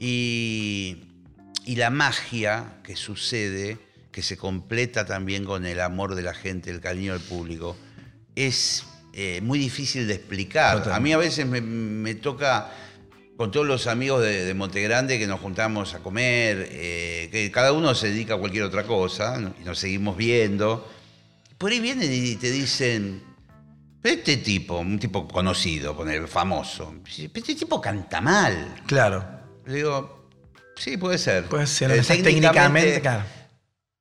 Y, 0.00 1.04
y 1.64 1.76
la 1.76 1.90
magia 1.90 2.78
que 2.82 2.96
sucede, 2.96 3.78
que 4.12 4.22
se 4.22 4.36
completa 4.36 5.04
también 5.06 5.44
con 5.44 5.66
el 5.66 5.80
amor 5.80 6.14
de 6.14 6.22
la 6.22 6.34
gente, 6.34 6.70
el 6.70 6.80
cariño 6.80 7.12
del 7.12 7.22
público, 7.22 7.76
es 8.34 8.84
eh, 9.12 9.40
muy 9.42 9.58
difícil 9.58 10.06
de 10.06 10.14
explicar. 10.14 10.78
Totalmente. 10.78 10.96
A 10.96 11.00
mí 11.00 11.12
a 11.12 11.18
veces 11.18 11.46
me, 11.46 11.60
me 11.60 12.14
toca 12.14 12.70
con 13.36 13.50
todos 13.52 13.66
los 13.66 13.86
amigos 13.86 14.22
de, 14.22 14.44
de 14.44 14.54
Montegrande 14.54 15.18
que 15.18 15.26
nos 15.26 15.40
juntamos 15.40 15.94
a 15.94 16.00
comer, 16.00 16.68
eh, 16.72 17.28
que 17.30 17.50
cada 17.52 17.72
uno 17.72 17.94
se 17.94 18.08
dedica 18.08 18.34
a 18.34 18.38
cualquier 18.38 18.64
otra 18.64 18.82
cosa 18.84 19.38
y 19.60 19.64
nos 19.64 19.78
seguimos 19.78 20.16
viendo. 20.16 20.88
Por 21.56 21.70
ahí 21.70 21.78
vienen 21.80 22.10
y 22.12 22.34
te 22.36 22.50
dicen, 22.50 23.22
"Pero 24.02 24.16
este 24.16 24.38
tipo, 24.38 24.78
un 24.78 24.98
tipo 24.98 25.28
conocido, 25.28 25.96
poner 25.96 26.26
famoso, 26.26 26.94
"pero 27.04 27.28
este 27.34 27.54
tipo 27.54 27.80
canta 27.80 28.20
mal. 28.20 28.74
Claro. 28.86 29.24
Le 29.66 29.74
digo, 29.74 30.28
sí, 30.76 30.96
puede 30.96 31.18
ser. 31.18 31.44
Puede 31.44 31.66
ser, 31.68 31.90
Eh, 31.92 32.02
sea, 32.02 32.20
técnicamente, 32.22 33.00
claro. 33.00 33.24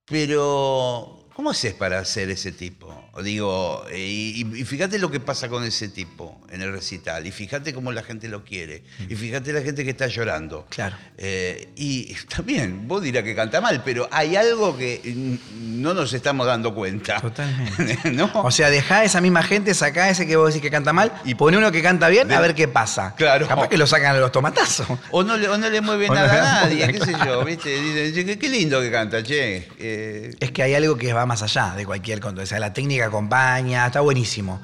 Pero, 0.10 1.20
¿cómo 1.36 1.50
haces 1.50 1.74
para 1.74 2.04
ser 2.06 2.30
ese 2.30 2.52
tipo? 2.54 3.07
Digo, 3.24 3.86
eh, 3.92 3.98
y, 4.00 4.42
y 4.62 4.64
fíjate 4.66 5.00
lo 5.00 5.10
que 5.12 5.20
pasa 5.20 5.50
con 5.50 5.64
ese 5.64 5.90
tipo 5.90 6.40
en 6.52 6.62
el 6.62 6.72
recital. 6.72 7.26
Y 7.26 7.32
fíjate 7.32 7.74
cómo 7.74 7.92
la 7.92 8.04
gente 8.04 8.28
lo 8.28 8.44
quiere. 8.44 8.84
Y 9.10 9.16
fíjate 9.16 9.52
la 9.54 9.62
gente 9.62 9.84
que 9.84 9.92
está 9.92 10.08
llorando. 10.08 10.66
Claro. 10.70 10.96
Eh, 11.18 11.70
y 11.76 12.14
también, 12.36 12.88
vos 12.88 13.02
dirás 13.02 13.24
que 13.24 13.36
canta 13.36 13.62
mal, 13.62 13.82
pero 13.84 14.08
hay 14.12 14.36
algo 14.36 14.78
que 14.78 15.02
mm, 15.04 15.82
no 15.82 15.94
nos 15.94 16.14
estamos 16.14 16.48
dando 16.48 16.74
cuenta. 16.74 17.20
Totalmente. 17.22 18.00
¿No? 18.12 18.30
O 18.36 18.52
sea, 18.52 18.70
dejá 18.70 19.00
a 19.00 19.04
esa 19.04 19.22
misma 19.22 19.44
gente, 19.44 19.74
sacá 19.74 20.10
ese 20.10 20.28
que 20.28 20.36
vos 20.36 20.48
decís 20.50 20.62
que 20.62 20.72
canta 20.72 20.94
mal 20.94 21.12
y 21.26 21.36
poné 21.36 21.58
uno 21.58 21.72
que 21.72 21.82
canta 21.82 22.10
bien 22.10 22.32
a 22.32 22.40
ver 22.40 22.56
qué 22.56 22.68
pasa. 22.68 23.16
Claro. 23.16 23.48
Capaz 23.48 23.68
que 23.68 23.78
lo 23.78 23.88
sacan 23.88 24.16
a 24.16 24.20
los 24.20 24.32
tomatazos. 24.32 24.88
O 25.12 25.24
no, 25.24 25.38
le, 25.38 25.48
o 25.48 25.58
no 25.58 25.70
le 25.70 25.82
mueve 25.82 26.10
O 26.10 26.14
nada 26.14 26.62
a 26.62 26.64
nadie, 26.64 26.88
qué 26.92 27.00
sé 27.00 27.14
yo, 27.26 27.44
¿viste? 27.44 27.82
Dicen, 27.82 28.28
"Che, 28.28 28.38
qué, 28.40 28.50
lindo 28.50 28.82
que 28.82 28.92
canta, 28.92 29.24
che. 29.24 29.68
Eh, 29.80 30.32
Es 30.40 30.52
que 30.52 30.64
hay 30.64 30.74
algo 30.76 30.98
que 30.98 31.14
va 31.14 31.26
más 31.26 31.42
allá 31.44 31.74
de 31.76 31.86
cualquier 31.86 32.20
conto. 32.20 32.42
O 32.42 32.46
sea, 32.46 32.60
la 32.60 32.74
técnica 32.74 33.07
acompaña, 33.08 33.86
está 33.86 34.02
buenísimo. 34.02 34.62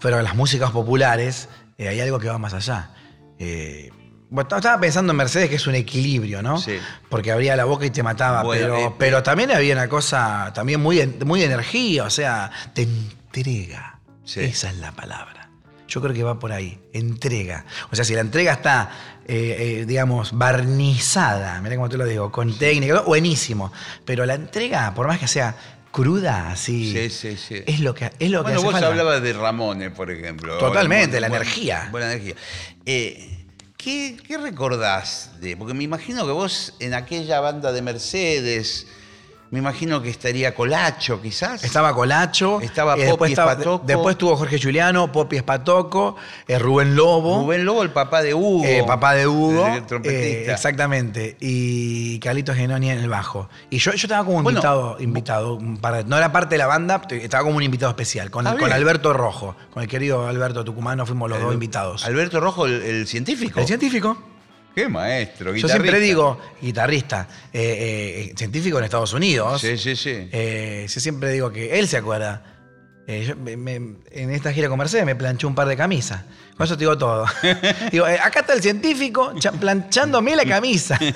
Pero 0.00 0.22
las 0.22 0.34
músicas 0.34 0.70
populares, 0.70 1.48
eh, 1.78 1.88
hay 1.88 2.00
algo 2.00 2.18
que 2.18 2.28
va 2.28 2.38
más 2.38 2.54
allá. 2.54 2.90
Eh, 3.38 3.90
bueno, 4.30 4.56
estaba 4.56 4.80
pensando 4.80 5.12
en 5.12 5.16
Mercedes 5.16 5.48
que 5.48 5.56
es 5.56 5.66
un 5.66 5.74
equilibrio, 5.74 6.40
¿no? 6.40 6.58
Sí. 6.58 6.78
Porque 7.08 7.32
abría 7.32 7.56
la 7.56 7.64
boca 7.64 7.84
y 7.84 7.90
te 7.90 8.02
mataba. 8.04 8.44
Bueno, 8.44 8.62
pero, 8.62 8.78
eh, 8.78 8.94
pero 8.96 9.22
también 9.24 9.50
había 9.50 9.74
una 9.74 9.88
cosa, 9.88 10.52
también 10.54 10.80
muy 10.80 10.96
de, 10.98 11.24
muy 11.24 11.40
de 11.40 11.46
energía, 11.46 12.04
o 12.04 12.10
sea, 12.10 12.50
te 12.72 12.82
entrega. 12.82 13.98
Sí. 14.24 14.40
Esa 14.40 14.70
es 14.70 14.76
la 14.76 14.92
palabra. 14.92 15.50
yo 15.88 16.00
creo 16.00 16.14
que 16.14 16.22
va 16.22 16.38
por 16.38 16.52
ahí. 16.52 16.80
Entrega. 16.92 17.64
O 17.90 17.96
sea, 17.96 18.04
si 18.04 18.14
la 18.14 18.20
entrega 18.20 18.52
está, 18.52 18.90
eh, 19.26 19.80
eh, 19.80 19.84
digamos, 19.84 20.38
barnizada, 20.38 21.60
mira 21.60 21.74
cómo 21.74 21.88
te 21.88 21.96
lo 21.96 22.04
digo, 22.04 22.30
con 22.30 22.56
técnica, 22.56 23.00
buenísimo. 23.00 23.72
Pero 24.04 24.24
la 24.26 24.34
entrega, 24.34 24.94
por 24.94 25.08
más 25.08 25.18
que 25.18 25.26
sea 25.26 25.56
cruda, 25.90 26.50
así. 26.52 26.92
Sí, 26.92 27.10
sí, 27.10 27.36
sí. 27.36 27.62
Es 27.66 27.80
lo 27.80 27.94
que, 27.94 28.10
es 28.18 28.30
lo 28.30 28.38
que 28.38 28.42
Bueno, 28.52 28.56
hace 28.58 28.64
vos 28.64 28.72
falta. 28.72 28.86
hablabas 28.88 29.22
de 29.22 29.32
Ramones, 29.32 29.90
por 29.92 30.10
ejemplo. 30.10 30.58
Totalmente, 30.58 31.20
la 31.20 31.28
buena- 31.28 31.44
energía. 31.44 31.88
Buena 31.90 32.12
energía. 32.12 32.34
Eh, 32.86 33.46
¿qué, 33.76 34.16
qué 34.26 34.38
recordás 34.38 35.32
de.? 35.40 35.56
Porque 35.56 35.74
me 35.74 35.84
imagino 35.84 36.24
que 36.26 36.32
vos 36.32 36.74
en 36.80 36.94
aquella 36.94 37.40
banda 37.40 37.72
de 37.72 37.82
Mercedes, 37.82 38.86
me 39.50 39.58
imagino 39.58 40.00
que 40.00 40.10
estaría 40.10 40.54
Colacho, 40.54 41.20
quizás. 41.20 41.64
Estaba 41.64 41.92
Colacho. 41.92 42.60
Estaba 42.60 42.94
después 42.94 43.16
Popi 43.18 43.32
estaba- 43.32 43.52
Espatoco. 43.52 43.84
Después 43.84 44.14
estuvo 44.14 44.36
Jorge 44.36 44.60
Juliano, 44.62 45.10
Popi 45.10 45.36
Espatoco, 45.36 46.14
eh, 46.46 46.56
Rubén 46.58 46.94
Lobo. 46.94 47.40
Rubén 47.42 47.64
Lobo, 47.64 47.82
el 47.82 47.90
papá 47.90 48.22
de 48.22 48.32
Hugo. 48.32 48.64
eh, 48.64 48.84
papá 48.86 49.14
de 49.14 49.26
Hugo. 49.26 49.66
el 49.66 49.84
trompetista. 49.86 50.50
eh, 50.52 50.54
exactamente. 50.54 51.36
Y 51.40 52.18
Carlitos 52.20 52.54
Genoni 52.56 52.90
en 52.90 52.98
el 53.00 53.08
bajo. 53.08 53.48
Y 53.70 53.78
yo, 53.78 53.90
yo 53.90 53.96
estaba 54.06 54.24
como 54.24 54.42
Bueno, 54.42 54.58
invitado, 54.58 54.96
invitado 55.00 55.54
un 55.54 55.80
no 56.06 56.16
era 56.16 56.30
parte 56.30 56.54
de 56.54 56.58
la 56.58 56.66
banda, 56.66 57.02
estaba 57.10 57.42
como 57.42 57.56
un 57.56 57.62
invitado 57.64 57.90
especial, 57.90 58.30
con, 58.30 58.44
con. 58.44 58.72
Alberto 58.72 59.12
Rojo, 59.12 59.56
con 59.72 59.82
el 59.82 59.88
querido 59.88 60.28
Alberto 60.28 60.64
Tucumano, 60.64 61.06
fuimos 61.06 61.28
los 61.28 61.40
dos 61.40 61.52
invitados. 61.52 62.04
Alberto 62.04 62.38
Rojo, 62.38 62.66
el, 62.66 62.80
el 62.82 63.06
científico. 63.08 63.58
El 63.58 63.66
científico. 63.66 64.16
Qué 64.74 64.88
maestro, 64.88 65.54
Yo 65.54 65.66
siempre 65.68 65.88
guitarrista. 65.88 65.98
digo, 66.06 66.40
guitarrista, 66.62 67.28
eh, 67.52 68.30
eh, 68.30 68.34
científico 68.36 68.78
en 68.78 68.84
Estados 68.84 69.12
Unidos. 69.12 69.60
Sí, 69.60 69.76
sí, 69.76 69.96
sí. 69.96 70.28
Eh, 70.32 70.86
yo 70.88 71.00
siempre 71.00 71.30
digo 71.32 71.50
que 71.50 71.78
él 71.78 71.88
se 71.88 71.96
acuerda. 71.96 72.44
Eh, 73.06 73.24
yo 73.26 73.34
me- 73.36 73.56
me- 73.56 73.74
en 74.12 74.30
esta 74.30 74.52
gira 74.52 74.68
con 74.68 74.78
Mercedes 74.78 75.04
me 75.04 75.16
planchó 75.16 75.48
un 75.48 75.54
par 75.56 75.66
de 75.66 75.76
camisas. 75.76 76.22
Con 76.56 76.64
eso 76.64 76.76
te 76.76 76.80
digo 76.84 76.96
todo. 76.96 77.26
digo, 77.90 78.04
acá 78.06 78.40
está 78.40 78.52
el 78.52 78.62
científico 78.62 79.32
planchándome 79.58 80.36
la 80.36 80.44
camisa. 80.44 80.98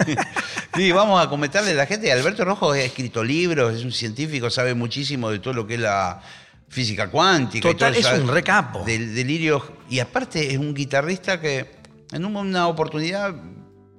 Sí, 0.77 0.91
vamos 0.91 1.25
a 1.25 1.29
comentarle 1.31 1.71
a 1.71 1.75
la 1.75 1.87
gente. 1.87 2.11
Alberto 2.11 2.45
Rojo 2.45 2.73
ha 2.73 2.81
escrito 2.81 3.23
libros, 3.23 3.77
es 3.77 3.85
un 3.85 3.93
científico, 3.93 4.51
sabe 4.51 4.75
muchísimo 4.75 5.31
de 5.31 5.39
todo 5.39 5.55
lo 5.55 5.65
que 5.69 5.75
es 5.75 5.81
la 5.81 6.21
física 6.69 7.09
cuántica. 7.13 7.69
y 7.69 7.73
Total, 7.75 7.95
todo, 7.95 8.13
es 8.13 8.19
un 8.21 8.27
re 8.29 8.43
capo. 8.43 8.83
Del 8.85 9.15
delirio. 9.15 9.65
Y 9.89 10.01
aparte 10.01 10.51
es 10.53 10.59
un 10.59 10.75
guitarrista 10.75 11.41
que 11.41 11.84
en 12.15 12.25
una 12.25 12.69
oportunidad, 12.69 13.35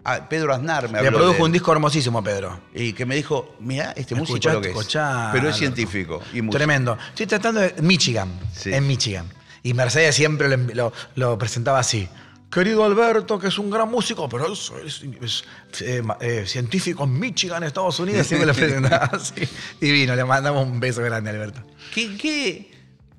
a 0.04 0.30
Pedro 0.30 0.54
Aznar 0.54 0.90
me 0.90 1.02
Le 1.02 1.08
habló 1.08 1.20
produjo 1.20 1.38
de 1.38 1.44
un 1.44 1.52
disco 1.52 1.72
hermosísimo, 1.72 2.24
Pedro. 2.24 2.60
Y 2.74 2.94
que 2.94 3.06
me 3.06 3.16
dijo, 3.16 3.56
mira, 3.60 3.92
este 3.96 4.14
músico 4.16 4.38
Escuchá, 4.38 4.54
lo 4.54 4.62
que 4.62 4.70
es. 4.70 4.76
escuchá, 4.76 5.30
pero 5.34 5.50
es 5.50 5.56
científico. 5.56 6.22
Y 6.34 6.42
músico. 6.42 6.58
Tremendo. 6.58 6.98
Estoy 7.10 7.26
tratando 7.28 7.62
de. 7.62 7.76
Michigan. 7.82 8.30
Sí. 8.54 8.74
En 8.74 8.86
Michigan. 8.88 9.26
Y 9.64 9.74
Mercedes 9.74 10.16
siempre 10.16 10.48
lo, 10.48 10.58
lo- 10.74 10.94
lo 11.16 11.38
presentaba 11.38 11.80
así. 11.80 12.08
Querido 12.52 12.86
Alberto, 12.86 13.40
que 13.40 13.48
es 13.48 13.58
un 13.58 13.70
gran 13.72 13.90
músico, 13.90 14.30
pero 14.30 14.54
es, 14.54 14.72
es- 14.86 15.04
es, 15.22 15.44
eh, 15.82 16.04
eh, 16.22 16.44
científico 16.46 17.04
en 17.04 17.20
Michigan, 17.20 17.64
Estados 17.64 18.00
Unidos. 18.00 18.28
Siempre 18.28 18.46
lo 18.46 18.54
presentaba 18.56 19.06
así. 19.12 19.34
Divino, 19.82 20.16
le 20.16 20.24
mandamos 20.24 20.66
un 20.68 20.80
beso 20.80 21.02
grande 21.02 21.32
Alberto. 21.32 21.64
¿Qué, 21.94 22.16
qué, 22.16 22.72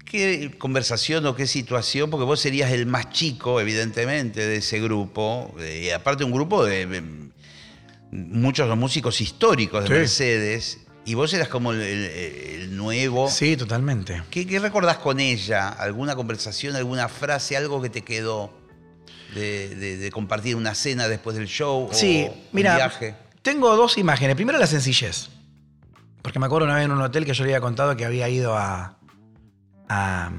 qué 0.07 0.55
conversación 0.59 1.27
o 1.27 1.35
qué 1.37 1.47
situación? 1.47 2.09
Porque 2.11 2.25
vos 2.25 2.41
serías 2.41 2.71
el 2.73 2.87
más 2.87 3.11
chico, 3.11 3.61
evidentemente, 3.61 4.47
de 4.47 4.57
ese 4.57 4.81
grupo. 4.81 5.55
eh, 5.59 5.83
Y 5.87 5.91
aparte 5.91 6.25
un 6.25 6.33
grupo 6.33 6.65
de, 6.65 6.87
de 6.87 7.03
muchos 8.11 8.75
músicos 8.77 9.21
históricos 9.21 9.83
de 9.83 9.89
Sí. 9.89 9.93
Mercedes. 9.95 10.79
Y 11.05 11.15
vos 11.15 11.33
eras 11.35 11.49
como 11.49 11.73
el, 11.73 11.81
el- 11.83 12.05
el 12.63 12.77
nuevo. 12.77 13.31
Sí, 13.31 13.57
totalmente. 13.57 14.23
¿Qué, 14.31 14.45
qué 14.47 14.59
recordás 14.59 14.99
con 14.99 15.21
ella? 15.21 15.69
¿Alguna 15.69 16.17
conversación, 16.17 16.75
alguna 16.75 17.09
frase, 17.09 17.57
algo 17.57 17.81
que 17.81 17.91
te 17.91 18.03
quedó 18.03 18.53
de, 19.35 19.75
de- 19.77 19.97
de 19.99 20.11
compartir 20.11 20.57
una 20.57 20.75
cena 20.75 21.07
después 21.09 21.37
del 21.37 21.47
show? 21.47 21.89
Sí, 21.93 22.27
o 22.29 22.33
un 22.33 22.39
mira, 22.53 22.75
viaje? 22.77 23.15
tengo 23.43 23.77
dos 23.77 23.99
imágenes. 23.99 24.35
Primero 24.35 24.59
la 24.59 24.67
sencillez. 24.67 25.29
Porque 26.23 26.41
me 26.41 26.47
acuerdo 26.47 26.67
una 26.67 26.75
vez 26.75 26.87
en 26.87 26.91
un 26.91 27.01
hotel 27.01 27.25
que 27.25 27.35
yo 27.35 27.45
le 27.45 27.51
había 27.51 27.61
contado 27.61 27.97
que 27.97 28.05
había 28.05 28.29
ido 28.29 28.57
a. 28.57 28.99
a- 29.89 30.31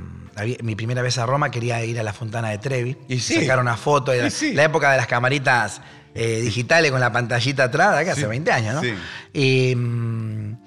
mi 0.62 0.76
primera 0.76 1.02
vez 1.02 1.18
a 1.18 1.26
Roma 1.26 1.50
quería 1.50 1.84
ir 1.84 2.00
a 2.00 2.04
la 2.04 2.14
Fontana 2.14 2.50
de 2.50 2.60
Trevi. 2.60 2.96
Y 3.08 3.20
sí. 3.20 3.42
Sacar 3.42 3.60
una 3.60 3.76
foto. 3.76 4.12
Sí. 4.30 4.54
La 4.54 4.64
época 4.66 4.92
de 4.92 4.98
las 4.98 5.08
camaritas 5.08 5.82
eh, 6.14 6.42
digitales 6.42 6.92
con 6.92 7.00
la 7.00 7.12
pantallita 7.12 7.66
atrás, 7.66 7.96
acá 7.96 8.12
hace 8.12 8.22
Sí. 8.22 8.28
20 8.28 8.52
años, 8.52 8.76
¿no? 8.76 8.82
Y, 9.34 9.76
mm, 9.76 10.58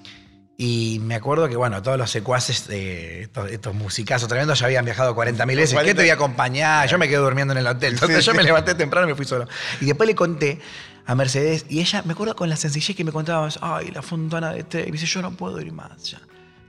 y 0.59 0.99
me 1.03 1.14
acuerdo 1.14 1.49
que, 1.49 1.57
bueno, 1.57 1.83
todos 1.83 1.97
los 1.99 2.11
secuaces, 2.11 2.66
de 2.68 3.22
estos, 3.22 3.51
estos 3.51 3.74
musicazos 3.74 4.28
tremendos, 4.28 4.59
ya 4.59 4.66
habían 4.66 4.85
viajado 4.85 5.14
40.000 5.14 5.57
veces. 5.57 5.70
¿Qué 5.70 5.74
40. 5.76 5.95
te 5.97 6.03
voy 6.03 6.11
a 6.11 6.14
acompañar? 6.14 6.89
Yo 6.89 6.99
me 6.99 7.09
quedé 7.09 7.16
durmiendo 7.18 7.53
en 7.53 7.59
el 7.59 7.66
hotel. 7.66 7.95
Entonces 7.95 8.18
Sí, 8.18 8.26
yo 8.26 8.33
sí. 8.33 8.37
me 8.39 8.43
levanté 8.45 8.74
temprano 8.74 9.07
y 9.07 9.11
me 9.11 9.16
fui 9.16 9.24
solo. 9.24 9.47
Y 9.81 9.87
después 9.87 10.07
le 10.07 10.14
conté 10.14 10.61
a 11.07 11.14
Mercedes 11.14 11.64
y 11.68 11.81
ella, 11.81 12.03
me 12.05 12.12
acuerdo 12.12 12.37
con 12.37 12.49
la 12.49 12.57
sencillez 12.57 12.97
que 12.97 13.05
me 13.05 13.11
contaba, 13.12 13.49
ay, 13.62 13.91
la 13.93 14.03
fontana 14.03 14.53
de 14.53 14.64
Trevi. 14.64 14.89
Y 14.89 14.93
dice, 14.93 15.07
yo 15.07 15.22
no 15.22 15.31
puedo 15.33 15.61
ir 15.61 15.72
más 15.72 16.03
ya. 16.11 16.20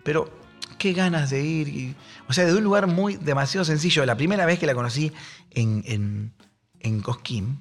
Pero 0.03 0.40
qué 0.81 0.93
ganas 0.93 1.29
de 1.29 1.41
ir. 1.43 1.67
y- 1.67 1.95
o 2.27 2.33
sea, 2.33 2.45
de 2.45 2.53
un 2.55 2.63
lugar 2.63 2.87
muy 2.87 3.15
demasiado 3.17 3.63
sencillo. 3.65 4.05
La 4.05 4.15
primera 4.17 4.45
vez 4.45 4.57
que 4.59 4.65
la 4.65 4.73
conocí 4.73 5.11
en, 5.51 5.83
en, 5.85 6.33
en 6.79 7.01
Cosquín, 7.01 7.59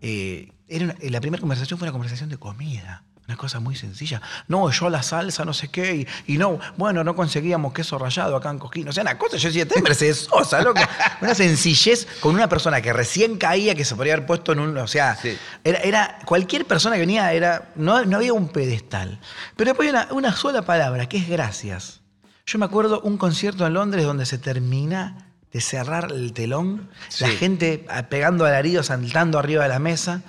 eh, 0.00 0.50
era 0.66 0.86
una- 0.86 0.96
la 1.00 1.20
primera 1.20 1.40
conversación 1.40 1.78
fue 1.78 1.86
una 1.86 1.92
conversación 1.92 2.28
de 2.28 2.36
comida. 2.38 3.04
Una 3.26 3.36
cosa 3.36 3.60
muy 3.60 3.76
sencilla. 3.76 4.22
No, 4.48 4.70
yo 4.70 4.88
la 4.88 5.02
salsa, 5.02 5.44
no 5.44 5.52
sé 5.52 5.68
qué. 5.68 6.06
Y, 6.26 6.32
y 6.34 6.38
no, 6.38 6.58
bueno, 6.78 7.04
no 7.04 7.14
conseguíamos 7.14 7.74
queso 7.74 7.98
rallado 7.98 8.34
acá 8.34 8.48
en 8.48 8.58
Cosquín. 8.58 8.88
O 8.88 8.92
sea, 8.92 9.02
una 9.02 9.18
cosa, 9.18 9.36
yo 9.36 9.48
decía, 9.50 9.64
este 9.64 9.76
es 9.76 9.82
Mercedes 9.84 10.16
Sosa, 10.30 10.62
loco. 10.62 10.80
Una 11.20 11.34
sencillez 11.34 12.06
con 12.20 12.34
una 12.34 12.48
persona 12.48 12.80
que 12.80 12.90
recién 12.94 13.36
caía, 13.36 13.74
que 13.74 13.84
se 13.84 13.94
podría 13.96 14.14
haber 14.14 14.24
puesto 14.24 14.52
en 14.54 14.60
un. 14.60 14.78
O 14.78 14.86
sea, 14.88 15.14
Sí. 15.16 15.36
era, 15.62 15.78
era- 15.80 16.18
cualquier 16.24 16.64
persona 16.64 16.94
que 16.96 17.00
venía, 17.00 17.30
era, 17.34 17.70
no, 17.76 18.02
no 18.06 18.16
había 18.16 18.32
un 18.32 18.48
pedestal. 18.48 19.20
Pero 19.56 19.72
después 19.72 19.86
hay 19.88 19.90
una, 19.94 20.08
una 20.12 20.32
sola 20.34 20.62
palabra, 20.62 21.06
que 21.06 21.18
es 21.18 21.28
gracias. 21.28 22.00
Yo 22.48 22.58
me 22.58 22.64
acuerdo 22.64 23.02
un 23.02 23.18
concierto 23.18 23.66
en 23.66 23.74
Londres 23.74 24.04
donde 24.06 24.24
se 24.24 24.38
termina 24.38 25.26
de 25.52 25.60
cerrar 25.60 26.10
el 26.12 26.32
telón, 26.32 26.88
Sí. 27.10 27.24
la 27.24 27.30
gente 27.30 27.84
ah, 27.90 28.04
pegando 28.04 28.46
alaridos, 28.46 28.86
saltando 28.86 29.38
arriba 29.38 29.64
de 29.64 29.68
la 29.68 29.78
mesa, 29.78 30.22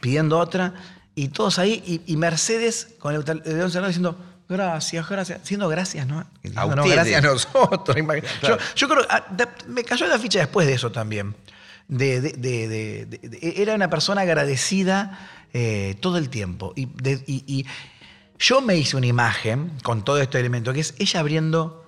pidiendo 0.00 0.38
otra, 0.38 0.74
y 1.16 1.28
todos 1.28 1.58
ahí, 1.58 1.82
y, 2.06 2.12
y 2.12 2.16
Mercedes 2.16 2.94
con 3.00 3.14
el 3.14 3.24
tel- 3.24 3.38
el 3.44 3.52
telón 3.54 3.70
cerrado 3.70 3.88
diciendo, 3.88 4.16
gracias, 4.48 5.08
gracias, 5.08 5.40
diciendo 5.40 5.68
gracias, 5.68 6.06
¿no? 6.06 6.24
Diciendo, 6.42 6.76
no, 6.76 6.84
gracias 6.84 7.24
a 7.24 7.26
nosotros. 7.26 7.96
Claro. 8.40 8.58
Yo, 8.58 8.58
yo 8.76 8.88
creo, 8.88 9.06
ah, 9.10 9.24
me 9.66 9.82
cayó 9.82 10.06
la 10.06 10.18
ficha 10.20 10.38
después 10.38 10.66
de 10.68 10.74
eso 10.74 10.92
también. 10.92 11.34
De, 11.88 12.20
de- 12.20 12.32
de- 12.36 13.54
era 13.62 13.74
una 13.74 13.88
persona 13.90 14.20
agradecida 14.22 15.18
eh, 15.52 15.96
todo 16.00 16.18
el 16.18 16.28
tiempo. 16.28 16.72
Y, 16.76 16.86
de- 16.86 17.22
y- 17.26 17.44
y 17.46 17.66
yo 18.38 18.60
me 18.60 18.76
hice 18.76 18.96
una 18.96 19.06
imagen 19.06 19.72
con 19.82 20.04
todo 20.04 20.20
este 20.20 20.38
elemento, 20.38 20.72
que 20.72 20.80
es 20.80 20.94
ella 20.98 21.20
abriendo 21.20 21.84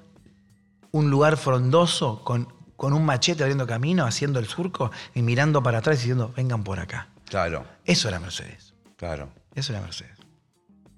un 0.90 1.10
lugar 1.10 1.36
frondoso 1.36 2.24
con, 2.24 2.52
con 2.76 2.92
un 2.92 3.04
machete 3.04 3.42
abriendo 3.42 3.66
camino, 3.66 4.04
haciendo 4.06 4.38
el 4.38 4.46
surco 4.46 4.90
y 5.14 5.22
mirando 5.22 5.62
para 5.62 5.78
atrás 5.78 5.96
y 5.96 6.00
diciendo, 6.00 6.32
vengan 6.36 6.64
por 6.64 6.80
acá. 6.80 7.08
Claro, 7.26 7.66
Eso 7.84 8.08
era 8.08 8.18
Mercedes. 8.20 8.72
claro. 8.96 9.30
Eso 9.54 9.72
era 9.72 9.80
Mercedes. 9.82 10.12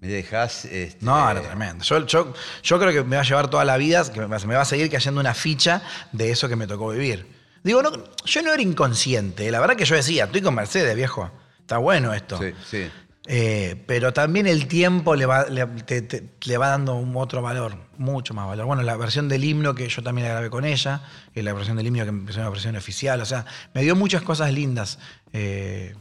Me 0.01 0.09
dejás. 0.09 0.65
este, 0.67 1.05
No, 1.05 1.31
era 1.31 1.41
tremendo. 1.41 1.83
Yo, 1.85 2.05
yo, 2.07 2.33
yo 2.63 2.79
creo 2.79 2.93
que 2.93 3.03
me 3.05 3.17
va 3.17 3.23
a 3.23 3.25
llevar 3.25 3.49
toda 3.49 3.65
la 3.65 3.77
vida, 3.77 4.11
que 4.13 4.21
me 4.21 4.27
va 4.27 4.39
me 4.47 4.55
va 4.55 4.63
a 4.63 4.65
seguir 4.67 4.91
cayendo 4.91 5.21
una 5.21 5.35
ficha 5.35 5.83
de 6.13 6.31
eso 6.31 6.49
que 6.49 6.57
me 6.57 6.67
tocó 6.67 6.91
vivir. 6.91 7.27
Digo, 7.63 7.83
no, 7.83 7.91
yo 8.25 8.43
no 8.43 8.53
era 8.53 8.63
inconsciente. 8.63 9.51
La 9.51 9.61
verdad 9.61 9.77
que 9.77 9.85
yo 9.85 9.95
decía, 9.95 10.25
estoy 10.25 10.43
con 10.43 10.55
Mercedes, 10.55 10.95
viejo. 10.97 11.31
Está 11.59 11.79
bueno 11.79 12.13
esto. 12.15 12.39
Sí, 12.39 12.53
sí. 12.69 12.91
Eh, 13.27 13.77
pero 13.87 14.13
también 14.13 14.47
el 14.47 14.67
tiempo 14.67 15.15
le 15.15 15.27
va, 15.27 15.45
le, 15.47 15.67
te- 15.67 16.03
te- 16.03 16.31
le 16.47 16.57
va 16.57 16.69
dando 16.69 16.95
un 16.95 17.15
otro 17.17 17.43
valor, 17.43 17.77
mucho 17.99 18.33
más 18.35 18.47
valor. 18.47 18.65
Bueno, 18.67 18.83
la 18.83 18.97
versión 18.97 19.29
del 19.29 19.45
himno 19.45 19.75
que 19.75 19.89
yo 19.89 20.03
también 20.03 20.27
la 20.27 20.33
grabé 20.35 20.51
con 20.51 20.65
ella, 20.65 21.03
y 21.35 21.43
la 21.43 21.53
versión 21.53 21.77
del 21.77 21.87
himno 21.87 22.03
que 22.05 22.09
empezó 22.09 22.41
una 22.41 22.49
versión 22.51 22.77
oficial, 22.77 23.21
o 23.21 23.27
sea, 23.27 23.45
me 23.75 23.83
dio 23.83 23.95
muchas 23.95 24.23
cosas 24.23 24.53
lindas. 24.53 24.99
Eh, 25.33 25.95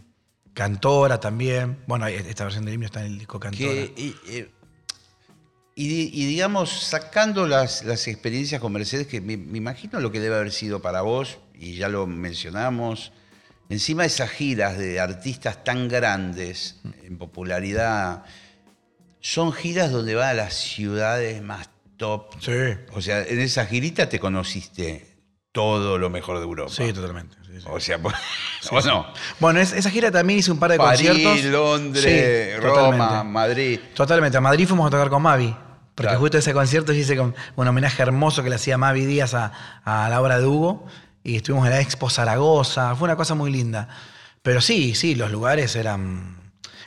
Cantora 0.54 1.20
también. 1.20 1.80
Bueno, 1.88 2.08
esta 2.08 2.44
versión 2.46 2.66
del 2.66 2.74
himno 2.76 2.86
está 2.86 3.02
en 3.02 3.08
el 3.14 3.20
disco 3.20 3.40
Cantora. 3.40 3.70
Que, 3.72 3.94
y, 3.96 4.16
eh, 4.28 4.50
y 5.76 5.88
di- 5.88 6.12
y 6.14 6.26
digamos, 6.26 6.70
sacando 6.72 7.48
las, 7.48 7.84
las 7.86 8.08
experiencias 8.08 8.60
con 8.60 8.72
Mercedes, 8.74 9.08
que 9.08 9.22
me, 9.22 9.38
me 9.38 9.58
imagino 9.58 10.00
lo 10.00 10.12
que 10.12 10.20
debe 10.20 10.36
haber 10.36 10.52
sido 10.52 10.82
para 10.82 11.02
vos, 11.02 11.38
y 11.54 11.76
ya 11.76 11.88
lo 11.90 12.08
mencionamos, 12.08 13.12
encima 13.70 14.04
de 14.04 14.08
esas 14.08 14.30
giras 14.30 14.78
de 14.78 15.00
artistas 15.00 15.64
tan 15.64 15.88
grandes 15.88 16.82
en 17.04 17.18
popularidad, 17.18 18.24
son 19.22 19.52
giras 19.54 19.92
donde 19.92 20.16
va 20.16 20.30
a 20.30 20.34
las 20.34 20.54
ciudades 20.56 21.42
más 21.42 21.70
top. 21.98 22.34
Sí, 22.40 22.52
O 22.94 23.02
sea, 23.02 23.22
en 23.24 23.40
esa 23.40 23.66
girita 23.66 24.08
te 24.10 24.20
conociste 24.20 25.08
todo 25.52 25.98
lo 25.98 26.10
mejor 26.10 26.38
de 26.38 26.44
Europa. 26.44 26.72
sí, 26.72 26.94
totalmente. 26.94 27.36
sí, 27.46 27.60
sí. 27.60 27.66
O 27.70 27.80
sea, 27.80 27.98
¿o 28.72 28.82
no? 28.82 29.06
Bueno, 29.40 29.60
es- 29.60 29.74
esa 29.74 29.90
gira 29.90 30.10
también 30.12 30.40
hice 30.40 30.52
un 30.52 30.60
par 30.60 30.72
de 30.72 30.78
París, 30.78 31.10
conciertos. 31.10 31.44
Londres, 31.52 32.62
Roma, 32.62 32.74
totalmente. 32.98 33.24
Madrid. 33.32 33.80
Totalmente. 33.94 34.38
A 34.38 34.42
Madrid 34.42 34.68
fuimos 34.68 34.88
a 34.88 34.90
tocar 34.92 35.10
con 35.10 35.22
Mavi. 35.22 35.56
porque 35.96 36.08
Claro. 36.08 36.20
justo 36.22 36.38
ese 36.38 36.54
concierto 36.54 36.94
hice 36.94 37.18
con 37.18 37.36
un 37.58 37.68
homenaje 37.68 38.02
hermoso 38.02 38.42
que 38.42 38.50
le 38.50 38.56
hacía 38.56 38.78
Mavi 38.78 39.06
Díaz 39.06 39.34
a, 39.34 39.52
a 39.84 40.08
la 40.08 40.22
obra 40.22 40.40
de 40.40 40.46
Hugo, 40.46 40.86
y 41.24 41.36
estuvimos 41.36 41.66
en 41.68 41.74
la 41.74 41.82
Expo 41.82 42.10
Zaragoza, 42.10 42.96
fue 42.96 43.06
una 43.06 43.16
cosa 43.16 43.36
muy 43.36 43.52
linda. 43.52 43.88
Pero 44.42 44.62
sí, 44.62 44.96
sí, 44.96 45.16
los 45.16 45.32
lugares 45.32 45.76
eran... 45.76 46.38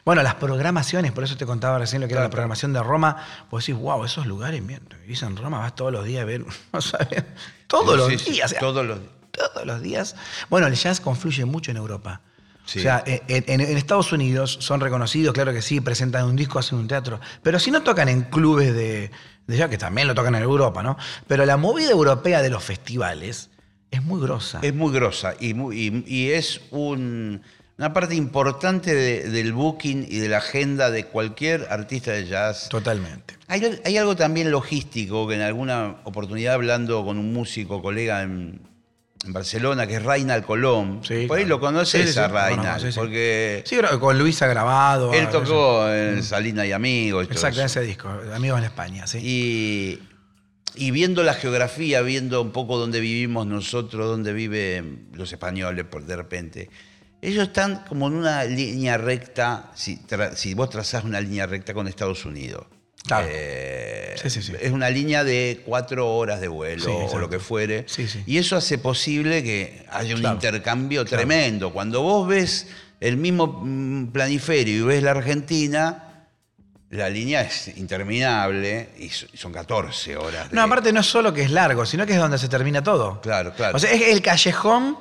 Bueno, 0.04 0.22
las 0.24 0.34
programaciones, 0.34 1.12
por 1.12 1.22
eso 1.22 1.36
te 1.36 1.46
contaba 1.46 1.78
recién 1.78 2.02
lo 2.02 2.08
que 2.08 2.14
era 2.14 2.22
la 2.24 2.30
programación 2.30 2.72
de 2.72 2.82
Roma, 2.82 3.18
vos 3.50 3.64
decís, 3.64 3.80
wow, 3.80 4.04
esos 4.04 4.26
lugares, 4.26 4.60
mira, 4.60 4.80
vivís 5.02 5.22
en 5.22 5.36
Roma, 5.36 5.58
vas 5.60 5.76
todos 5.76 5.92
los 5.92 6.04
días 6.04 6.22
a 6.22 6.24
ver, 6.24 6.44
no 6.72 6.80
sabes, 6.80 7.22
todos 7.68 7.96
los 7.96 8.08
Sí, 8.08 8.18
sí, 8.18 8.30
días, 8.32 8.46
o 8.46 8.48
sea, 8.50 8.58
todos 8.60 8.84
los 8.84 8.98
todos 9.30 9.64
los 9.64 9.80
días. 9.80 10.16
Bueno, 10.50 10.66
el 10.66 10.74
jazz 10.74 11.00
confluye 11.00 11.44
mucho 11.44 11.70
en 11.70 11.76
Europa. 11.76 12.20
Sí. 12.66 12.80
O 12.80 12.82
sea, 12.82 13.02
en, 13.06 13.22
en- 13.46 13.60
en 13.60 13.76
Estados 13.78 14.12
Unidos 14.12 14.58
son 14.60 14.80
reconocidos, 14.80 15.32
claro 15.34 15.52
que 15.52 15.62
sí, 15.62 15.80
presentan 15.80 16.24
un 16.26 16.34
disco, 16.36 16.58
hacen 16.58 16.78
un 16.78 16.88
teatro. 16.88 17.18
Pero 17.42 17.58
si 17.60 17.70
no 17.70 17.82
tocan 17.82 18.08
en 18.08 18.22
clubes 18.22 18.74
de, 18.74 19.10
de 19.46 19.56
jazz, 19.56 19.70
que 19.70 19.78
también 19.78 20.06
lo 20.08 20.14
tocan 20.14 20.34
en 20.34 20.42
Europa, 20.42 20.82
¿no? 20.82 20.98
Pero 21.28 21.46
la 21.46 21.56
movida 21.56 21.90
europea 21.92 22.42
de 22.42 22.50
los 22.50 22.62
festivales 22.62 23.50
es 23.92 24.02
muy 24.02 24.20
grosa. 24.20 24.58
Es 24.62 24.74
muy 24.74 24.92
grosa 24.92 25.34
y, 25.38 25.54
muy- 25.54 25.78
y- 25.78 26.04
y 26.06 26.30
es 26.32 26.60
un- 26.72 27.40
una 27.78 27.92
parte 27.92 28.14
importante 28.14 28.94
de- 28.94 29.28
del 29.30 29.52
booking 29.52 30.06
y 30.08 30.18
de 30.18 30.28
la 30.28 30.38
agenda 30.38 30.90
de 30.90 31.04
cualquier 31.06 31.66
artista 31.70 32.12
de 32.12 32.26
jazz. 32.26 32.68
Totalmente. 32.68 33.36
Hay, 33.48 33.80
hay 33.84 33.96
algo 33.96 34.16
también 34.16 34.50
logístico 34.50 35.26
que 35.28 35.34
en 35.36 35.42
alguna 35.42 35.96
oportunidad 36.04 36.54
hablando 36.54 37.04
con 37.04 37.18
un 37.18 37.32
músico, 37.32 37.80
colega 37.82 38.22
en, 38.22 38.60
en 39.24 39.32
Barcelona, 39.32 39.86
que 39.86 39.96
es 39.96 40.02
Reinald 40.02 40.44
Colón, 40.44 41.00
Sí, 41.02 41.26
por 41.26 41.38
ahí 41.38 41.44
claro. 41.44 41.56
lo 41.56 41.60
conoces 41.60 42.12
Sí, 42.12 42.18
a 42.18 42.26
sí, 42.28 42.32
Reinald, 42.32 42.94
porque 42.94 43.62
Sí, 43.66 43.76
con 44.00 44.18
Luis 44.18 44.40
ha 44.42 44.46
grabado. 44.48 45.12
él 45.12 45.28
tocó 45.28 45.88
en 45.88 46.22
Salina 46.22 46.64
y 46.66 46.72
Amigos. 46.72 47.24
todo 47.28 47.34
Exacto, 47.34 47.60
en 47.60 47.66
eso. 47.66 47.80
ese 47.80 47.88
disco, 47.88 48.08
Amigos 48.34 48.58
en 48.58 48.64
España, 48.64 49.06
sí. 49.06 49.18
Y, 49.22 50.02
y 50.74 50.90
viendo 50.90 51.22
la 51.22 51.34
geografía, 51.34 52.00
viendo 52.02 52.40
un 52.42 52.50
poco 52.52 52.78
dónde 52.78 53.00
vivimos 53.00 53.46
nosotros, 53.46 54.06
dónde 54.06 54.32
viven 54.32 55.08
los 55.14 55.32
españoles 55.32 55.84
por 55.84 56.04
de 56.04 56.16
repente, 56.16 56.70
ellos 57.20 57.48
están 57.48 57.84
como 57.88 58.08
en 58.08 58.14
una 58.14 58.44
línea 58.44 58.96
recta, 58.98 59.70
si, 59.74 59.96
tra- 59.98 60.34
si 60.34 60.54
vos 60.54 60.70
trazás 60.70 61.04
una 61.04 61.20
línea 61.20 61.46
recta 61.46 61.72
con 61.74 61.86
Estados 61.88 62.24
Unidos. 62.24 62.66
Claro. 63.06 63.26
Eh, 63.30 63.88
Sí, 64.22 64.30
sí, 64.30 64.42
sí. 64.42 64.52
Es 64.60 64.70
una 64.70 64.88
línea 64.90 65.24
de 65.24 65.62
cuatro 65.64 66.14
horas 66.14 66.40
de 66.40 66.46
vuelo 66.48 66.94
o 67.06 67.18
lo 67.18 67.28
que 67.28 67.40
fuere. 67.40 67.84
Sí, 67.88 68.06
sí. 68.06 68.22
Y 68.26 68.36
eso 68.38 68.56
hace 68.56 68.78
posible 68.78 69.42
que 69.42 69.84
haya 69.90 70.14
un 70.14 70.20
Claro. 70.20 70.34
intercambio 70.36 71.04
tremendo. 71.04 71.72
Cuando 71.72 72.02
vos 72.02 72.28
ves 72.28 72.68
el 73.00 73.16
mismo 73.16 73.62
mm, 73.64 74.12
planiferio 74.12 74.76
y 74.76 74.82
ves 74.82 75.02
la 75.02 75.10
Argentina, 75.12 76.11
la 76.92 77.08
línea 77.10 77.42
es 77.42 77.68
interminable 77.76 78.90
y 78.98 79.08
so- 79.10 79.26
y 79.32 79.36
son 79.36 79.52
14 79.52 80.16
horas. 80.16 80.50
de- 80.50 80.56
No, 80.56 80.62
aparte 80.62 80.92
no 80.92 81.00
es 81.00 81.06
solo 81.06 81.32
que 81.32 81.42
es 81.42 81.50
largo, 81.50 81.84
sino 81.86 82.06
que 82.06 82.12
es 82.12 82.18
donde 82.18 82.38
se 82.38 82.48
termina 82.48 82.82
todo. 82.82 83.20
Claro, 83.20 83.52
claro. 83.54 83.76
O 83.76 83.78
sea, 83.80 83.90
es 83.90 84.02
el 84.08 84.22
callejón. 84.22 84.98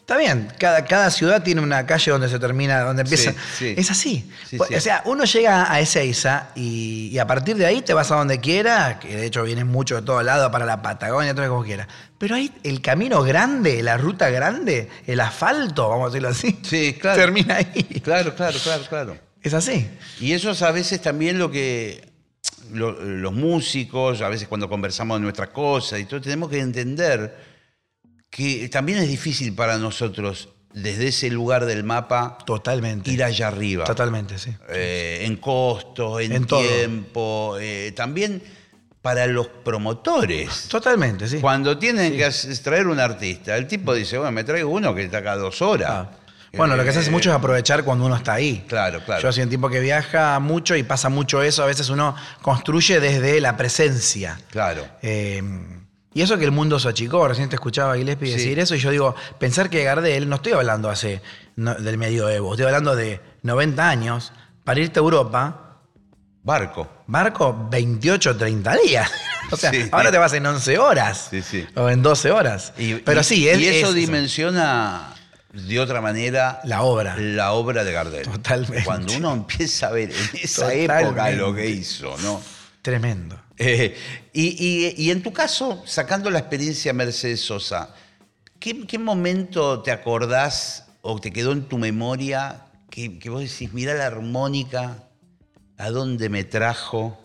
Está 0.00 0.18
bien, 0.18 0.48
cada, 0.58 0.84
cada 0.84 1.10
ciudad 1.10 1.42
tiene 1.42 1.62
una 1.62 1.86
calle 1.86 2.10
donde 2.10 2.28
se 2.28 2.38
termina, 2.38 2.80
donde 2.82 3.02
empieza. 3.02 3.30
Sí, 3.32 3.38
sí. 3.58 3.74
Es 3.78 3.90
así. 3.90 4.30
Sí, 4.46 4.58
sí. 4.68 4.74
O 4.74 4.80
sea, 4.80 5.00
uno 5.06 5.24
llega 5.24 5.72
a 5.72 5.80
Ezeiza 5.80 6.48
y, 6.54 7.08
y 7.10 7.18
a 7.18 7.26
partir 7.26 7.56
de 7.56 7.64
ahí 7.64 7.80
te 7.80 7.94
vas 7.94 8.10
a 8.10 8.16
donde 8.16 8.38
quiera, 8.38 8.98
que 8.98 9.16
de 9.16 9.24
hecho 9.26 9.42
vienes 9.44 9.64
mucho 9.64 9.96
de 9.96 10.02
todo 10.02 10.22
lado 10.22 10.50
para 10.50 10.66
la 10.66 10.82
Patagonia, 10.82 11.34
todo 11.34 11.48
como 11.48 11.64
quieras. 11.64 11.88
Pero 12.18 12.34
ahí 12.36 12.52
el 12.64 12.82
camino 12.82 13.22
grande, 13.22 13.82
la 13.82 13.96
ruta 13.96 14.28
grande, 14.28 14.90
el 15.06 15.20
asfalto, 15.20 15.88
vamos 15.88 16.06
a 16.06 16.08
decirlo 16.10 16.28
así, 16.28 16.58
Sí, 16.62 16.98
claro. 17.00 17.18
termina 17.18 17.56
ahí. 17.56 18.00
Claro, 18.04 18.34
claro, 18.34 18.58
claro, 18.62 18.82
claro. 18.86 19.16
Es 19.44 19.54
así. 19.54 19.86
Y 20.20 20.32
eso 20.32 20.50
es 20.50 20.62
a 20.62 20.72
veces 20.72 21.00
también 21.00 21.38
lo 21.38 21.50
que 21.50 22.12
lo- 22.72 22.92
los 23.00 23.32
músicos, 23.32 24.20
a 24.22 24.28
veces 24.28 24.48
cuando 24.48 24.68
conversamos 24.68 25.18
de 25.18 25.22
nuestras 25.22 25.50
cosas 25.50 26.00
y 26.00 26.06
todo, 26.06 26.20
tenemos 26.20 26.48
que 26.50 26.58
entender 26.58 27.36
que 28.30 28.68
también 28.68 28.98
es 28.98 29.08
difícil 29.08 29.54
para 29.54 29.78
nosotros 29.78 30.48
desde 30.72 31.08
ese 31.08 31.30
lugar 31.30 31.66
del 31.66 31.84
mapa 31.84 32.36
Totalmente. 32.44 33.10
ir 33.12 33.22
allá 33.22 33.46
arriba. 33.48 33.84
Totalmente, 33.84 34.38
sí. 34.38 34.50
Eh, 34.70 35.20
en 35.22 35.36
costos, 35.36 36.20
en, 36.20 36.44
tiempo, 36.46 37.56
eh, 37.60 37.92
también 37.94 38.42
para 39.00 39.26
los 39.26 39.46
promotores. 39.46 40.66
Totalmente, 40.68 41.28
sí. 41.28 41.38
Cuando 41.38 41.78
tienen 41.78 42.16
que 42.16 42.28
traer 42.62 42.86
un 42.88 42.98
artista, 42.98 43.56
el 43.56 43.68
tipo 43.68 43.94
dice, 43.94 44.16
bueno, 44.16 44.32
me 44.32 44.42
traigo 44.42 44.70
uno 44.70 44.94
que 44.94 45.04
está 45.04 45.18
acá 45.18 45.36
dos 45.36 45.60
horas. 45.62 45.90
Ah. 45.92 46.10
Bueno, 46.56 46.76
lo 46.76 46.84
que 46.84 46.92
se 46.92 46.98
hace 47.00 47.08
Eh, 47.08 47.12
mucho 47.12 47.30
es 47.30 47.36
aprovechar 47.36 47.84
cuando 47.84 48.04
uno 48.06 48.16
está 48.16 48.34
ahí. 48.34 48.64
Claro, 48.68 49.02
claro. 49.04 49.22
Yo 49.22 49.32
soy 49.32 49.42
un 49.44 49.50
tipo 49.50 49.68
que 49.68 49.80
viaja 49.80 50.38
mucho 50.40 50.76
y 50.76 50.82
pasa 50.82 51.08
mucho 51.08 51.42
eso. 51.42 51.62
A 51.62 51.66
veces 51.66 51.88
uno 51.88 52.14
construye 52.42 53.00
desde 53.00 53.40
la 53.40 53.56
presencia. 53.56 54.38
Claro. 54.50 54.86
Eh, 55.02 55.42
y 56.12 56.22
eso 56.22 56.38
que 56.38 56.44
el 56.44 56.52
mundo 56.52 56.78
se 56.78 56.88
achicó. 56.88 57.26
Recién 57.26 57.48
te 57.48 57.56
escuchaba 57.56 57.94
a 57.94 57.96
Gillespie 57.96 58.28
Sí. 58.28 58.36
decir 58.36 58.58
eso 58.60 58.74
y 58.74 58.78
yo 58.78 58.90
digo, 58.90 59.14
pensar 59.38 59.68
que 59.70 59.82
Gardel, 59.84 60.28
no 60.28 60.36
estoy 60.36 60.52
hablando 60.52 60.88
hace 60.90 61.20
no, 61.56 61.74
del 61.74 61.98
medioevo, 61.98 62.52
estoy 62.54 62.66
hablando 62.66 62.94
de 62.96 63.20
90 63.42 63.88
años, 63.88 64.32
para 64.64 64.80
irte 64.80 64.98
a 64.98 65.02
Europa, 65.02 65.60
Barco. 66.42 66.88
barco 67.06 67.68
28, 67.70 68.36
30 68.36 68.76
días. 68.76 69.10
o 69.50 69.56
sea, 69.56 69.70
Sí. 69.70 69.88
ahora 69.90 70.10
te 70.12 70.18
vas 70.18 70.32
en 70.34 70.44
11 70.46 70.78
horas. 70.78 71.28
Sí, 71.30 71.42
sí. 71.42 71.66
O 71.74 71.88
en 71.88 72.02
12 72.02 72.30
horas. 72.30 72.72
Y, 72.78 72.94
Pero 72.96 73.20
y- 73.22 73.24
sí, 73.24 73.48
es, 73.48 73.58
y 73.58 73.66
eso 73.68 73.88
es 73.88 73.94
dimensiona 73.94 75.13
de 75.54 75.80
otra 75.80 76.00
manera 76.00 76.60
la 76.64 76.82
obra. 76.82 77.16
la 77.16 77.52
obra 77.52 77.84
de 77.84 77.92
Gardel. 77.92 78.24
Totalmente. 78.24 78.84
Cuando 78.84 79.14
uno 79.14 79.32
empieza 79.32 79.86
a 79.88 79.90
ver 79.92 80.10
en 80.10 80.16
esa 80.42 80.62
Totalmente. 80.62 81.02
época 81.04 81.30
lo 81.30 81.54
que 81.54 81.68
hizo, 81.70 82.16
¿no? 82.18 82.42
Tremendo. 82.82 83.40
Eh, 83.56 83.96
y, 84.32 84.46
y- 84.48 84.94
y 85.04 85.10
en 85.10 85.22
tu 85.22 85.32
caso, 85.32 85.82
sacando 85.86 86.28
la 86.30 86.40
experiencia 86.40 86.92
Mercedes 86.92 87.40
Sosa, 87.40 87.94
¿qué, 88.58 88.86
qué 88.86 88.98
momento 88.98 89.80
te 89.82 89.90
acordás 89.92 90.86
o 91.02 91.20
te 91.20 91.32
quedó 91.32 91.52
en 91.52 91.62
tu 91.68 91.78
memoria 91.78 92.66
que, 92.90 93.18
que 93.18 93.30
vos 93.30 93.40
decís, 93.42 93.72
mira 93.72 93.94
la 93.94 94.06
armónica, 94.06 95.04
a 95.78 95.90
dónde 95.90 96.28
me 96.28 96.44
trajo? 96.44 97.18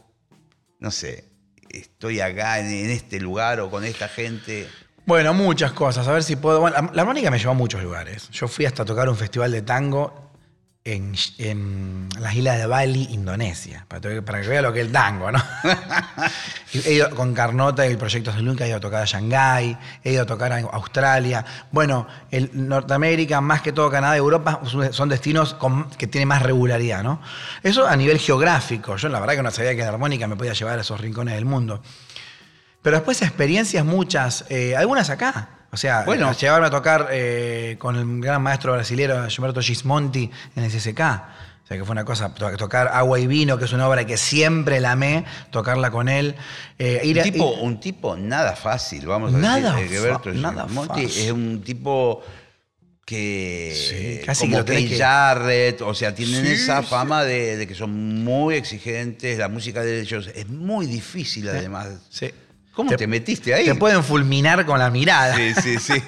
No 0.79 0.91
sé, 0.91 1.25
estoy 1.69 2.19
acá 2.21 2.59
en, 2.59 2.67
en 2.67 2.89
este 2.91 3.19
lugar 3.19 3.59
o 3.59 3.69
con 3.71 3.83
esta 3.83 4.07
gente. 4.07 4.67
Bueno, 5.09 5.33
muchas 5.33 5.71
cosas. 5.71 6.07
A 6.07 6.11
ver 6.11 6.21
si 6.21 6.35
puedo. 6.35 6.59
Bueno, 6.59 6.91
la, 6.93 7.01
armónica 7.01 7.31
me 7.31 7.39
llevó 7.39 7.49
a 7.49 7.55
muchos 7.55 7.81
lugares. 7.81 8.29
Yo 8.29 8.47
fui 8.47 8.67
hasta 8.67 8.85
tocar 8.85 9.09
un 9.09 9.17
festival 9.17 9.51
de 9.51 9.63
tango 9.63 10.29
en, 10.83 11.15
en 11.39 12.09
las 12.19 12.35
islas 12.35 12.59
de 12.59 12.67
Bali, 12.67 13.07
Indonesia, 13.09 13.87
para, 13.87 14.01
que 14.01 14.47
vea 14.47 14.61
lo 14.61 14.71
que 14.71 14.81
es 14.81 14.85
el 14.85 14.91
tango, 14.91 15.31
¿no? 15.31 15.43
He 16.85 16.93
ido 16.93 17.09
con 17.09 17.33
Carnota 17.33 17.87
y 17.87 17.89
el 17.89 17.97
proyecto 17.97 18.31
Zulunca, 18.31 18.65
he 18.65 18.67
ido 18.67 18.77
a 18.77 18.79
tocar 18.79 19.01
a 19.01 19.05
Shanghái, 19.05 19.75
he 20.03 20.11
ido 20.11 20.21
a 20.21 20.25
tocar 20.27 20.53
a 20.53 20.59
Australia. 20.59 21.43
Bueno, 21.71 22.05
el 22.29 22.51
Norteamérica, 22.53 23.41
más 23.41 23.63
que 23.63 23.71
todo 23.73 23.89
Canadá 23.89 24.15
y 24.15 24.19
Europa, 24.19 24.61
son- 24.65 24.93
son 24.93 25.09
destinos 25.09 25.55
con- 25.55 25.89
que 25.89 26.05
tienen 26.05 26.27
más 26.27 26.43
regularidad, 26.43 27.01
¿no? 27.01 27.19
Eso 27.63 27.87
a 27.87 27.95
nivel 27.95 28.19
geográfico. 28.19 28.95
Yo 28.95 29.09
la 29.09 29.19
verdad 29.19 29.33
que 29.37 29.41
no 29.41 29.49
sabía 29.49 29.71
que 29.75 29.81
la 29.81 29.89
armónica 29.89 30.27
me 30.27 30.35
podía 30.35 30.53
llevar 30.53 30.77
a 30.77 30.81
esos 30.81 31.01
rincones 31.01 31.33
del 31.33 31.45
mundo. 31.45 31.81
Pero 32.81 32.97
después 32.97 33.21
experiencias 33.21 33.83
muchas, 33.85 34.45
eh, 34.49 34.75
algunas 34.75 35.09
acá. 35.09 35.49
O 35.71 35.77
sea, 35.77 36.03
Bueno. 36.05 36.31
llevarme 36.33 36.67
a 36.67 36.71
tocar 36.71 37.09
eh, 37.11 37.75
con 37.77 37.95
el 37.95 38.21
gran 38.21 38.41
maestro 38.41 38.73
brasilero 38.73 39.27
Gilberto 39.29 39.61
Gismonti 39.61 40.31
en 40.55 40.63
el 40.63 40.71
CCK. 40.71 40.99
O 41.63 41.67
sea, 41.69 41.77
que 41.77 41.83
fue 41.85 41.91
una 41.91 42.03
cosa, 42.05 42.33
to- 42.33 42.57
tocar 42.57 42.87
Agua 42.87 43.19
y 43.19 43.27
Vino, 43.27 43.59
que 43.59 43.65
es 43.65 43.73
una 43.73 43.87
obra 43.87 44.03
que 44.05 44.17
siempre 44.17 44.79
la 44.79 44.93
amé, 44.93 45.25
tocarla 45.51 45.91
con 45.91 46.09
él. 46.09 46.35
Eh, 46.79 47.01
ir 47.03 47.17
Un 47.17 47.19
a- 47.19 47.23
tipo, 47.23 47.53
ir- 47.55 47.61
un 47.61 47.79
tipo 47.79 48.15
nada 48.15 48.55
fácil, 48.55 49.05
vamos 49.05 49.35
a 49.35 49.37
Nada 49.37 49.75
decir. 49.75 49.89
Gilberto 49.97 50.33
nada 50.33 50.63
Gismonti 50.63 51.03
fácil. 51.03 51.25
es 51.25 51.31
un 51.31 51.61
tipo 51.63 52.23
que 53.05 53.73
Sí, 54.19 54.25
casi 54.25 54.49
como 54.49 54.65
que 54.65 54.97
Jarrett, 54.97 55.81
o 55.81 55.93
sea, 55.93 56.13
tienen 56.15 56.45
Sí, 56.45 56.51
esa 56.53 56.81
sí. 56.81 56.87
fama 56.87 57.23
de, 57.23 57.57
de 57.57 57.67
que 57.67 57.75
son 57.75 58.23
muy 58.23 58.55
exigentes, 58.55 59.37
la 59.37 59.47
música 59.49 59.81
de 59.81 59.99
ellos 60.01 60.29
es 60.33 60.47
muy 60.47 60.85
difícil 60.87 61.49
además. 61.49 61.87
Sí. 62.09 62.31
¿Cómo 62.85 62.95
te, 62.95 63.07
metiste 63.07 63.53
ahí? 63.53 63.65
Te 63.65 63.75
pueden 63.75 64.03
fulminar 64.03 64.65
con 64.65 64.79
la 64.79 64.89
mirada. 64.89 65.35
Sí, 65.35 65.53
sí, 65.61 65.77
sí. 65.79 65.93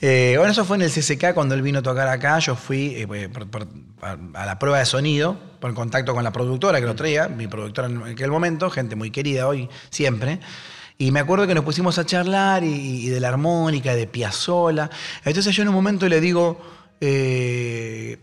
Eh, 0.00 0.34
bueno, 0.36 0.52
eso 0.52 0.64
fue 0.64 0.76
en 0.76 0.82
el 0.82 0.90
CCK 0.92 1.34
cuando 1.34 1.56
él 1.56 1.62
vino 1.62 1.80
a 1.80 1.82
tocar 1.82 2.06
acá. 2.06 2.38
Yo 2.38 2.54
fui 2.54 2.94
eh, 2.94 3.06
pues, 3.08 3.26
por- 3.28 3.48
por- 3.50 3.66
a, 4.00 4.16
a 4.34 4.46
la 4.46 4.56
prueba 4.56 4.78
de 4.78 4.84
sonido, 4.86 5.36
por 5.58 5.74
contacto 5.74 6.14
con 6.14 6.22
la 6.22 6.30
productora 6.30 6.78
que 6.78 6.86
lo 6.86 6.94
traía, 6.94 7.26
mi 7.26 7.48
productora 7.48 7.88
en 7.88 8.00
aquel 8.04 8.30
momento, 8.30 8.70
gente 8.70 8.94
muy 8.94 9.10
querida 9.10 9.48
hoy, 9.48 9.68
siempre. 9.90 10.38
Y 10.98 11.10
me 11.10 11.18
acuerdo 11.18 11.48
que 11.48 11.54
nos 11.56 11.64
pusimos 11.64 11.98
a 11.98 12.06
charlar 12.06 12.62
y, 12.62 13.06
y 13.06 13.08
de 13.08 13.18
la 13.18 13.28
armónica, 13.30 13.96
de 13.96 14.06
Piazzola. 14.06 14.88
Entonces 15.24 15.52
yo 15.56 15.62
en 15.62 15.68
un 15.70 15.74
momento 15.74 16.08
le 16.08 16.20
digo, 16.20 16.60
eh, 17.00 18.18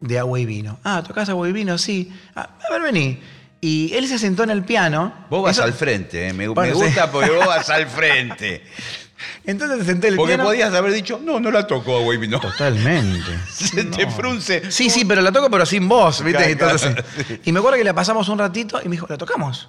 de 0.00 0.18
agua 0.18 0.40
y 0.40 0.46
vino. 0.46 0.78
Ah, 0.82 1.04
¿tocás 1.06 1.28
agua 1.28 1.48
y 1.48 1.52
vino? 1.52 1.78
Sí. 1.78 2.12
Ah, 2.34 2.48
a 2.68 2.72
ver, 2.72 2.82
vení. 2.82 3.20
Y 3.60 3.92
él 3.94 4.08
se 4.08 4.18
sentó 4.18 4.42
en 4.44 4.50
el 4.50 4.62
piano. 4.64 5.12
Vos 5.28 5.42
vas 5.42 5.56
Eso- 5.56 5.64
al 5.64 5.74
frente, 5.74 6.28
¿eh? 6.28 6.32
me, 6.32 6.48
me 6.48 6.48
Bueno, 6.48 6.74
sí. 6.74 6.82
gusta 6.84 7.10
porque 7.12 7.30
vos 7.30 7.46
vas 7.46 7.68
al 7.68 7.86
frente. 7.88 8.62
Entonces 9.44 9.80
se 9.80 9.84
senté 9.84 10.06
en 10.08 10.14
el 10.14 10.16
Porque 10.16 10.34
piano. 10.34 10.44
podías 10.44 10.72
haber 10.72 10.92
dicho, 10.94 11.20
no, 11.22 11.40
no 11.40 11.50
la 11.50 11.66
tocó 11.66 11.98
a 11.98 12.00
Wavy, 12.00 12.26
no. 12.26 12.40
Totalmente. 12.40 13.38
Se 13.52 13.84
te 13.84 14.06
frunce. 14.10 14.70
Sí, 14.70 14.88
sí, 14.88 15.04
pero 15.04 15.20
la 15.20 15.30
toco, 15.30 15.50
pero 15.50 15.66
sin 15.66 15.86
voz, 15.88 16.22
¿viste? 16.24 16.38
Claro, 16.56 16.74
Entonces, 16.78 16.94
claro, 16.94 17.08
sí. 17.28 17.40
Y 17.44 17.52
me 17.52 17.58
acuerdo 17.58 17.76
que 17.76 17.84
la 17.84 17.92
pasamos 17.94 18.28
un 18.30 18.38
ratito 18.38 18.80
y 18.82 18.88
me 18.88 18.92
dijo, 18.92 19.06
¿la 19.10 19.18
tocamos? 19.18 19.68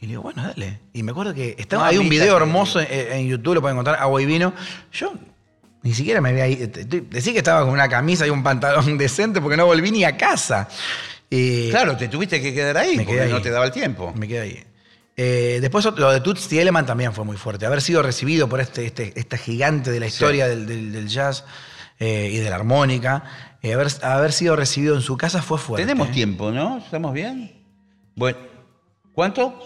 Y 0.00 0.06
le 0.06 0.10
digo, 0.12 0.22
bueno, 0.22 0.42
dale. 0.42 0.78
Y 0.94 1.02
me 1.02 1.10
acuerdo 1.10 1.34
que 1.34 1.54
estaba 1.58 1.82
No, 1.82 1.88
hay 1.90 1.98
un 1.98 2.08
video 2.08 2.36
que- 2.36 2.42
hermoso 2.42 2.80
en, 2.80 2.86
en 2.90 3.26
YouTube, 3.28 3.56
lo 3.56 3.60
pueden 3.60 3.76
encontrar, 3.76 3.98
agua 4.00 4.22
y 4.22 4.26
vino. 4.26 4.54
Yo 4.92 5.12
ni 5.82 5.92
siquiera 5.92 6.22
me 6.22 6.30
había 6.30 6.46
ido. 6.48 6.66
Decí 7.10 7.32
que 7.32 7.38
estaba 7.38 7.60
con 7.62 7.70
una 7.70 7.88
camisa 7.90 8.26
y 8.26 8.30
un 8.30 8.42
pantalón 8.42 8.96
decente 8.96 9.40
porque 9.42 9.56
no 9.58 9.66
volví 9.66 9.90
ni 9.90 10.04
a 10.04 10.16
casa. 10.16 10.66
Y 11.30 11.70
Claro, 11.70 11.96
te 11.96 12.08
tuviste 12.08 12.40
que 12.40 12.54
quedar 12.54 12.76
ahí 12.78 12.96
Me 12.96 13.04
porque 13.04 13.20
ahí. 13.20 13.30
no 13.30 13.42
te 13.42 13.50
daba 13.50 13.66
el 13.66 13.72
tiempo. 13.72 14.12
me 14.16 14.26
quedé 14.28 14.40
ahí. 14.40 14.64
Eh, 15.16 15.58
después 15.60 15.84
lo 15.84 16.10
de 16.12 16.20
Toots 16.20 16.48
Thielemans 16.48 16.86
también 16.86 17.12
fue 17.12 17.24
muy 17.24 17.36
fuerte. 17.36 17.66
Haber 17.66 17.82
sido 17.82 18.02
recibido 18.02 18.48
por 18.48 18.60
este, 18.60 18.86
este, 18.86 19.12
esta 19.18 19.36
gigante 19.36 19.90
de 19.90 19.98
la 20.00 20.06
historia 20.06 20.46
del, 20.48 20.64
del- 20.66 20.92
del 20.92 21.08
jazz 21.08 21.44
eh, 21.98 22.30
y 22.32 22.36
de 22.38 22.48
la 22.48 22.56
armónica, 22.56 23.24
eh, 23.60 23.74
haber, 23.74 23.88
haber 24.02 24.32
sido 24.32 24.54
recibido 24.54 24.94
en 24.94 25.02
su 25.02 25.16
casa 25.16 25.42
fue 25.42 25.58
fuerte. 25.58 25.84
Tenemos 25.84 26.08
¿eh? 26.10 26.12
tiempo, 26.12 26.52
¿no? 26.52 26.78
¿Estamos 26.78 27.12
bien? 27.12 27.52
Bueno, 28.14 28.38
¿cuánto? 29.12 29.58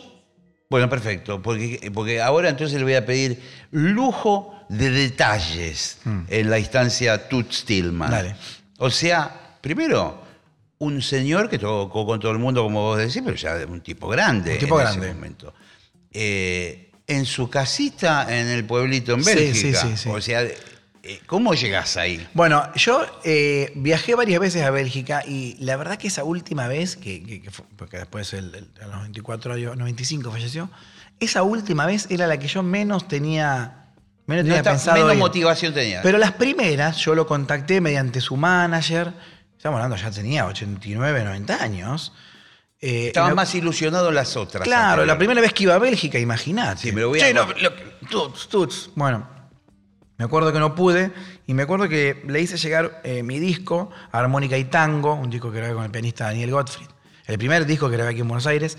Bueno, 0.71 0.89
perfecto, 0.89 1.43
porque, 1.43 1.91
porque 1.93 2.23
ahora 2.23 2.49
entonces 2.49 2.79
le 2.79 2.85
voy 2.85 2.95
a 2.95 3.05
pedir 3.05 3.39
lujo 3.73 4.55
de 4.71 4.91
detalles 4.91 5.99
en 6.29 6.49
la 6.49 6.59
instancia 6.59 7.29
Toots 7.29 7.67
Tillman. 7.67 8.09
Mm. 8.09 8.13
Dale. 8.13 8.37
O 8.79 8.89
sea, 8.91 9.59
primero, 9.61 10.23
un 10.85 11.01
señor 11.03 11.49
que 11.49 11.59
tocó 11.59 12.05
con 12.07 12.19
todo 12.21 12.33
el 12.33 12.39
mundo, 12.39 12.63
como 12.63 12.83
vos 12.83 12.99
decís, 12.99 13.23
pero 13.25 13.37
ya 13.37 13.57
un 13.69 13.81
tipo 13.81 14.09
grande 14.09 14.55
Un 14.55 14.59
tipo 14.59 14.79
en 14.81 14.87
grande. 14.87 15.07
ese 15.07 15.15
momento. 15.15 15.55
Eh, 16.13 16.91
en 17.07 17.25
su 17.27 17.49
casita 17.51 18.27
en 18.29 18.49
el 18.49 18.65
pueblito 18.65 19.13
en 19.15 19.25
Bélgica. 19.25 19.81
sí, 19.81 19.89
sí, 19.91 19.97
sí. 19.97 20.09
O 20.09 20.21
sea, 20.21 20.43
eh, 20.43 21.21
¿cómo 21.27 21.55
llegás 21.55 21.97
ahí? 21.97 22.27
Bueno, 22.35 22.63
yo 22.75 23.05
eh, 23.25 23.73
viajé 23.75 24.15
varias 24.15 24.41
veces 24.41 24.63
a 24.63 24.71
Bélgica 24.71 25.23
y 25.27 25.57
la 25.61 25.77
verdad 25.77 25.99
que 25.99 26.09
esa 26.09 26.25
última 26.25 26.69
vez, 26.69 26.97
que, 26.97 27.23
que- 27.23 27.43
que 27.43 27.51
fue- 27.51 27.65
porque 27.77 27.99
después 27.99 28.33
el- 28.35 28.55
el- 28.55 28.83
a 28.83 28.87
los 28.87 29.03
24 29.03 29.55
años, 29.55 29.77
95 29.77 30.31
falleció, 30.31 30.71
esa 31.21 31.43
última 31.43 31.87
vez 31.87 32.07
era 32.11 32.27
la 32.27 32.39
que 32.39 32.49
yo 32.49 32.63
menos 32.63 33.09
tenía, 33.09 33.87
menos 34.27 34.45
No 34.45 34.49
tenía 34.51 34.57
está- 34.59 34.71
pensado 34.73 34.99
menos 35.07 35.17
motivación 35.17 35.75
tenía. 35.75 36.03
Pero 36.03 36.19
las 36.19 36.33
primeras 36.33 36.97
yo 36.99 37.15
lo 37.15 37.27
contacté 37.27 37.81
mediante 37.81 38.21
su 38.21 38.37
manager, 38.37 39.13
estamos 39.63 39.77
hablando, 39.81 39.95
ya 39.97 40.11
tenía 40.11 40.45
89, 40.47 41.23
90 41.23 41.63
años. 41.63 42.13
Eh, 42.81 43.07
Estaban 43.07 43.31
me- 43.31 43.37
más 43.37 43.55
ilusionados 43.55 44.13
las 44.13 44.37
otras. 44.37 44.65
Claro, 44.65 45.07
la 45.07 45.17
primera 45.17 45.41
vez 45.41 45.53
que 45.53 45.63
iba 45.63 45.77
a 45.77 45.79
Bélgica, 45.79 46.19
imagínate. 46.19 46.81
Sí, 46.83 46.91
me 46.91 47.03
lo 47.03 47.11
voy 47.11 47.21
a- 47.21 47.27
Che, 47.27 47.33
no, 47.33 47.47
lo- 47.47 47.73
tuts, 48.11 48.49
tuts. 48.49 48.91
Bueno, 48.97 49.25
me 50.19 50.25
acuerdo 50.25 50.53
que 50.53 50.59
no 50.59 50.75
pude 50.75 51.13
y 51.47 51.55
me 51.55 51.63
acuerdo 51.63 51.89
que 51.89 52.25
le 52.27 52.41
hice 52.41 52.57
llegar 52.57 53.01
eh, 53.05 53.23
mi 53.23 53.39
disco, 53.39 53.91
Armónica 54.11 54.59
y 54.59 54.65
Tango, 54.65 55.15
un 55.15 55.31
disco 55.31 55.53
que 55.53 55.59
grabé 55.59 55.75
con 55.75 55.85
el 55.85 55.93
pianista 55.93 56.25
Daniel 56.25 56.51
Gottfried, 56.51 56.89
el 57.27 57.39
primer 57.39 57.65
disco 57.65 57.89
que 57.89 57.95
grabé 57.95 58.11
aquí 58.11 58.21
en 58.23 58.27
Buenos 58.29 58.49
Aires, 58.49 58.77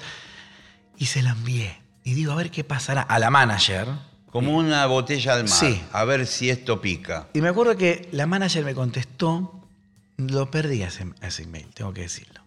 y 0.98 1.06
se 1.06 1.22
la 1.22 1.30
envié. 1.30 1.82
Y 2.04 2.14
digo, 2.14 2.34
a 2.34 2.36
ver 2.36 2.52
qué 2.52 2.66
pasará 2.66 3.04
a 3.04 3.20
la 3.20 3.30
manager. 3.30 3.88
Como 4.30 4.58
una 4.58 4.86
botella 4.88 5.36
al 5.36 5.44
mar. 5.46 5.54
Sí. 5.58 5.82
A 5.94 6.04
ver 6.04 6.28
si 6.28 6.50
esto 6.50 6.82
pica. 6.82 7.30
Y 7.34 7.40
me 7.40 7.48
acuerdo 7.48 7.78
que 7.78 8.10
la 8.12 8.26
manager 8.28 8.66
me 8.66 8.76
contestó, 8.76 9.63
lo 10.18 10.50
perdí 10.52 10.84
ese, 10.84 11.06
ese 11.22 11.44
email, 11.44 11.68
tengo 11.74 11.94
que 11.94 12.02
decirlo. 12.02 12.42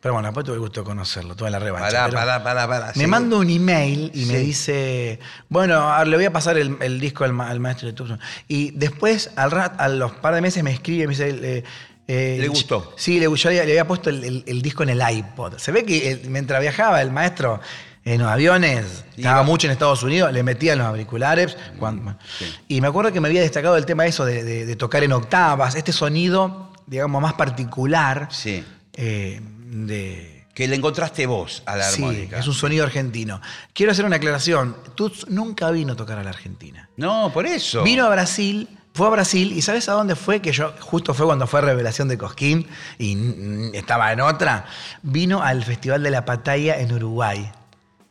Pero 0.00 0.14
bueno, 0.14 0.28
después 0.28 0.44
tuve 0.44 0.54
el 0.56 0.60
gusto 0.60 0.80
de 0.80 0.84
conocerlo, 0.86 1.36
toda 1.36 1.48
la 1.50 1.60
revancha. 1.60 1.86
Pará, 1.86 2.04
pero- 2.06 2.18
pará, 2.18 2.42
pará, 2.42 2.66
pará. 2.68 2.86
Me 2.96 3.04
Sí. 3.04 3.06
manda 3.06 3.36
un 3.36 3.48
email 3.48 4.10
y 4.14 4.24
me 4.24 4.38
dice, 4.38 5.20
bueno, 5.48 6.04
le 6.04 6.16
voy 6.16 6.24
a 6.24 6.32
pasar 6.32 6.58
el, 6.58 6.76
el 6.80 6.98
disco 6.98 7.22
al, 7.22 7.32
ma- 7.32 7.48
al 7.48 7.60
maestro 7.60 7.86
de 7.86 7.92
Tucson. 7.94 8.18
Y 8.48 8.72
después, 8.72 9.30
al 9.36 9.52
rat, 9.52 9.80
a 9.80 9.88
los 9.88 10.10
par 10.12 10.34
de 10.34 10.40
meses, 10.40 10.62
me 10.64 10.72
escribe 10.72 11.04
y 11.04 11.06
me 11.06 11.10
dice... 11.12 11.28
eh, 11.58 11.64
eh, 12.08 12.36
¿Le 12.40 12.48
gustó? 12.48 12.92
Sí, 12.96 13.20
le, 13.20 13.32
yo 13.32 13.48
le, 13.50 13.54
le 13.54 13.60
había 13.62 13.86
puesto 13.86 14.10
el, 14.10 14.24
el- 14.24 14.44
el 14.44 14.60
disco 14.60 14.82
en 14.82 14.88
el 14.88 15.00
iPod. 15.08 15.58
Se 15.58 15.70
ve 15.70 15.84
que 15.84 16.10
eh, 16.10 16.22
mientras 16.28 16.60
viajaba 16.60 17.00
el 17.00 17.12
maestro 17.12 17.60
en 18.04 18.20
los 18.22 18.28
aviones, 18.28 19.04
estaba 19.16 19.36
Iba. 19.36 19.42
mucho 19.44 19.68
en 19.68 19.70
Estados 19.72 20.02
Unidos, 20.02 20.32
le 20.32 20.42
metía 20.42 20.72
en 20.72 20.80
los 20.80 20.88
auriculares. 20.88 21.56
cuando- 21.78 22.16
sí. 22.40 22.52
Y 22.66 22.80
me 22.80 22.88
acuerdo 22.88 23.12
que 23.12 23.20
me 23.20 23.28
había 23.28 23.40
destacado 23.42 23.76
el 23.76 23.86
tema 23.86 24.04
eso 24.04 24.24
de, 24.24 24.42
de- 24.42 24.66
de 24.66 24.74
tocar 24.76 25.04
en 25.04 25.12
octavas, 25.12 25.76
este 25.76 25.92
sonido, 25.92 26.71
digamos, 26.86 27.20
más 27.22 27.34
particular 27.34 28.28
Sí. 28.30 28.64
eh, 28.94 29.40
de, 29.42 30.44
Que 30.54 30.68
le 30.68 30.76
encontraste 30.76 31.24
vos 31.26 31.62
a 31.64 31.76
la 31.76 31.84
Sí, 31.84 32.02
armónica. 32.02 32.38
es 32.38 32.46
un 32.46 32.52
sonido 32.54 32.84
argentino. 32.84 33.40
Quiero 33.72 33.92
hacer 33.92 34.04
una 34.04 34.16
aclaración. 34.16 34.76
Tuts 34.94 35.26
nunca 35.28 35.70
vino 35.70 35.94
a 35.94 35.96
tocar 35.96 36.18
a 36.18 36.22
la 36.24 36.30
Argentina. 36.30 36.88
No, 36.98 37.30
por 37.32 37.46
eso. 37.46 37.82
Vino 37.82 38.04
a 38.04 38.10
Brasil, 38.10 38.68
fue 38.92 39.06
a 39.06 39.10
Brasil 39.10 39.50
y 39.56 39.62
¿sabes 39.62 39.88
a 39.88 39.92
dónde 39.92 40.14
fue? 40.14 40.42
Que 40.42 40.52
yo, 40.52 40.74
justo 40.80 41.14
fue 41.14 41.24
cuando 41.24 41.46
fue 41.46 41.62
Revelación 41.62 42.06
de 42.08 42.18
Cosquín 42.18 42.66
y 42.98 43.74
estaba 43.74 44.12
en 44.12 44.20
otra. 44.20 44.66
Vino 45.02 45.42
al 45.42 45.64
Festival 45.64 46.02
de 46.02 46.10
la 46.10 46.24
Pataya 46.26 46.78
en 46.78 46.92
Uruguay. 46.92 47.38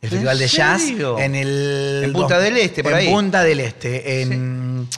El 0.00 0.06
¿En 0.06 0.10
Festival 0.10 0.38
de 0.38 0.48
Jazz 0.48 0.82
en 1.20 1.34
el... 1.36 2.00
En 2.06 2.12
Punta 2.12 2.40
del 2.40 2.56
Este, 2.56 2.82
por 2.82 2.90
en 2.90 2.98
ahí. 2.98 3.08
Punta 3.08 3.44
del 3.44 3.60
Este, 3.60 4.22
en, 4.22 4.88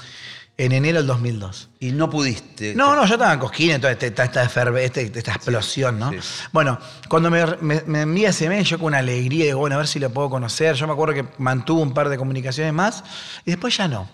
en 0.56 0.72
enero 0.72 0.98
del 0.98 1.06
2002. 1.08 1.68
Y 1.80 1.90
no 1.92 2.08
pudiste. 2.08 2.74
No, 2.74 2.94
no, 2.94 3.06
yo 3.06 3.14
estaba 3.14 3.32
en 3.32 3.40
Cosquín, 3.40 3.70
entonces 3.72 4.02
esta, 4.02 4.24
esta, 4.24 4.44
este- 4.80 5.12
esta 5.18 5.32
explosión, 5.32 5.98
¿no? 5.98 6.10
Sí. 6.12 6.18
Bueno, 6.52 6.78
cuando 7.08 7.30
me, 7.30 7.44
me, 7.60 7.82
me 7.86 8.02
envía 8.02 8.28
ese 8.30 8.48
mail, 8.48 8.64
yo 8.64 8.78
con 8.78 8.86
una 8.86 8.98
alegría 8.98 9.46
digo, 9.46 9.58
bueno, 9.58 9.74
a 9.74 9.78
ver 9.78 9.88
si 9.88 9.98
lo 9.98 10.10
puedo 10.10 10.30
conocer. 10.30 10.76
Yo 10.76 10.86
me 10.86 10.92
acuerdo 10.92 11.14
que 11.14 11.26
mantuvo 11.38 11.80
un 11.82 11.92
par 11.92 12.08
de 12.08 12.16
comunicaciones 12.16 12.72
más 12.72 13.02
y 13.44 13.50
después 13.50 13.76
ya 13.76 13.88
no. 13.88 14.08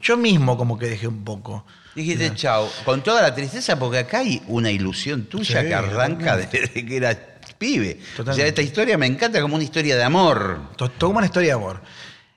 Yo 0.00 0.16
mismo 0.16 0.56
como 0.56 0.78
que 0.78 0.86
dejé 0.86 1.08
un 1.08 1.24
poco. 1.24 1.66
Dijiste 1.96 2.32
chao. 2.36 2.70
Con 2.84 3.02
toda 3.02 3.20
la 3.22 3.34
tristeza, 3.34 3.76
porque 3.76 3.98
acá 3.98 4.18
hay 4.20 4.40
una 4.46 4.70
ilusión 4.70 5.24
tuya 5.24 5.60
Sí, 5.62 5.66
que 5.66 5.74
arranca 5.74 6.36
desde 6.36 6.86
que 6.86 6.96
eras 6.96 7.16
pibe. 7.58 7.98
O 8.24 8.32
sea, 8.32 8.46
esta 8.46 8.62
historia 8.62 8.96
me 8.96 9.06
encanta 9.06 9.40
como 9.42 9.56
una 9.56 9.64
historia 9.64 9.96
de 9.96 10.04
amor. 10.04 10.60
Como 11.00 11.18
una 11.18 11.26
historia 11.26 11.48
de 11.48 11.54
amor. 11.54 11.82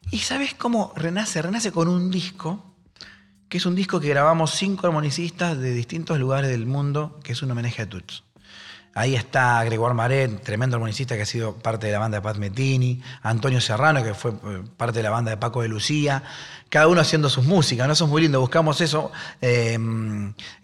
¿Y 0.09 0.17
sabes 0.17 0.55
cómo 0.55 0.91
renace? 0.95 1.39
Renace 1.43 1.71
con 1.71 1.87
un 1.87 2.09
disco, 2.09 2.70
que 3.51 3.57
es 3.57 3.65
un 3.65 3.75
disco 3.75 3.99
que 3.99 4.07
grabamos 4.07 4.51
cinco 4.51 4.87
armonicistas 4.87 5.59
de 5.59 5.73
distintos 5.73 6.17
lugares 6.17 6.49
del 6.49 6.65
mundo, 6.65 7.19
que 7.21 7.33
es 7.33 7.41
un 7.41 7.51
homenaje 7.51 7.81
a 7.81 7.85
Tuts. 7.89 8.23
Ahí 8.93 9.13
está 9.13 9.61
Gregoire 9.65 9.93
Maret, 9.93 10.41
tremendo 10.41 10.77
armonicista 10.77 11.17
que 11.17 11.23
ha 11.23 11.25
sido 11.25 11.55
parte 11.57 11.87
de 11.87 11.91
la 11.91 11.99
banda 11.99 12.17
de 12.19 12.21
Pat 12.21 12.37
Metini, 12.37 13.01
Antonio 13.21 13.59
Serrano, 13.59 14.05
que 14.05 14.13
fue 14.13 14.31
eh, 14.31 14.63
parte 14.77 14.99
de 14.99 15.03
la 15.03 15.09
banda 15.09 15.31
de 15.31 15.37
Paco 15.37 15.61
de 15.63 15.67
Lucía, 15.67 16.23
cada 16.69 16.87
uno 16.87 17.01
haciendo 17.01 17.27
sus 17.29 17.43
músicas, 17.43 17.87
¿no? 17.87 17.91
Eso 17.91 18.05
es 18.05 18.09
muy 18.09 18.21
lindo, 18.21 18.39
buscamos 18.39 18.79
eso. 18.79 19.11
Eh, 19.41 19.77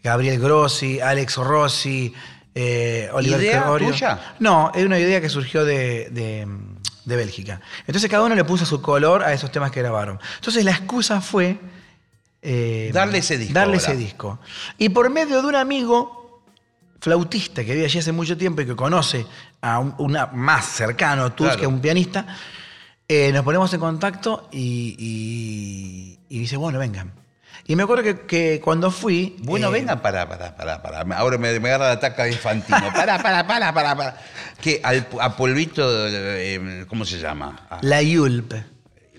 Gabriel 0.01 0.39
Grossi, 0.39 1.01
Alex 1.01 1.35
Rossi, 1.35 2.13
eh, 2.55 3.09
Oliver 3.11 3.41
¿Idea 3.41 3.65
tuya? 3.77 4.35
No, 4.39 4.71
es 4.73 4.85
una 4.85 4.97
idea 4.97 5.19
que 5.19 5.27
surgió 5.27 5.65
de, 5.65 6.09
de- 6.11 6.47
de 7.03 7.15
Bélgica. 7.17 7.59
Entonces 7.85 8.09
cada 8.09 8.23
uno 8.23 8.33
le 8.35 8.45
puso 8.45 8.65
su 8.65 8.81
color 8.81 9.23
a 9.23 9.33
esos 9.33 9.51
temas 9.51 9.71
que 9.71 9.81
grabaron. 9.81 10.21
Entonces 10.37 10.63
la 10.63 10.71
excusa 10.71 11.19
fue... 11.19 11.57
eh, 12.41 12.91
Darle 12.93 13.19
ese 13.19 13.37
disco 13.37 13.53
Darle 13.53 13.75
ahora. 13.77 13.87
ese 13.87 13.97
disco. 13.97 14.39
Y 14.77 14.89
por 14.89 15.09
medio 15.09 15.41
de 15.41 15.47
un 15.47 15.55
amigo 15.55 16.43
flautista 16.99 17.63
que 17.63 17.73
vive 17.73 17.85
allí 17.85 17.99
hace 17.99 18.11
mucho 18.11 18.37
tiempo 18.37 18.61
y 18.61 18.65
que 18.65 18.75
conoce 18.75 19.25
a 19.61 19.79
un 19.79 19.93
una 19.97 20.27
más 20.27 20.65
cercano 20.65 21.25
a 21.25 21.29
Tuss 21.35 21.47
Claro. 21.47 21.59
que 21.61 21.67
un 21.67 21.79
pianista, 21.79 22.25
eh, 23.07 23.31
nos 23.31 23.43
ponemos 23.43 23.73
en 23.73 23.79
contacto 23.79 24.49
y, 24.51 24.95
y- 24.99 26.19
y 26.29 26.39
dice, 26.39 26.57
bueno, 26.57 26.79
vengan. 26.79 27.13
Y 27.69 27.75
me 27.75 27.83
acuerdo 27.83 28.01
que, 28.03 28.21
que 28.21 28.61
cuando 28.63 28.91
fui... 28.91 29.35
Bueno, 29.39 29.67
eh, 29.67 29.71
venga, 29.71 30.01
pará, 30.01 30.27
pará, 30.27 30.55
pará, 30.55 30.81
pará. 30.81 31.17
Ahora 31.17 31.37
me, 31.37 31.59
me 31.59 31.67
agarra 31.69 31.89
la 31.89 31.99
taca 31.99 32.23
de 32.23 32.33
Fantino. 32.33 32.79
Pará, 32.93 33.21
pará, 33.21 33.45
pará, 33.45 33.73
pará, 33.73 33.95
pará. 33.95 34.17
Que 34.61 34.79
al, 34.83 35.05
a 35.19 35.35
polvito, 35.35 35.83
eh, 36.07 36.85
¿cómo 36.87 37.03
se 37.03 37.19
llama? 37.19 37.59
A- 37.69 37.79
La 37.81 38.01
Yulp. 38.01 38.53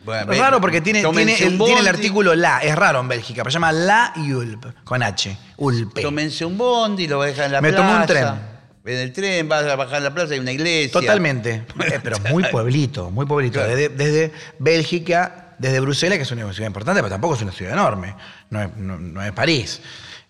Bueno, 0.04 0.32
Es 0.32 0.38
raro 0.38 0.60
porque 0.60 0.80
tiene, 0.80 1.00
el, 1.00 1.10
tiene 1.58 1.88
artículo 1.88 2.34
la, 2.34 2.58
es 2.60 2.74
raro 2.76 3.00
en 3.00 3.08
Bélgica, 3.08 3.42
pero 3.42 3.50
se 3.50 3.56
llama 3.56 3.72
La 3.72 4.12
Yulp, 4.16 4.64
con 4.84 5.02
H, 5.02 5.36
Ulpe. 5.58 6.00
Tómense 6.02 6.44
un 6.44 6.56
bondi, 6.58 7.06
lo 7.08 7.22
dejan 7.22 7.46
en 7.46 7.52
la 7.52 7.60
Me 7.60 7.70
plaza. 7.70 7.86
tomé 7.86 8.00
un 8.00 8.06
tren. 8.06 8.58
En 8.84 8.96
el 9.00 9.12
tren, 9.12 9.48
vas 9.48 9.64
a 9.64 9.76
bajar 9.76 9.96
a 9.96 10.00
la 10.00 10.14
plaza, 10.14 10.32
hay 10.32 10.40
una 10.40 10.52
iglesia. 10.52 10.90
Totalmente. 10.92 11.64
Eh, 11.92 12.00
pero 12.02 12.18
muy 12.30 12.42
pueblito, 12.44 13.10
muy 13.10 13.26
pueblito. 13.26 13.58
Claro. 13.58 13.74
Desde, 13.76 13.88
desde 13.90 14.32
Bélgica, 14.58 15.54
desde 15.58 15.80
Bruselas, 15.80 16.16
que 16.16 16.22
es 16.22 16.30
una 16.32 16.50
ciudad 16.52 16.66
importante, 16.68 17.00
pero 17.02 17.10
tampoco 17.10 17.34
es 17.34 17.42
una 17.42 17.52
ciudad 17.52 17.72
enorme. 17.74 18.14
No 18.50 18.62
es, 18.62 18.76
no- 18.76 18.98
no 18.98 19.22
es 19.22 19.32
París. 19.32 19.82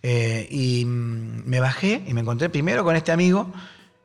Eh, 0.02 0.48
y 0.50 0.84
mm, 0.84 1.42
me 1.46 1.60
bajé 1.60 2.02
y 2.06 2.14
me 2.14 2.20
encontré 2.22 2.48
primero 2.48 2.82
con 2.84 2.96
este 2.96 3.12
amigo. 3.12 3.52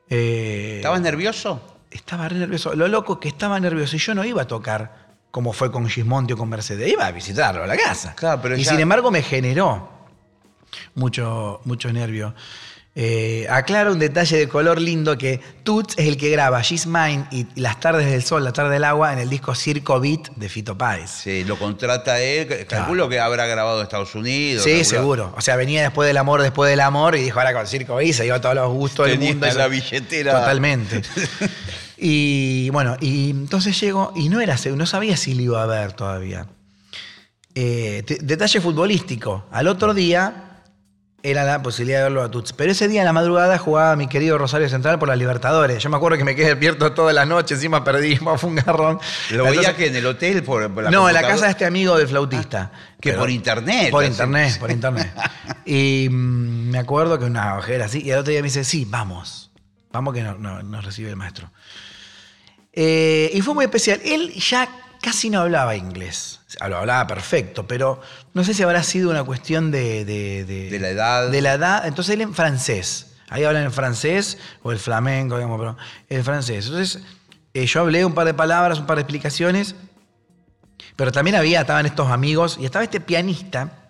eh, 0.08 0.74
¿Estabas 0.76 1.00
nervioso? 1.00 1.70
estaba 1.90 2.28
re 2.28 2.36
nervioso. 2.36 2.74
Lo 2.74 2.88
loco 2.88 3.20
que 3.20 3.28
estaba 3.28 3.58
nervioso 3.60 3.94
y 3.94 4.00
yo 4.00 4.14
no 4.14 4.24
iba 4.24 4.42
a 4.42 4.46
tocar 4.48 5.03
como 5.34 5.52
fue 5.52 5.72
con 5.72 5.88
Gismonti 5.88 6.32
o 6.34 6.36
con 6.36 6.48
Mercedes. 6.48 6.88
Iba 6.92 7.06
a 7.06 7.10
visitarlo 7.10 7.64
a 7.64 7.66
la 7.66 7.76
casa. 7.76 8.14
Claro, 8.14 8.40
pero 8.40 8.56
y 8.56 8.62
ya- 8.62 8.70
sin 8.70 8.78
embargo 8.78 9.10
me 9.10 9.20
generó 9.20 9.90
mucho, 10.94 11.60
mucho 11.64 11.92
nervio. 11.92 12.36
Eh, 12.96 13.44
aclaro 13.50 13.90
un 13.90 13.98
detalle 13.98 14.36
de 14.36 14.48
color 14.48 14.80
lindo 14.80 15.18
que 15.18 15.40
Toots 15.64 15.94
es 15.98 16.06
el 16.06 16.16
que 16.16 16.30
graba 16.30 16.62
She's 16.62 16.86
Mine 16.86 17.24
y 17.32 17.48
Las 17.60 17.80
tardes 17.80 18.08
del 18.08 18.22
sol, 18.22 18.44
la 18.44 18.52
tarde 18.52 18.74
del 18.74 18.84
agua 18.84 19.12
en 19.12 19.18
el 19.18 19.28
disco 19.28 19.52
Circo 19.56 19.98
Beat 19.98 20.28
de 20.36 20.48
Fito 20.48 20.78
Páez. 20.78 21.10
Sí, 21.10 21.42
lo 21.42 21.58
contrata 21.58 22.20
él. 22.20 22.64
Calculo 22.68 23.08
que 23.08 23.18
habrá 23.18 23.46
grabado 23.46 23.78
en 23.78 23.82
Estados 23.82 24.14
Unidos. 24.14 24.62
Sí, 24.62 24.70
calculo- 24.70 24.84
seguro. 24.84 25.34
O 25.36 25.40
sea, 25.40 25.56
venía 25.56 25.82
después 25.82 26.06
del 26.06 26.16
amor, 26.18 26.42
después 26.42 26.70
del 26.70 26.78
amor 26.78 27.16
y 27.16 27.22
dijo, 27.22 27.40
ahora 27.40 27.52
con 27.52 27.66
Circo 27.66 27.96
Beat 27.96 28.14
se 28.14 28.22
dio 28.22 28.40
todos 28.40 28.54
los 28.54 28.72
gustos 28.72 29.08
del 29.08 29.18
mundo. 29.18 29.48
la 29.52 29.66
billetera. 29.66 30.30
Totalmente. 30.38 31.02
Y 31.96 32.70
bueno, 32.70 32.96
y 33.00 33.30
entonces 33.30 33.78
llego 33.80 34.12
y 34.16 34.28
no 34.28 34.40
era 34.40 34.56
no 34.76 34.86
sabía 34.86 35.16
si 35.16 35.34
lo 35.34 35.42
iba 35.42 35.62
a 35.62 35.66
ver 35.66 35.92
todavía. 35.92 36.46
Eh, 37.54 38.02
te- 38.06 38.18
detalle 38.20 38.60
futbolístico. 38.60 39.46
Al 39.52 39.68
otro 39.68 39.94
día 39.94 40.40
era 41.22 41.44
la 41.44 41.62
posibilidad 41.62 41.98
de 41.98 42.02
verlo 42.04 42.22
a 42.22 42.30
Tuts. 42.30 42.52
Pero 42.52 42.72
ese 42.72 42.88
día 42.88 43.00
en 43.00 43.06
la 43.06 43.12
madrugada 43.12 43.56
jugaba 43.58 43.94
mi 43.96 44.08
querido 44.08 44.36
Rosario 44.36 44.68
Central 44.68 44.98
por 44.98 45.08
la 45.08 45.16
Libertadores. 45.16 45.82
Yo 45.82 45.88
me 45.88 45.96
acuerdo 45.96 46.18
que 46.18 46.24
me 46.24 46.34
quedé 46.34 46.48
despierto 46.48 46.92
toda 46.92 47.12
la 47.12 47.24
noche, 47.24 47.54
encima 47.54 47.82
perdimos, 47.84 48.40
fue 48.40 48.50
un 48.50 48.56
garrón. 48.56 48.98
¿Lo 49.30 49.44
veía 49.44 49.74
que 49.76 49.86
en 49.86 49.96
el 49.96 50.04
hotel 50.06 50.42
por, 50.42 50.68
por 50.74 50.84
la 50.84 50.90
no, 50.90 51.08
en 51.08 51.14
la 51.14 51.22
casa 51.22 51.44
de 51.46 51.52
este 51.52 51.64
amigo 51.64 51.96
del 51.96 52.08
flautista. 52.08 52.72
Que 53.00 53.10
Pero- 53.10 53.20
por 53.20 53.30
internet. 53.30 53.90
Por 53.90 54.02
así. 54.02 54.10
internet, 54.12 54.58
por 54.58 54.70
internet. 54.72 55.12
Y 55.64 56.08
mm, 56.10 56.70
me 56.70 56.78
acuerdo 56.78 57.18
que 57.18 57.24
una 57.24 57.56
ojera 57.56 57.84
así, 57.86 58.02
y 58.02 58.10
al 58.10 58.18
otro 58.18 58.32
día 58.32 58.40
me 58.42 58.48
dice, 58.48 58.64
sí, 58.64 58.84
vamos. 58.84 59.50
Vamos 59.92 60.12
que 60.12 60.22
no- 60.22 60.34
no- 60.36 60.60
nos 60.62 60.84
recibe 60.84 61.08
el 61.10 61.16
maestro. 61.16 61.50
Eh, 62.74 63.30
y 63.32 63.40
fue 63.40 63.54
muy 63.54 63.64
especial. 63.64 64.00
Él 64.04 64.32
ya 64.34 64.68
casi 65.00 65.30
no 65.30 65.40
hablaba 65.40 65.76
inglés. 65.76 66.40
Lo 66.68 66.78
hablaba 66.78 67.06
perfecto, 67.06 67.66
pero 67.66 68.00
no 68.32 68.44
sé 68.44 68.54
si 68.54 68.62
habrá 68.62 68.82
sido 68.82 69.10
una 69.10 69.24
cuestión 69.24 69.70
de... 69.70 70.04
De, 70.04 70.44
De 70.44 70.78
la 70.80 70.88
edad. 70.88 71.30
De 71.30 71.40
la 71.40 71.54
edad. 71.54 71.86
Entonces 71.86 72.14
él 72.14 72.20
en 72.20 72.34
francés. 72.34 73.06
Ahí 73.28 73.44
hablan 73.44 73.64
en 73.64 73.72
francés 73.72 74.38
o 74.62 74.72
el 74.72 74.78
flamenco, 74.78 75.36
digamos, 75.36 75.58
pero 75.58 75.76
el 76.08 76.24
francés. 76.24 76.66
Entonces 76.66 77.02
eh, 77.54 77.66
yo 77.66 77.80
hablé 77.80 78.04
un 78.04 78.14
par 78.14 78.26
de 78.26 78.34
palabras, 78.34 78.78
un 78.78 78.86
par 78.86 78.96
de 78.96 79.02
explicaciones, 79.02 79.74
pero 80.96 81.12
también 81.12 81.36
había, 81.36 81.60
estaban 81.60 81.86
estos 81.86 82.10
amigos 82.10 82.56
y 82.60 82.64
estaba 82.64 82.84
este 82.84 83.00
pianista 83.00 83.83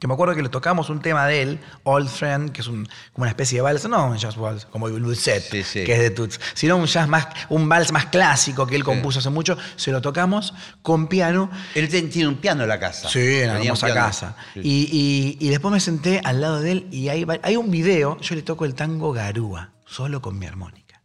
que 0.00 0.06
me 0.08 0.14
acuerdo 0.14 0.34
que 0.34 0.42
le 0.42 0.48
tocamos 0.48 0.88
un 0.88 1.00
tema 1.00 1.26
de 1.26 1.42
él, 1.42 1.60
Old 1.84 2.08
Friend, 2.08 2.50
que 2.52 2.62
es 2.62 2.66
un- 2.68 2.86
como 3.12 3.22
una 3.24 3.28
especie 3.28 3.58
de 3.58 3.62
vals, 3.62 3.86
no 3.88 4.06
un 4.08 4.16
jazz 4.16 4.36
vals, 4.36 4.64
como 4.66 4.88
el 4.88 4.96
Lucet, 4.96 5.42
Sí, 5.50 5.62
sí. 5.62 5.84
que 5.84 5.92
es 5.92 5.98
de 6.00 6.10
Toots, 6.10 6.40
sino 6.54 6.76
un 6.78 6.86
jazz 6.86 7.06
más, 7.06 7.28
un 7.50 7.68
vals 7.68 7.92
más 7.92 8.06
clásico 8.06 8.66
que 8.66 8.76
él 8.76 8.82
compuso 8.82 9.18
hace 9.18 9.28
mucho, 9.30 9.58
se 9.76 9.92
lo 9.92 10.00
tocamos 10.00 10.54
con 10.82 11.06
piano. 11.06 11.50
Él 11.74 11.88
tiene 12.10 12.26
un 12.28 12.36
piano 12.36 12.62
en 12.62 12.68
la 12.70 12.80
casa. 12.80 13.08
Sí, 13.10 13.18
en 13.20 13.48
la 13.48 13.60
hermosa 13.62 13.92
casa. 13.92 14.36
Y, 14.56 14.88
y- 14.90 15.36
y 15.38 15.48
después 15.50 15.70
me 15.72 15.80
senté 15.80 16.20
al 16.24 16.40
lado 16.40 16.60
de 16.60 16.72
él 16.72 16.86
y 16.90 17.08
hay 17.08 17.56
un 17.56 17.70
video, 17.70 18.18
yo 18.20 18.34
le 18.34 18.42
toco 18.42 18.64
el 18.64 18.74
tango 18.74 19.12
Garúa, 19.12 19.70
solo 19.84 20.22
con 20.22 20.38
mi 20.38 20.46
armónica. 20.46 21.02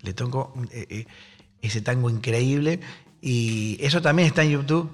Le 0.00 0.14
toco 0.14 0.54
eh, 0.72 0.86
eh, 0.88 1.06
ese 1.60 1.80
tango 1.82 2.08
increíble 2.10 2.80
y 3.20 3.76
eso 3.80 4.00
también 4.02 4.26
está 4.28 4.42
en 4.42 4.50
YouTube. 4.50 4.90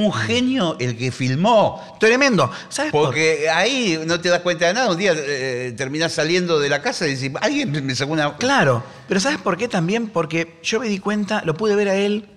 Un 0.00 0.12
genio 0.12 0.76
el 0.78 0.96
que 0.96 1.10
filmó. 1.10 1.96
Tremendo. 1.98 2.50
¿Sabes 2.68 2.92
por 2.92 3.06
Porque 3.06 3.48
ahí 3.50 3.98
no 4.06 4.20
te 4.20 4.28
das 4.28 4.40
cuenta 4.42 4.66
de 4.66 4.74
nada. 4.74 4.90
Un 4.90 4.96
día 4.98 5.12
eh, 5.16 5.74
terminás 5.76 6.12
saliendo 6.12 6.60
de 6.60 6.68
la 6.68 6.80
casa 6.82 7.06
y 7.08 7.14
decís, 7.16 7.36
alguien 7.40 7.84
me 7.84 7.94
sacó 7.94 8.12
una. 8.12 8.36
Claro, 8.36 8.84
pero 9.08 9.18
¿sabes 9.18 9.38
por 9.38 9.56
qué 9.56 9.66
también? 9.66 10.08
Porque 10.08 10.60
yo 10.62 10.78
me 10.80 10.88
di 10.88 10.98
cuenta, 10.98 11.42
lo 11.44 11.54
pude 11.54 11.74
ver 11.74 11.88
a 11.88 11.94
él 11.96 12.30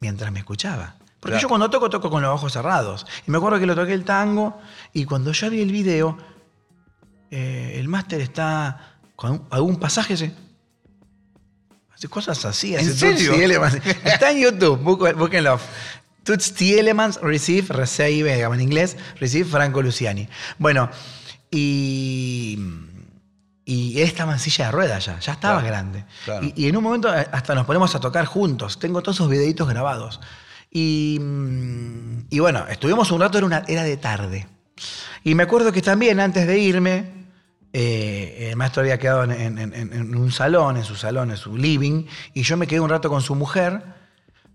mientras 0.00 0.30
me 0.32 0.40
escuchaba. 0.40 0.96
Porque 1.20 1.32
Claro. 1.34 1.42
yo 1.42 1.48
cuando 1.48 1.70
toco, 1.70 1.88
toco 1.90 2.10
con 2.10 2.22
los 2.22 2.32
ojos 2.34 2.52
cerrados. 2.52 3.06
Y 3.26 3.30
me 3.30 3.38
acuerdo 3.38 3.58
que 3.58 3.66
lo 3.66 3.74
toqué 3.74 3.92
el 3.94 4.04
tango 4.04 4.60
y 4.92 5.04
cuando 5.04 5.32
ya 5.32 5.48
vi 5.48 5.60
el 5.62 5.72
video, 5.72 6.18
eh, 7.30 7.76
el 7.76 7.88
máster 7.88 8.20
está 8.20 8.98
con 9.16 9.46
algún 9.50 9.76
pasaje, 9.80 10.14
hace, 10.14 10.32
hace 11.94 12.08
cosas 12.08 12.44
así. 12.44 12.74
¿En 12.74 12.80
hace 12.80 12.94
serio? 12.94 13.30
Toots 13.30 13.38
Thielemans. 13.38 13.74
Está 14.04 14.30
en 14.30 14.38
YouTube, 14.38 14.80
bú- 14.82 15.14
búsquenlo. 15.16 15.58
Toots 16.28 16.52
Thielemans 16.52 17.18
Receive, 17.22 17.68
Receive, 17.72 18.34
digamos 18.34 18.58
en 18.58 18.62
inglés, 18.64 18.96
Receive 19.18 19.48
Franco 19.48 19.80
Luciani. 19.82 20.28
Bueno, 20.58 20.90
y... 21.50 22.58
Y 23.64 24.00
él 24.00 24.06
estaba 24.06 24.32
en 24.32 24.38
silla 24.38 24.66
de 24.66 24.72
ruedas 24.72 25.04
ya, 25.04 25.18
ya 25.20 25.32
estaba 25.32 25.60
Claro, 25.60 25.66
grande. 25.66 26.04
claro. 26.24 26.46
Y, 26.46 26.54
y 26.64 26.68
en 26.68 26.76
un 26.78 26.82
momento 26.82 27.14
eh, 27.14 27.26
hasta 27.32 27.54
nos 27.54 27.66
ponemos 27.66 27.94
a 27.94 28.00
tocar 28.00 28.24
juntos. 28.24 28.78
Tengo 28.78 29.02
todos 29.02 29.16
esos 29.18 29.28
videitos 29.28 29.68
grabados. 29.68 30.20
Y, 30.70 31.18
mm, 31.20 32.26
y 32.30 32.38
bueno, 32.38 32.64
estuvimos 32.68 33.10
un 33.10 33.20
rato, 33.20 33.36
era, 33.36 33.46
una- 33.46 33.64
era 33.68 33.84
de 33.84 33.96
tarde. 33.98 34.46
Y 35.22 35.34
me 35.34 35.42
acuerdo 35.42 35.70
que 35.72 35.82
también 35.82 36.18
antes 36.18 36.46
de 36.46 36.58
irme, 36.58 37.26
eh, 37.74 38.48
el 38.50 38.56
maestro 38.56 38.80
había 38.80 38.98
quedado 38.98 39.24
en, 39.24 39.32
en- 39.32 39.58
en- 39.58 39.92
en 39.92 40.14
un 40.16 40.32
salón, 40.32 40.78
en 40.78 40.84
su 40.84 40.94
salón, 40.96 41.30
en 41.30 41.36
su 41.36 41.54
living, 41.54 42.04
y 42.32 42.42
yo 42.44 42.56
me 42.56 42.66
quedé 42.66 42.80
un 42.80 42.88
rato 42.88 43.10
con 43.10 43.20
su 43.20 43.34
mujer, 43.34 43.82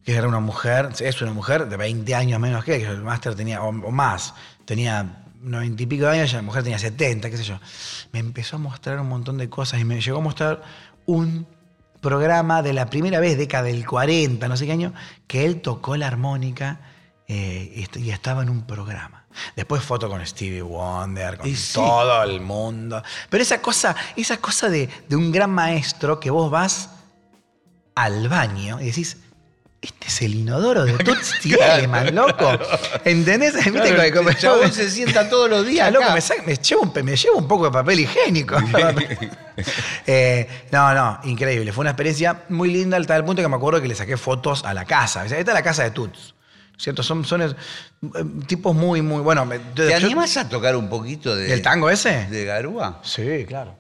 que 0.03 0.13
era 0.15 0.27
una 0.27 0.39
mujer, 0.39 0.89
es 0.99 1.21
una 1.21 1.33
mujer 1.33 1.67
de 1.69 1.77
20 1.77 2.13
años 2.15 2.39
menos 2.39 2.63
que 2.63 2.75
él, 2.75 2.81
que 2.81 2.87
el 2.87 3.01
máster 3.01 3.35
tenía, 3.35 3.61
o, 3.61 3.69
o 3.69 3.91
más, 3.91 4.33
tenía 4.65 5.23
90 5.41 5.83
y 5.83 5.85
pico 5.85 6.05
de 6.05 6.11
años, 6.19 6.31
y 6.31 6.35
la 6.35 6.41
mujer 6.41 6.63
tenía 6.63 6.79
70, 6.79 7.29
qué 7.29 7.37
sé 7.37 7.43
yo. 7.43 7.59
Me 8.11 8.19
empezó 8.19 8.57
a 8.57 8.59
mostrar 8.59 8.99
un 8.99 9.09
montón 9.09 9.37
de 9.37 9.49
cosas 9.49 9.79
y 9.79 9.85
me 9.85 9.99
llegó 10.01 10.17
a 10.19 10.21
mostrar 10.21 10.61
un 11.05 11.47
programa 12.01 12.61
de 12.61 12.73
la 12.73 12.87
primera 12.87 13.19
vez, 13.21 13.37
década 13.37 13.63
del 13.63 13.85
40, 13.85 14.47
no 14.47 14.57
sé 14.57 14.65
qué 14.65 14.73
año, 14.73 14.93
que 15.27 15.45
él 15.45 15.61
tocó 15.61 15.95
la 15.95 16.07
armónica 16.07 16.79
eh, 17.27 17.71
y 17.77 17.83
est- 17.83 17.95
y 17.97 18.11
estaba 18.11 18.43
en 18.43 18.49
un 18.49 18.63
programa. 18.65 19.25
Después 19.55 19.81
foto 19.83 20.09
con 20.09 20.23
Stevie 20.27 20.61
Wonder, 20.61 21.37
con 21.37 21.47
Y 21.49 21.55
sí. 21.55 21.73
todo 21.75 22.21
el 22.23 22.41
mundo. 22.41 23.01
Pero 23.29 23.41
esa 23.41 23.61
cosa, 23.61 23.95
esa 24.17 24.37
cosa 24.37 24.69
de, 24.69 24.89
de 25.07 25.15
un 25.15 25.31
gran 25.31 25.49
maestro 25.49 26.19
que 26.19 26.29
vos 26.29 26.51
vas 26.51 26.89
al 27.95 28.27
baño 28.27 28.79
y 28.81 28.85
decís, 28.87 29.17
este 29.83 30.07
es 30.07 30.21
el 30.23 30.35
inodoro 30.35 30.85
de 30.85 30.93
Toots 31.03 31.39
Thielemans, 31.41 32.11
loco. 32.13 32.51
¿Entendés? 33.05 33.53
¿Viste? 33.53 33.71
Claro, 33.93 34.15
Como- 34.15 34.29
el 34.29 34.37
chabón 34.37 34.71
se 34.71 34.89
sienta 34.89 35.29
todos 35.29 35.49
los 35.49 35.65
días 35.67 35.91
loco, 35.91 36.05
me, 36.11 36.45
me 36.47 36.55
llevo 36.55 36.81
un, 36.81 36.93
pe- 36.93 37.03
me 37.03 37.15
llevo 37.15 37.37
un 37.37 37.47
poco 37.47 37.65
de 37.65 37.71
papel 37.71 37.99
higiénico. 37.99 38.55
Eh, 40.07 40.47
no, 40.71 40.93
no, 40.95 41.19
increíble. 41.25 41.71
Fue 41.71 41.81
una 41.83 41.91
experiencia 41.91 42.43
muy 42.49 42.71
linda 42.73 42.97
al 42.97 43.05
tal 43.05 43.23
punto 43.23 43.39
que 43.41 43.47
me 43.47 43.55
acuerdo 43.55 43.79
que 43.81 43.87
le 43.87 43.93
saqué 43.93 44.17
fotos 44.17 44.65
a 44.65 44.73
la 44.73 44.85
casa. 44.85 45.23
Esta 45.25 45.37
es 45.37 45.45
la 45.45 45.61
casa 45.61 45.83
de 45.83 45.91
Toots. 45.91 46.33
¿Cierto? 46.75 47.03
Son, 47.03 47.23
son 47.23 47.43
eh, 47.43 47.53
tipos 48.47 48.75
muy, 48.75 49.03
muy. 49.03 49.21
Bueno, 49.21 49.45
me- 49.45 49.59
¿Te 49.59 49.89
yo- 49.91 49.95
animas 49.97 50.35
a 50.37 50.49
tocar 50.49 50.75
un 50.75 50.89
poquito 50.89 51.35
de, 51.35 51.43
¿Del 51.45 51.61
tango 51.61 51.89
ese? 51.91 52.25
de 52.31 52.45
Garúa? 52.45 52.99
Sí, 53.03 53.45
claro. 53.47 53.75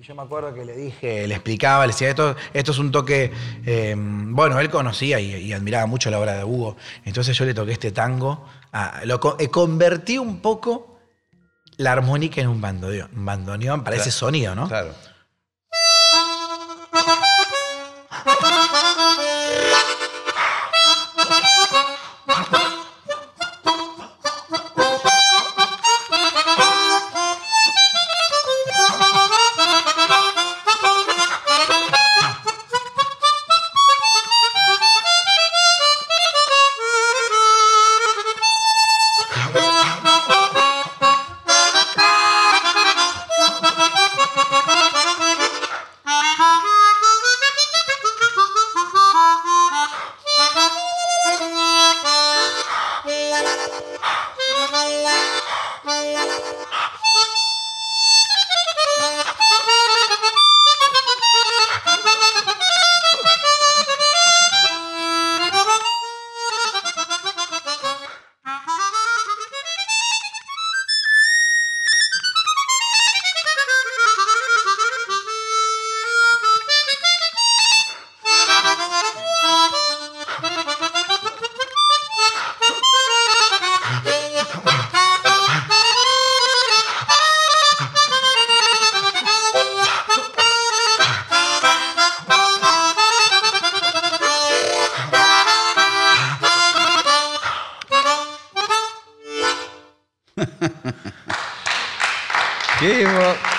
Y 0.00 0.02
yo 0.02 0.14
me 0.14 0.22
acuerdo 0.22 0.54
que 0.54 0.64
le 0.64 0.74
dije, 0.74 1.26
le 1.26 1.34
explicaba, 1.34 1.86
le 1.86 1.92
decía, 1.92 2.08
esto, 2.08 2.34
esto 2.54 2.72
es 2.72 2.78
un 2.78 2.90
toque. 2.90 3.30
eh, 3.66 3.94
bueno, 3.98 4.58
él 4.58 4.70
conocía 4.70 5.20
y, 5.20 5.34
y 5.34 5.52
admiraba 5.52 5.84
mucho 5.84 6.10
la 6.10 6.18
obra 6.18 6.38
de 6.38 6.44
Hugo. 6.44 6.78
Entonces 7.04 7.36
yo 7.36 7.44
le 7.44 7.52
toqué 7.52 7.72
este 7.72 7.92
tango. 7.92 8.46
ah, 8.72 9.02
lo 9.04 9.20
eh, 9.38 9.48
convertí 9.50 10.16
un 10.16 10.40
poco 10.40 10.98
la 11.76 11.92
armónica 11.92 12.40
en 12.40 12.48
un 12.48 12.62
bandoneón, 12.62 13.10
bandoneón 13.12 13.84
para 13.84 13.96
ese 13.96 14.10
sonido, 14.10 14.54
¿no? 14.54 14.68
Claro. 14.68 14.94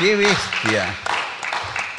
Qué, 0.01 0.15
bestia. 0.15 0.95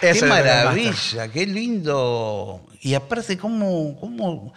qué 0.01 0.09
maravilla, 0.29 1.29
qué 1.33 1.47
lindo. 1.47 2.67
Y 2.81 2.95
aparte, 2.95 3.39
¿cómo, 3.39 3.97
cómo 4.01 4.53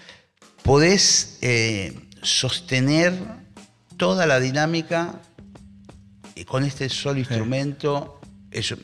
podés 0.64 1.38
eh, 1.42 1.94
sostener 2.24 3.14
toda 3.98 4.26
la 4.26 4.40
dinámica 4.40 5.22
eh, 6.36 6.44
con 6.46 6.64
este 6.64 6.90
solo 6.90 7.20
instrumento? 7.20 8.20
Eso 8.50 8.78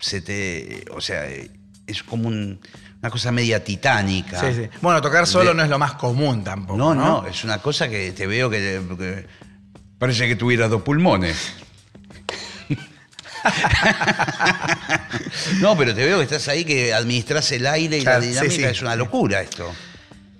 se 0.00 0.20
te. 0.20 0.84
O 0.90 1.00
sea, 1.00 1.28
eh, 1.30 1.50
es 1.86 2.02
como 2.02 2.28
un- 2.28 2.60
una 3.00 3.10
cosa 3.10 3.30
media 3.30 3.62
titánica. 3.62 4.40
Sí, 4.40 4.62
sí. 4.64 4.68
Bueno, 4.80 5.00
tocar 5.02 5.26
solo 5.26 5.50
De- 5.50 5.54
no 5.54 5.62
es 5.62 5.68
lo 5.68 5.78
más 5.78 5.92
común 5.94 6.42
tampoco. 6.42 6.76
No, 6.78 6.94
No, 6.94 7.22
no, 7.22 7.28
es 7.28 7.44
una 7.44 7.58
cosa 7.58 7.88
que 7.88 8.12
te 8.12 8.26
veo 8.26 8.48
que, 8.50 8.80
que 8.98 9.26
parece 9.98 10.26
que 10.26 10.34
tuvieras 10.36 10.68
dos 10.70 10.82
pulmones. 10.82 11.52
no, 15.60 15.76
pero 15.76 15.94
te 15.94 16.04
veo 16.04 16.18
que 16.18 16.24
estás 16.24 16.48
ahí, 16.48 16.64
que 16.64 16.92
administras 16.94 17.50
el 17.52 17.66
aire 17.66 17.98
y 17.98 18.02
Claro, 18.02 18.20
la 18.20 18.26
dinámica. 18.26 18.54
sí. 18.54 18.64
Es 18.64 18.82
una 18.82 18.96
locura 18.96 19.40
esto. 19.40 19.72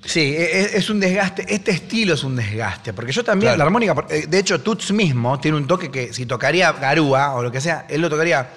Sí, 0.04 0.20
e- 0.20 0.60
es, 0.60 0.74
es 0.74 0.90
un 0.90 1.00
desgaste. 1.00 1.46
Este 1.48 1.70
estilo 1.70 2.14
es 2.14 2.24
un 2.24 2.36
desgaste. 2.36 2.92
Porque 2.92 3.12
yo 3.12 3.24
también, 3.24 3.50
Claro. 3.50 3.58
la 3.58 3.64
armónica, 3.64 3.94
eh, 4.10 4.26
de 4.28 4.38
hecho, 4.38 4.60
Tuts 4.60 4.92
mismo 4.92 5.40
tiene 5.40 5.56
un 5.56 5.66
toque 5.66 5.90
que 5.90 6.12
si 6.12 6.26
tocaría 6.26 6.72
Garúa 6.72 7.34
o 7.34 7.42
lo 7.42 7.50
que 7.50 7.60
sea, 7.60 7.86
él 7.88 8.00
lo 8.02 8.10
tocaría. 8.10 8.48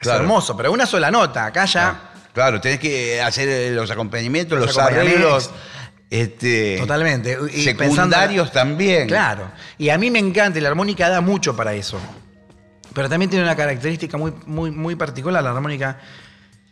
Claro. 0.00 0.20
hermoso, 0.20 0.56
pero 0.56 0.70
una 0.72 0.86
sola 0.86 1.10
nota. 1.10 1.46
Acá 1.46 1.64
ya. 1.64 2.00
Claro, 2.32 2.60
tenés 2.60 2.78
que 2.78 3.20
hacer 3.20 3.72
los 3.72 3.90
acompañamientos, 3.90 4.56
Los 4.58 4.68
los, 4.68 4.78
acompañamientos. 4.78 5.48
arreglos. 5.48 5.50
Este, 6.10 6.76
Totalmente. 6.78 7.36
Y 7.52 7.62
secundarios 7.62 8.48
pensando- 8.48 8.50
también. 8.52 9.08
Claro. 9.08 9.50
Y 9.76 9.90
a 9.90 9.98
mí 9.98 10.10
me 10.10 10.18
encanta 10.18 10.58
y 10.58 10.62
la 10.62 10.68
armónica 10.68 11.08
da 11.08 11.20
mucho 11.20 11.54
para 11.54 11.74
eso. 11.74 11.98
Pero 12.94 13.08
también 13.08 13.30
tiene 13.30 13.44
una 13.44 13.54
característica 13.56 14.16
muy, 14.16 14.32
muy, 14.46 14.70
muy 14.70 14.96
particular. 14.96 15.42
La 15.44 15.50
armónica, 15.50 15.98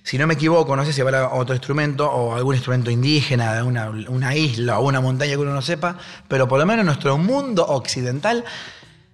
si 0.03 0.17
no 0.17 0.27
me 0.27 0.35
equivoco, 0.35 0.75
no 0.75 0.85
sé 0.85 0.93
si 0.93 1.03
habrá 1.03 1.29
otro 1.35 1.55
instrumento 1.55 2.11
o 2.11 2.35
algún 2.35 2.55
instrumento 2.55 2.91
indígena 2.91 3.55
de 3.55 3.63
una, 3.63 3.91
una 3.91 4.35
isla 4.35 4.79
o 4.79 4.87
una 4.89 5.01
montaña 5.01 5.33
que 5.33 5.39
uno 5.39 5.53
no 5.53 5.63
sepa, 5.63 5.99
pero 6.29 6.49
por 6.49 6.59
lo 6.59 6.65
menos 6.67 6.81
en 6.81 6.87
nuestro 6.87 7.19
mundo 7.19 7.67
occidental, 7.67 8.45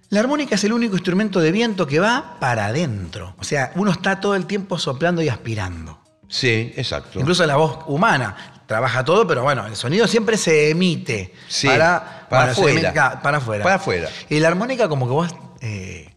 la 0.09 0.19
armónica 0.21 0.55
es 0.55 0.63
el 0.63 0.71
único 0.73 0.95
instrumento 0.95 1.41
de 1.41 1.51
viento 1.51 1.85
que 1.85 1.99
va 1.99 2.37
para 2.39 2.67
adentro. 2.67 3.35
O 3.39 3.43
sea, 3.43 3.71
uno 3.75 3.91
está 3.91 4.21
todo 4.21 4.35
el 4.35 4.45
tiempo 4.45 4.77
soplando 4.79 5.21
y 5.21 5.27
aspirando. 5.27 5.99
Sí, 6.29 6.71
exacto. 6.77 7.19
Incluso 7.19 7.45
la 7.45 7.57
voz 7.57 7.79
humana 7.87 8.52
trabaja 8.73 9.05
todo, 9.05 9.27
pero 9.27 9.43
bueno, 9.43 9.67
el 9.67 9.75
sonido 9.75 10.07
siempre 10.07 10.35
se 10.35 10.71
emite 10.71 11.31
Sí, 11.47 11.67
para, 11.67 12.25
para 12.27 12.53
afuera. 12.53 12.91
claro, 12.91 13.19
para 13.21 13.37
afuera. 13.37 13.63
Para 13.63 13.75
afuera. 13.75 14.09
Y 14.29 14.39
la 14.39 14.47
armónica 14.47 14.89
como 14.89 15.05
que 15.05 15.11
vos 15.11 15.35
eh, 15.61 16.09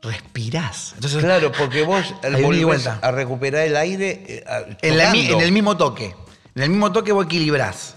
respirás. 0.00 0.92
Entonces, 0.94 1.20
Claro, 1.24 1.50
porque 1.50 1.82
vos 1.82 2.14
volvés 2.42 2.86
a 2.86 3.10
recuperar 3.10 3.66
el 3.66 3.76
aire 3.76 4.22
eh, 4.24 4.44
en, 4.82 4.98
la 4.98 5.10
en 5.10 5.40
el 5.40 5.50
mismo 5.50 5.76
toque. 5.76 6.14
En 6.54 6.62
el 6.62 6.70
mismo 6.70 6.92
toque 6.92 7.10
vos 7.10 7.24
equilibrás. 7.26 7.96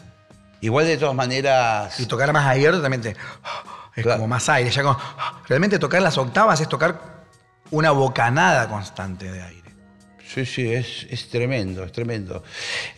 Igual 0.62 0.88
de 0.88 0.98
todas 0.98 1.14
maneras. 1.14 2.00
Y 2.00 2.08
tocar 2.08 2.34
más 2.34 2.48
abierto 2.48 2.82
también 2.82 3.02
te... 3.02 3.16
Es 3.96 4.02
Claro. 4.02 4.18
como 4.22 4.28
más 4.30 4.50
aire. 4.50 4.72
Ya 4.72 4.82
como, 4.82 4.98
realmente 5.48 5.78
tocar 5.78 6.02
las 6.02 6.18
octavas 6.18 6.60
es 6.60 6.68
tocar 6.68 7.00
una 7.70 7.91
bocanada 7.91 8.68
constante 8.68 9.32
de 9.32 9.39
aire. 9.39 9.62
Sí, 10.34 10.45
sí, 10.45 10.71
es, 10.71 11.05
es 11.09 11.29
tremendo, 11.29 11.84
es 11.84 11.91
tremendo. 11.91 12.43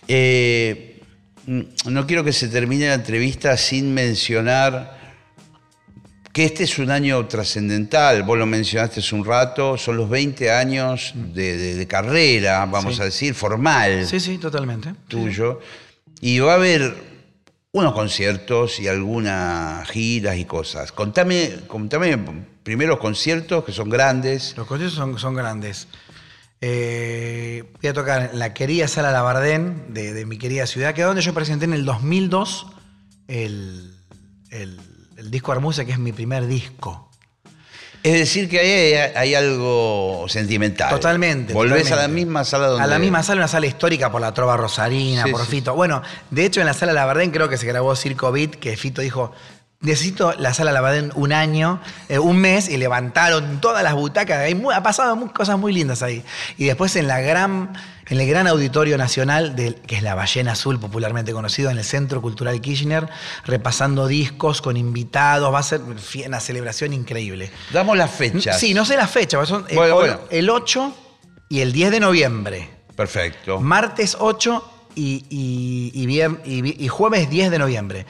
Eh, 0.07 1.01
mm, 1.47 1.61
no 1.91 2.07
quiero 2.07 2.23
que 2.23 2.31
se 2.33 2.47
termine 2.47 2.87
la 2.87 2.93
entrevista 2.93 3.57
sin 3.57 3.93
mencionar 3.93 4.95
que 6.31 6.43
este 6.45 6.63
es 6.65 6.77
un 6.79 6.91
año 6.91 7.25
trascendental. 7.27 8.23
Vos 8.23 8.37
lo 8.37 8.45
mencionaste 8.45 8.99
hace 8.99 9.15
un 9.15 9.25
rato, 9.25 9.77
son 9.77 9.97
los 9.97 10.09
20 10.09 10.51
años 10.51 11.13
de, 11.15 11.57
de- 11.57 11.75
de 11.75 11.87
carrera, 11.87 12.65
vamos 12.65 12.95
Sí. 12.97 13.01
a 13.01 13.05
decir, 13.05 13.33
formal 13.33 14.05
Sí, 14.05 14.19
sí, 14.19 14.37
totalmente. 14.37 14.93
tuyo. 15.07 15.59
Y 16.21 16.39
va 16.39 16.53
a 16.53 16.55
haber 16.55 16.93
unos 17.71 17.93
conciertos 17.93 18.79
y 18.79 18.87
algunas 18.87 19.87
giras 19.89 20.37
y 20.37 20.45
cosas. 20.45 20.91
Contame, 20.93 21.51
contame 21.67 22.17
primero 22.63 22.91
los 22.91 22.99
conciertos 22.99 23.63
que 23.65 23.71
son 23.73 23.89
grandes. 23.89 24.53
Los 24.57 24.67
conciertos 24.67 24.95
son, 24.97 25.17
son 25.19 25.35
grandes. 25.35 25.87
Eh, 26.61 27.63
voy 27.81 27.89
a 27.89 27.93
tocar 27.93 28.29
en 28.33 28.39
la 28.39 28.53
querida 28.53 28.87
Sala 28.87 29.11
Labardén 29.11 29.93
de, 29.93 30.13
de 30.13 30.25
mi 30.25 30.37
querida 30.37 30.65
ciudad, 30.67 30.93
que 30.93 31.01
es 31.01 31.07
donde 31.07 31.21
yo 31.21 31.33
presenté 31.33 31.65
en 31.65 31.73
el 31.73 31.85
2002 31.85 32.67
el, 33.27 33.93
el- 34.49 34.79
el 35.17 35.31
disco 35.31 35.51
Armusa, 35.51 35.85
que 35.85 35.91
es 35.93 35.99
mi 35.99 36.11
primer 36.11 36.45
disco. 36.47 37.09
Es 38.03 38.13
decir, 38.19 38.47
que 38.49 38.59
ahí 38.59 38.93
hay, 38.93 39.11
hay 39.15 39.33
algo 39.33 40.25
sentimental. 40.27 40.89
Totalmente. 40.91 41.53
Volvés 41.53 41.91
a 41.91 41.95
la 41.95 42.07
misma 42.07 42.43
sala 42.43 42.67
donde. 42.67 42.83
A 42.83 42.87
la 42.87 42.99
misma 42.99 43.23
sala, 43.23 43.39
una 43.41 43.47
sala 43.47 43.65
histórica 43.65 44.11
por 44.11 44.21
la 44.21 44.31
trova 44.33 44.57
rosarina, 44.57 45.23
Sí, 45.23 45.31
por 45.31 45.41
sí. 45.41 45.47
Fito. 45.47 45.73
Bueno, 45.73 46.03
de 46.29 46.45
hecho 46.45 46.59
en 46.59 46.67
la 46.67 46.73
sala 46.75 46.93
Labardén 46.93 47.31
creo 47.31 47.49
que 47.49 47.57
se 47.57 47.65
grabó 47.65 47.95
Circo 47.95 48.31
Beat, 48.31 48.51
que 48.57 48.77
Fito 48.77 49.01
dijo, 49.01 49.31
necesito 49.81 50.33
la 50.37 50.53
sala 50.53 50.71
Labardén 50.71 51.11
un 51.15 51.31
año, 51.33 51.81
eh, 52.09 52.19
un 52.19 52.37
mes, 52.37 52.69
y 52.69 52.77
levantaron 52.77 53.61
todas 53.61 53.83
las 53.83 53.93
butacas. 53.93 54.39
Hay 54.39 54.61
ha 54.73 54.83
pasado 54.83 55.31
cosas 55.33 55.57
muy 55.57 55.73
lindas 55.73 56.01
ahí. 56.01 56.23
Y 56.57 56.65
después 56.65 56.95
en 56.95 57.07
la 57.07 57.21
gran, 57.21 57.73
en 58.07 58.19
el 58.19 58.27
gran 58.27 58.47
auditorio 58.47 58.97
nacional, 58.97 59.55
que 59.55 59.95
es 59.95 60.03
la 60.03 60.15
Ballena 60.15 60.53
Azul, 60.53 60.79
popularmente 60.79 61.31
conocido, 61.33 61.69
en 61.69 61.77
el 61.77 61.83
Centro 61.83 62.21
Cultural 62.21 62.59
Kirchner, 62.61 63.07
repasando 63.45 64.07
discos 64.07 64.61
con 64.61 64.77
invitados. 64.77 65.53
Va 65.53 65.59
a 65.59 65.63
ser 65.63 65.81
una 66.25 66.39
celebración 66.39 66.93
increíble. 66.93 67.51
Damos 67.71 67.97
las 67.97 68.11
fechas. 68.11 68.59
Sí, 68.59 68.73
no 68.73 68.85
sé 68.85 68.97
la 68.97 69.07
fecha, 69.07 69.37
porque 69.37 69.49
son 69.49 69.65
eh, 69.69 69.75
Bueno, 69.75 70.21
el 70.29 70.49
8 70.49 70.95
y 71.49 71.61
el 71.61 71.71
10 71.71 71.91
de 71.91 71.99
noviembre. 71.99 72.69
Perfecto. 72.95 73.59
Martes 73.59 74.15
8 74.19 74.71
y, 74.95 75.25
y 75.29 76.87
jueves 76.87 77.29
10 77.29 77.51
de 77.51 77.59
noviembre. 77.59 78.05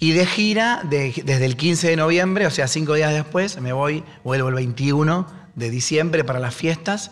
Y 0.00 0.12
de 0.12 0.24
gira 0.26 0.80
de- 0.88 1.12
desde 1.24 1.44
el 1.44 1.56
15 1.56 1.88
de 1.90 1.96
noviembre, 1.96 2.46
o 2.46 2.50
sea, 2.50 2.66
cinco 2.68 2.94
días 2.94 3.12
después, 3.12 3.60
me 3.60 3.72
voy, 3.72 4.02
vuelvo 4.24 4.48
el 4.48 4.54
21 4.54 5.26
de 5.54 5.70
diciembre 5.70 6.24
para 6.24 6.38
las 6.40 6.54
fiestas 6.54 7.10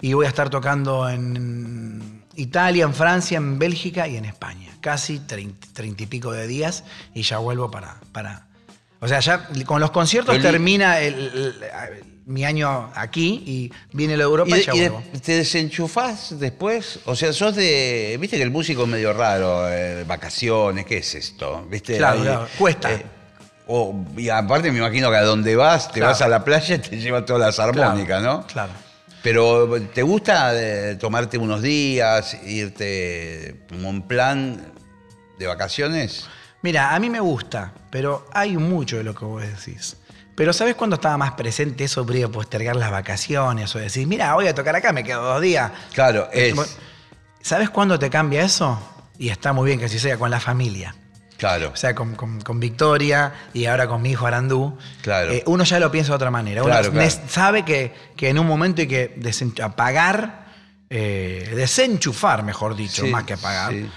y 0.00 0.12
voy 0.12 0.24
a 0.26 0.28
estar 0.28 0.48
tocando 0.48 1.08
en 1.08 2.22
Italia, 2.36 2.84
en 2.84 2.94
Francia, 2.94 3.36
en 3.38 3.58
Bélgica 3.58 4.06
y 4.06 4.16
en 4.16 4.24
España. 4.24 4.70
Casi 4.80 5.18
30, 5.18 5.66
30 5.72 6.04
y 6.04 6.06
pico 6.06 6.30
de 6.30 6.46
días 6.46 6.84
y 7.12 7.22
ya 7.22 7.38
vuelvo 7.38 7.70
para... 7.70 7.96
para 8.12 8.46
o 9.00 9.08
sea, 9.08 9.20
ya 9.20 9.48
con 9.66 9.80
los 9.80 9.90
conciertos 9.90 10.40
termina 10.40 11.00
el- 11.00 11.54
mi 12.26 12.44
año 12.44 12.90
aquí 12.94 13.42
y 13.46 13.72
viene 13.96 14.14
la 14.16 14.24
Europa 14.24 14.54
y, 14.58 14.60
¿Y, 14.60 14.64
ya 14.64 14.74
y 14.74 14.80
de- 14.80 14.88
vuelvo. 14.90 15.08
te 15.24 15.32
desenchufás 15.32 16.38
después? 16.38 17.00
O 17.06 17.16
sea, 17.16 17.32
sos 17.32 17.56
de. 17.56 18.18
Viste 18.20 18.36
que 18.36 18.42
el 18.42 18.50
músico 18.50 18.82
es 18.82 18.88
medio 18.88 19.12
raro, 19.14 19.66
eh, 19.70 20.04
vacaciones, 20.06 20.84
¿qué 20.84 20.98
es 20.98 21.14
esto? 21.14 21.66
¿Viste? 21.70 21.96
Claro, 21.96 22.18
Ahí, 22.18 22.22
claro, 22.24 22.48
cuesta. 22.58 22.92
eh, 22.92 23.06
o- 23.66 23.94
y 24.16 24.28
aparte 24.28 24.70
me 24.70 24.78
imagino 24.78 25.10
que 25.10 25.16
a 25.16 25.22
donde 25.22 25.56
vas, 25.56 25.88
te 25.88 26.00
Claro. 26.00 26.12
vas 26.12 26.20
a 26.20 26.28
la 26.28 26.44
playa 26.44 26.74
y 26.74 26.78
te 26.80 26.98
llevas 26.98 27.24
todas 27.24 27.40
las 27.40 27.58
armónicas, 27.58 28.20
Claro, 28.20 28.38
¿no? 28.40 28.46
Claro. 28.46 28.72
Pero 29.22 29.80
¿te 29.94 30.02
gusta 30.02 30.50
eh, 30.54 30.96
tomarte 30.96 31.38
unos 31.38 31.62
días, 31.62 32.36
irte 32.44 33.56
como 33.70 33.88
en 33.90 34.02
plan 34.02 34.72
de 35.38 35.46
vacaciones? 35.46 36.26
Mira, 36.62 36.94
a 36.94 36.98
mí 36.98 37.08
me 37.10 37.20
gusta, 37.20 37.72
pero 37.90 38.26
hay 38.32 38.56
mucho 38.56 38.96
de 38.96 39.04
lo 39.04 39.14
que 39.14 39.24
vos 39.24 39.42
decís. 39.42 39.96
Pero 40.34 40.52
¿sabes 40.52 40.74
cuándo 40.76 40.96
estaba 40.96 41.16
más 41.16 41.32
presente 41.32 41.84
eso 41.84 42.04
de 42.04 42.28
postergar 42.28 42.76
las 42.76 42.90
vacaciones 42.90 43.74
o 43.74 43.78
decir, 43.78 44.06
mira, 44.06 44.34
voy 44.34 44.46
a 44.46 44.54
tocar 44.54 44.74
acá, 44.76 44.92
me 44.92 45.02
quedo 45.04 45.22
dos 45.22 45.40
días? 45.42 45.70
Claro, 45.92 46.28
es. 46.32 46.54
Bueno, 46.54 46.70
¿Sabes 47.40 47.70
cuándo 47.70 47.98
te 47.98 48.10
cambia 48.10 48.42
eso? 48.42 48.78
Y 49.18 49.30
está 49.30 49.52
muy 49.52 49.66
bien 49.66 49.78
que 49.78 49.86
así 49.86 49.98
sea 49.98 50.16
con 50.18 50.30
la 50.30 50.38
familia. 50.40 50.94
Claro. 51.38 51.70
O 51.72 51.76
sea, 51.76 51.94
con, 51.94 52.14
con- 52.16 52.40
con 52.40 52.58
Victoria 52.60 53.32
y 53.54 53.66
ahora 53.66 53.86
con 53.88 54.02
mi 54.02 54.10
hijo 54.10 54.26
Arandú. 54.26 54.76
Claro. 55.02 55.32
eh, 55.32 55.44
uno 55.46 55.62
ya 55.64 55.78
lo 55.78 55.90
piensa 55.90 56.10
de 56.12 56.16
otra 56.16 56.30
manera. 56.32 56.62
Uno 56.62 56.70
Claro, 56.72 56.90
claro. 56.90 57.06
nes- 57.08 57.20
sabe 57.28 57.64
que, 57.64 57.94
que 58.16 58.28
en 58.28 58.38
un 58.40 58.46
momento 58.46 58.80
hay 58.82 58.88
que 58.88 59.14
apagar, 59.62 60.46
eh, 60.90 61.52
desenchufar, 61.54 62.42
mejor 62.42 62.74
dicho, 62.76 63.04
Sí, 63.04 63.10
más 63.10 63.24
que 63.24 63.34
apagar. 63.34 63.72
sí. 63.72 63.88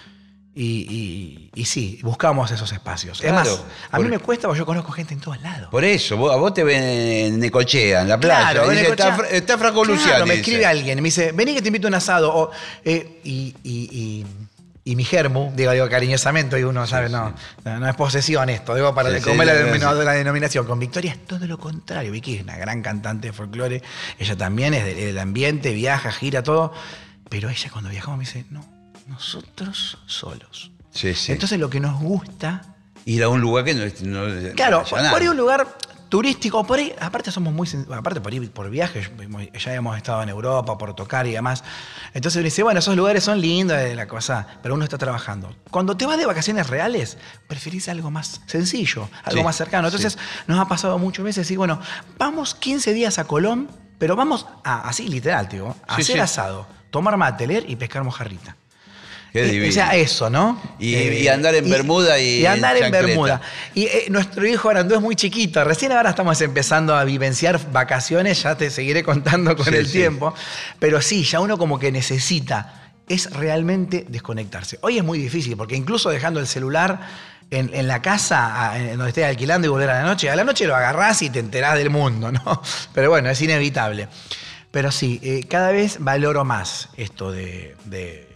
Y, 0.53 0.63
y- 0.65 1.49
y 1.55 1.65
sí, 1.65 1.99
buscamos 2.03 2.51
esos 2.51 2.69
espacios. 2.73 3.21
Claro, 3.21 3.39
es 3.39 3.59
más, 3.59 3.63
a 3.89 3.99
mí 3.99 4.09
me 4.09 4.19
cuesta 4.19 4.47
porque 4.49 4.59
yo 4.59 4.65
conozco 4.65 4.91
gente 4.91 5.13
en 5.13 5.21
todos 5.21 5.41
lados. 5.41 5.69
Por 5.71 5.85
eso, 5.85 6.17
vos, 6.17 6.33
a 6.33 6.35
vos 6.35 6.53
te 6.53 6.63
ven 6.65 6.83
en 6.83 7.39
Necochea, 7.39 8.01
en 8.01 8.09
la 8.09 8.19
playa. 8.19 8.51
Claro, 8.51 8.73
y 8.73 8.75
dice, 8.75 8.89
está, 8.89 9.27
está 9.29 9.57
Franco 9.57 9.83
Claro, 9.83 9.95
Luciani. 9.95 10.27
me 10.27 10.33
escribe 10.35 10.65
alguien 10.65 10.97
y 10.97 11.01
me 11.01 11.07
dice, 11.07 11.31
vení 11.31 11.53
que 11.53 11.61
te 11.61 11.69
invito 11.69 11.87
a 11.87 11.89
un 11.89 11.93
asado. 11.95 12.35
O, 12.35 12.51
eh, 12.83 13.21
y, 13.23 13.55
y- 13.63 13.89
y- 13.91 14.25
y 14.83 14.95
mi 14.97 15.05
germu, 15.05 15.53
digo, 15.55 15.71
digo 15.71 15.87
cariñosamente, 15.87 16.55
hoy 16.57 16.63
uno 16.63 16.85
sabe, 16.87 17.07
no, 17.07 17.33
no, 17.63 17.79
no 17.79 17.87
es 17.87 17.95
posesión 17.95 18.49
esto, 18.49 18.73
digo, 18.75 18.93
para 18.95 19.15
Sí, 19.15 19.23
comer 19.23 19.47
la, 19.47 20.13
denominación. 20.13 20.65
Con 20.65 20.79
Victoria 20.79 21.11
es 21.11 21.25
todo 21.25 21.45
lo 21.47 21.57
contrario. 21.59 22.11
Vicky 22.11 22.35
es 22.37 22.43
una 22.43 22.57
gran 22.57 22.81
cantante 22.81 23.27
de 23.27 23.33
folclore, 23.33 23.81
ella 24.19 24.35
también 24.35 24.73
es 24.73 24.83
de- 24.83 24.95
del 24.95 25.19
ambiente, 25.19 25.71
viaja, 25.71 26.11
gira, 26.11 26.43
todo. 26.43 26.73
Pero 27.29 27.47
ella 27.49 27.69
cuando 27.71 27.89
viajamos 27.91 28.17
me 28.17 28.25
dice, 28.25 28.43
no, 28.49 28.65
nosotros 29.07 29.97
solos. 30.05 30.71
Sí, 30.91 31.13
sí. 31.13 31.31
Entonces 31.31 31.59
lo 31.59 31.69
que 31.69 31.79
nos 31.79 31.99
gusta 32.01 32.61
Ir 33.05 33.23
a 33.23 33.29
un 33.29 33.41
lugar 33.41 33.63
que 33.65 33.73
no, 33.73 33.83
es- 33.83 34.01
no 34.03 34.21
Claro, 34.55 34.81
no 34.81 34.85
por 34.87 34.99
ahí 34.99 35.05
nada. 35.05 35.31
un 35.31 35.37
lugar 35.37 35.67
turístico. 36.07 36.63
Por 36.67 36.77
ahí, 36.77 36.93
aparte 36.99 37.31
somos 37.31 37.51
muy, 37.53 37.67
aparte 37.91 38.21
por 38.21 38.31
ir 38.33 38.51
por 38.51 38.69
viajes, 38.69 39.09
ya 39.63 39.73
hemos 39.73 39.97
estado 39.97 40.21
en 40.21 40.29
Europa 40.29 40.77
por 40.77 40.93
tocar 40.93 41.25
y 41.25 41.31
demás. 41.31 41.63
Entonces 42.13 42.35
uno 42.37 42.43
dice, 42.45 42.61
bueno, 42.61 42.79
esos 42.79 42.95
lugares 42.95 43.23
son 43.23 43.39
lindos, 43.41 43.77
eh, 43.77 43.95
la 43.95 44.07
cosa, 44.07 44.45
pero 44.61 44.75
uno 44.75 44.83
está 44.83 44.97
trabajando. 44.99 45.55
Cuando 45.71 45.95
te 45.97 46.05
vas 46.05 46.17
de 46.19 46.25
vacaciones 46.27 46.67
reales, 46.67 47.17
preferís 47.47 47.87
algo 47.89 48.11
más 48.11 48.41
sencillo, 48.45 49.09
algo 49.23 49.39
Sí, 49.39 49.43
más 49.45 49.55
cercano. 49.55 49.87
Entonces 49.87 50.17
nos 50.45 50.59
ha 50.59 50.67
pasado 50.67 50.99
muchas 50.99 51.25
veces 51.25 51.49
y 51.49 51.55
bueno, 51.55 51.79
vamos 52.19 52.53
15 52.53 52.93
días 52.93 53.17
a 53.17 53.23
Colón, 53.23 53.67
pero 53.97 54.15
vamos 54.15 54.45
a, 54.63 54.87
así 54.87 55.07
literal, 55.07 55.47
a 55.87 55.95
Sí, 55.95 56.01
hacer 56.01 56.21
asado, 56.21 56.67
tomar 56.91 57.17
mate, 57.17 57.47
leer 57.47 57.67
y 57.67 57.77
pescar 57.77 58.03
mojarrita. 58.03 58.57
Qué 59.33 59.43
Eh, 59.43 59.47
divino. 59.51 59.69
O 59.69 59.71
sea, 59.71 59.95
eso, 59.95 60.29
¿no? 60.29 60.61
Y- 60.79 60.95
y 60.95 61.27
andar 61.29 61.55
en 61.55 61.69
Bermuda 61.69 62.19
y 62.19 62.41
Y 62.41 62.45
andar 62.45 62.75
en. 62.77 62.91
Bermuda. 62.91 63.41
Y 63.73 63.85
eh, 63.85 64.05
nuestro 64.09 64.45
hijo 64.45 64.69
Arandú 64.69 64.95
es 64.95 65.01
muy 65.01 65.15
chiquito. 65.15 65.63
Recién 65.63 65.91
ahora 65.93 66.09
estamos 66.09 66.39
empezando 66.41 66.95
a 66.95 67.03
vivenciar 67.05 67.59
vacaciones. 67.71 68.43
Ya 68.43 68.55
te 68.57 68.69
seguiré 68.69 69.03
contando 69.03 69.55
con 69.55 69.65
Sí, 69.65 69.75
el 69.75 69.85
sí. 69.87 69.93
tiempo. 69.99 70.33
Pero 70.79 71.01
sí, 71.01 71.23
ya 71.23 71.39
uno 71.39 71.57
como 71.57 71.79
que 71.79 71.91
necesita. 71.91 72.91
Es 73.07 73.29
realmente 73.31 74.05
desconectarse. 74.09 74.79
Hoy 74.81 74.97
es 74.97 75.03
muy 75.03 75.17
difícil 75.19 75.55
porque 75.57 75.75
incluso 75.75 76.09
dejando 76.09 76.39
el 76.39 76.47
celular 76.47 76.99
en, 77.49 77.69
en 77.73 77.87
la 77.87 78.01
casa, 78.01 78.77
en 78.77 78.91
donde 78.97 79.09
estés 79.09 79.25
alquilando 79.25 79.67
y 79.67 79.69
volver 79.69 79.89
a 79.89 80.01
la 80.01 80.03
noche, 80.07 80.29
a 80.29 80.35
la 80.35 80.43
noche 80.45 80.65
lo 80.65 80.75
agarrás 80.75 81.21
y 81.21 81.29
te 81.29 81.39
enterás 81.39 81.77
del 81.77 81.89
mundo, 81.89 82.31
¿no? 82.31 82.61
Pero 82.93 83.09
bueno, 83.09 83.29
es 83.29 83.41
inevitable. 83.41 84.07
Pero 84.71 84.91
sí, 84.91 85.19
eh, 85.23 85.45
cada 85.49 85.71
vez 85.71 85.97
valoro 85.99 86.45
más 86.45 86.87
esto 86.95 87.31
de, 87.33 87.75
de- 87.85 88.30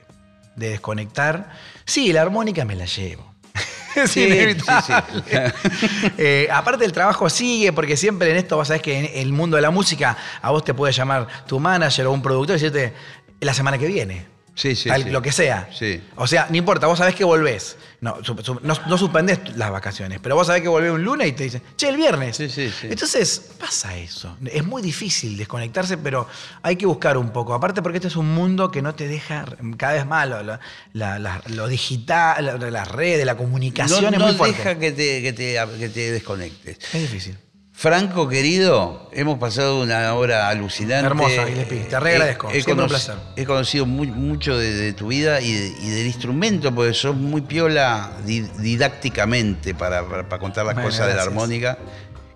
de 0.56 0.70
desconectar. 0.70 1.50
Sí, 1.86 2.12
la 2.14 2.22
armónica 2.22 2.66
me 2.66 2.76
la 2.76 2.86
llevo. 2.86 3.34
es 3.96 4.12
Sí, 4.12 4.24
inevitable. 4.24 4.84
sí, 5.26 5.38
Eh, 6.18 6.48
aparte 6.52 6.86
el 6.86 6.92
trabajo 6.92 7.30
sigue, 7.30 7.72
porque 7.74 7.98
siempre 7.98 8.32
en 8.32 8.38
esto 8.38 8.58
vos 8.58 8.68
sabés 8.68 8.82
que 8.82 8.98
en 9.00 9.10
el 9.14 9.32
mundo 9.32 9.56
de 9.56 9.62
la 9.62 9.72
música 9.72 10.18
a 10.42 10.52
vos 10.52 10.64
te 10.64 10.74
puede 10.74 10.94
llamar 10.94 11.28
tu 11.48 11.60
manager 11.60 12.08
o 12.08 12.12
un 12.12 12.22
productor 12.22 12.58
y 12.58 12.60
decirte 12.60 12.94
la 13.42 13.54
semana 13.54 13.78
que 13.78 13.88
viene. 13.88 14.26
Sí, 14.56 14.74
sí. 14.74 14.90
Lo 15.12 15.22
que 15.22 15.32
sea. 15.34 15.68
O 16.16 16.26
sea, 16.28 16.48
no 16.50 16.56
importa, 16.56 16.88
vos 16.88 16.98
sabés 16.98 17.14
que 17.14 17.26
volvés. 17.26 17.76
No, 18.00 18.24
su- 18.24 18.38
su- 18.42 18.60
no, 18.64 18.74
no 18.88 18.98
suspendés 18.98 19.56
las 19.58 19.70
vacaciones, 19.70 20.20
pero 20.22 20.36
vos 20.36 20.48
sabés 20.48 20.62
que 20.62 20.68
volvés 20.70 20.92
un 20.92 21.04
lunes 21.04 21.28
y 21.28 21.32
te 21.34 21.44
dicen, 21.44 21.62
che, 21.76 21.90
el 21.90 21.98
viernes. 21.98 22.38
Sí, 22.38 22.50
sí, 22.50 22.70
sí. 22.70 22.88
Entonces, 22.90 23.52
pasa 23.60 23.98
eso. 23.98 24.38
Es 24.50 24.64
muy 24.64 24.82
difícil 24.82 25.36
desconectarse, 25.38 25.98
pero 25.98 26.28
hay 26.62 26.76
que 26.78 26.86
buscar 26.86 27.18
un 27.18 27.32
poco. 27.32 27.54
Aparte 27.54 27.82
porque 27.82 27.98
este 27.98 28.08
es 28.08 28.16
un 28.16 28.34
mundo 28.34 28.72
que 28.72 28.82
no 28.82 28.96
te 28.96 29.08
deja 29.10 29.46
cada 29.78 29.94
vez 29.94 30.06
más 30.06 30.28
lo, 30.30 30.42
lo- 30.44 30.60
la- 30.94 31.20
la- 31.20 31.42
lo 31.48 31.68
digital, 31.68 32.46
la- 32.46 32.72
las 32.72 32.88
redes, 32.88 33.26
la 33.26 33.36
comunicación 33.36 34.04
no 34.04 34.10
es 34.12 34.20
no 34.20 34.26
muy 34.28 34.36
fuerte. 34.36 34.58
deja 34.58 34.80
que 34.80 34.92
te, 34.94 35.22
que, 35.22 35.34
te, 35.34 35.60
que 35.80 35.90
te 35.90 36.12
desconectes. 36.12 36.78
Es 36.94 37.02
difícil. 37.02 37.38
Franco, 37.78 38.30
querido, 38.30 39.10
hemos 39.12 39.38
pasado 39.38 39.82
una 39.82 40.14
hora 40.14 40.48
alucinante. 40.48 41.08
Hermosa, 41.08 41.46
Gillespie. 41.46 41.80
Te 41.82 42.00
re 42.00 42.12
agradezco. 42.14 42.48
He, 42.50 42.62
Siempre 42.62 42.84
un 42.84 42.90
placer. 42.90 43.16
he 43.36 43.46
conocido 43.46 43.86
muy- 43.86 44.08
mucho 44.08 44.58
de, 44.58 44.72
de 44.74 44.94
tu 44.94 45.08
vida 45.08 45.42
y, 45.42 45.52
de- 45.52 45.74
y 45.82 45.90
del 45.90 46.08
instrumento, 46.08 46.74
porque 46.74 46.94
sos 46.94 47.16
muy 47.18 47.42
piola 47.42 48.12
di- 48.26 48.48
didácticamente 48.60 49.76
para, 49.76 50.08
para- 50.08 50.28
para 50.28 50.40
contar 50.40 50.66
las 50.66 50.76
Bueno, 50.76 50.90
cosas 50.90 51.08
de 51.08 51.16
la 51.16 51.24
armónica. 51.24 51.78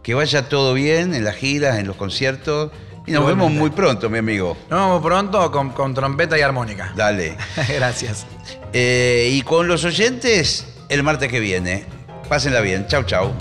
Que 0.03 0.13
vaya 0.13 0.49
todo 0.49 0.73
bien 0.73 1.13
en 1.15 1.23
las 1.23 1.35
giras, 1.35 1.79
en 1.79 1.87
los 1.87 1.95
conciertos. 1.95 2.71
Y 3.07 3.11
nos 3.11 3.21
Igualmente. 3.21 3.45
vemos 3.45 3.51
muy 3.53 3.69
pronto, 3.69 4.09
mi 4.09 4.17
amigo. 4.17 4.57
Nos 4.69 4.79
vemos 4.81 5.01
pronto 5.01 5.51
con, 5.51 5.69
con 5.71 5.93
trompeta 5.93 6.37
y 6.37 6.41
armónica. 6.41 6.91
Dale. 6.97 7.37
Gracias. 7.69 8.25
Eh, 8.73 9.29
y 9.31 9.41
con 9.43 9.69
los 9.69 9.85
oyentes, 9.85 10.67
el 10.89 11.01
martes 11.01 11.29
que 11.29 11.39
viene. 11.39 11.85
Pásenla 12.27 12.59
bien. 12.59 12.87
Chau, 12.87 13.03
chau. 13.03 13.33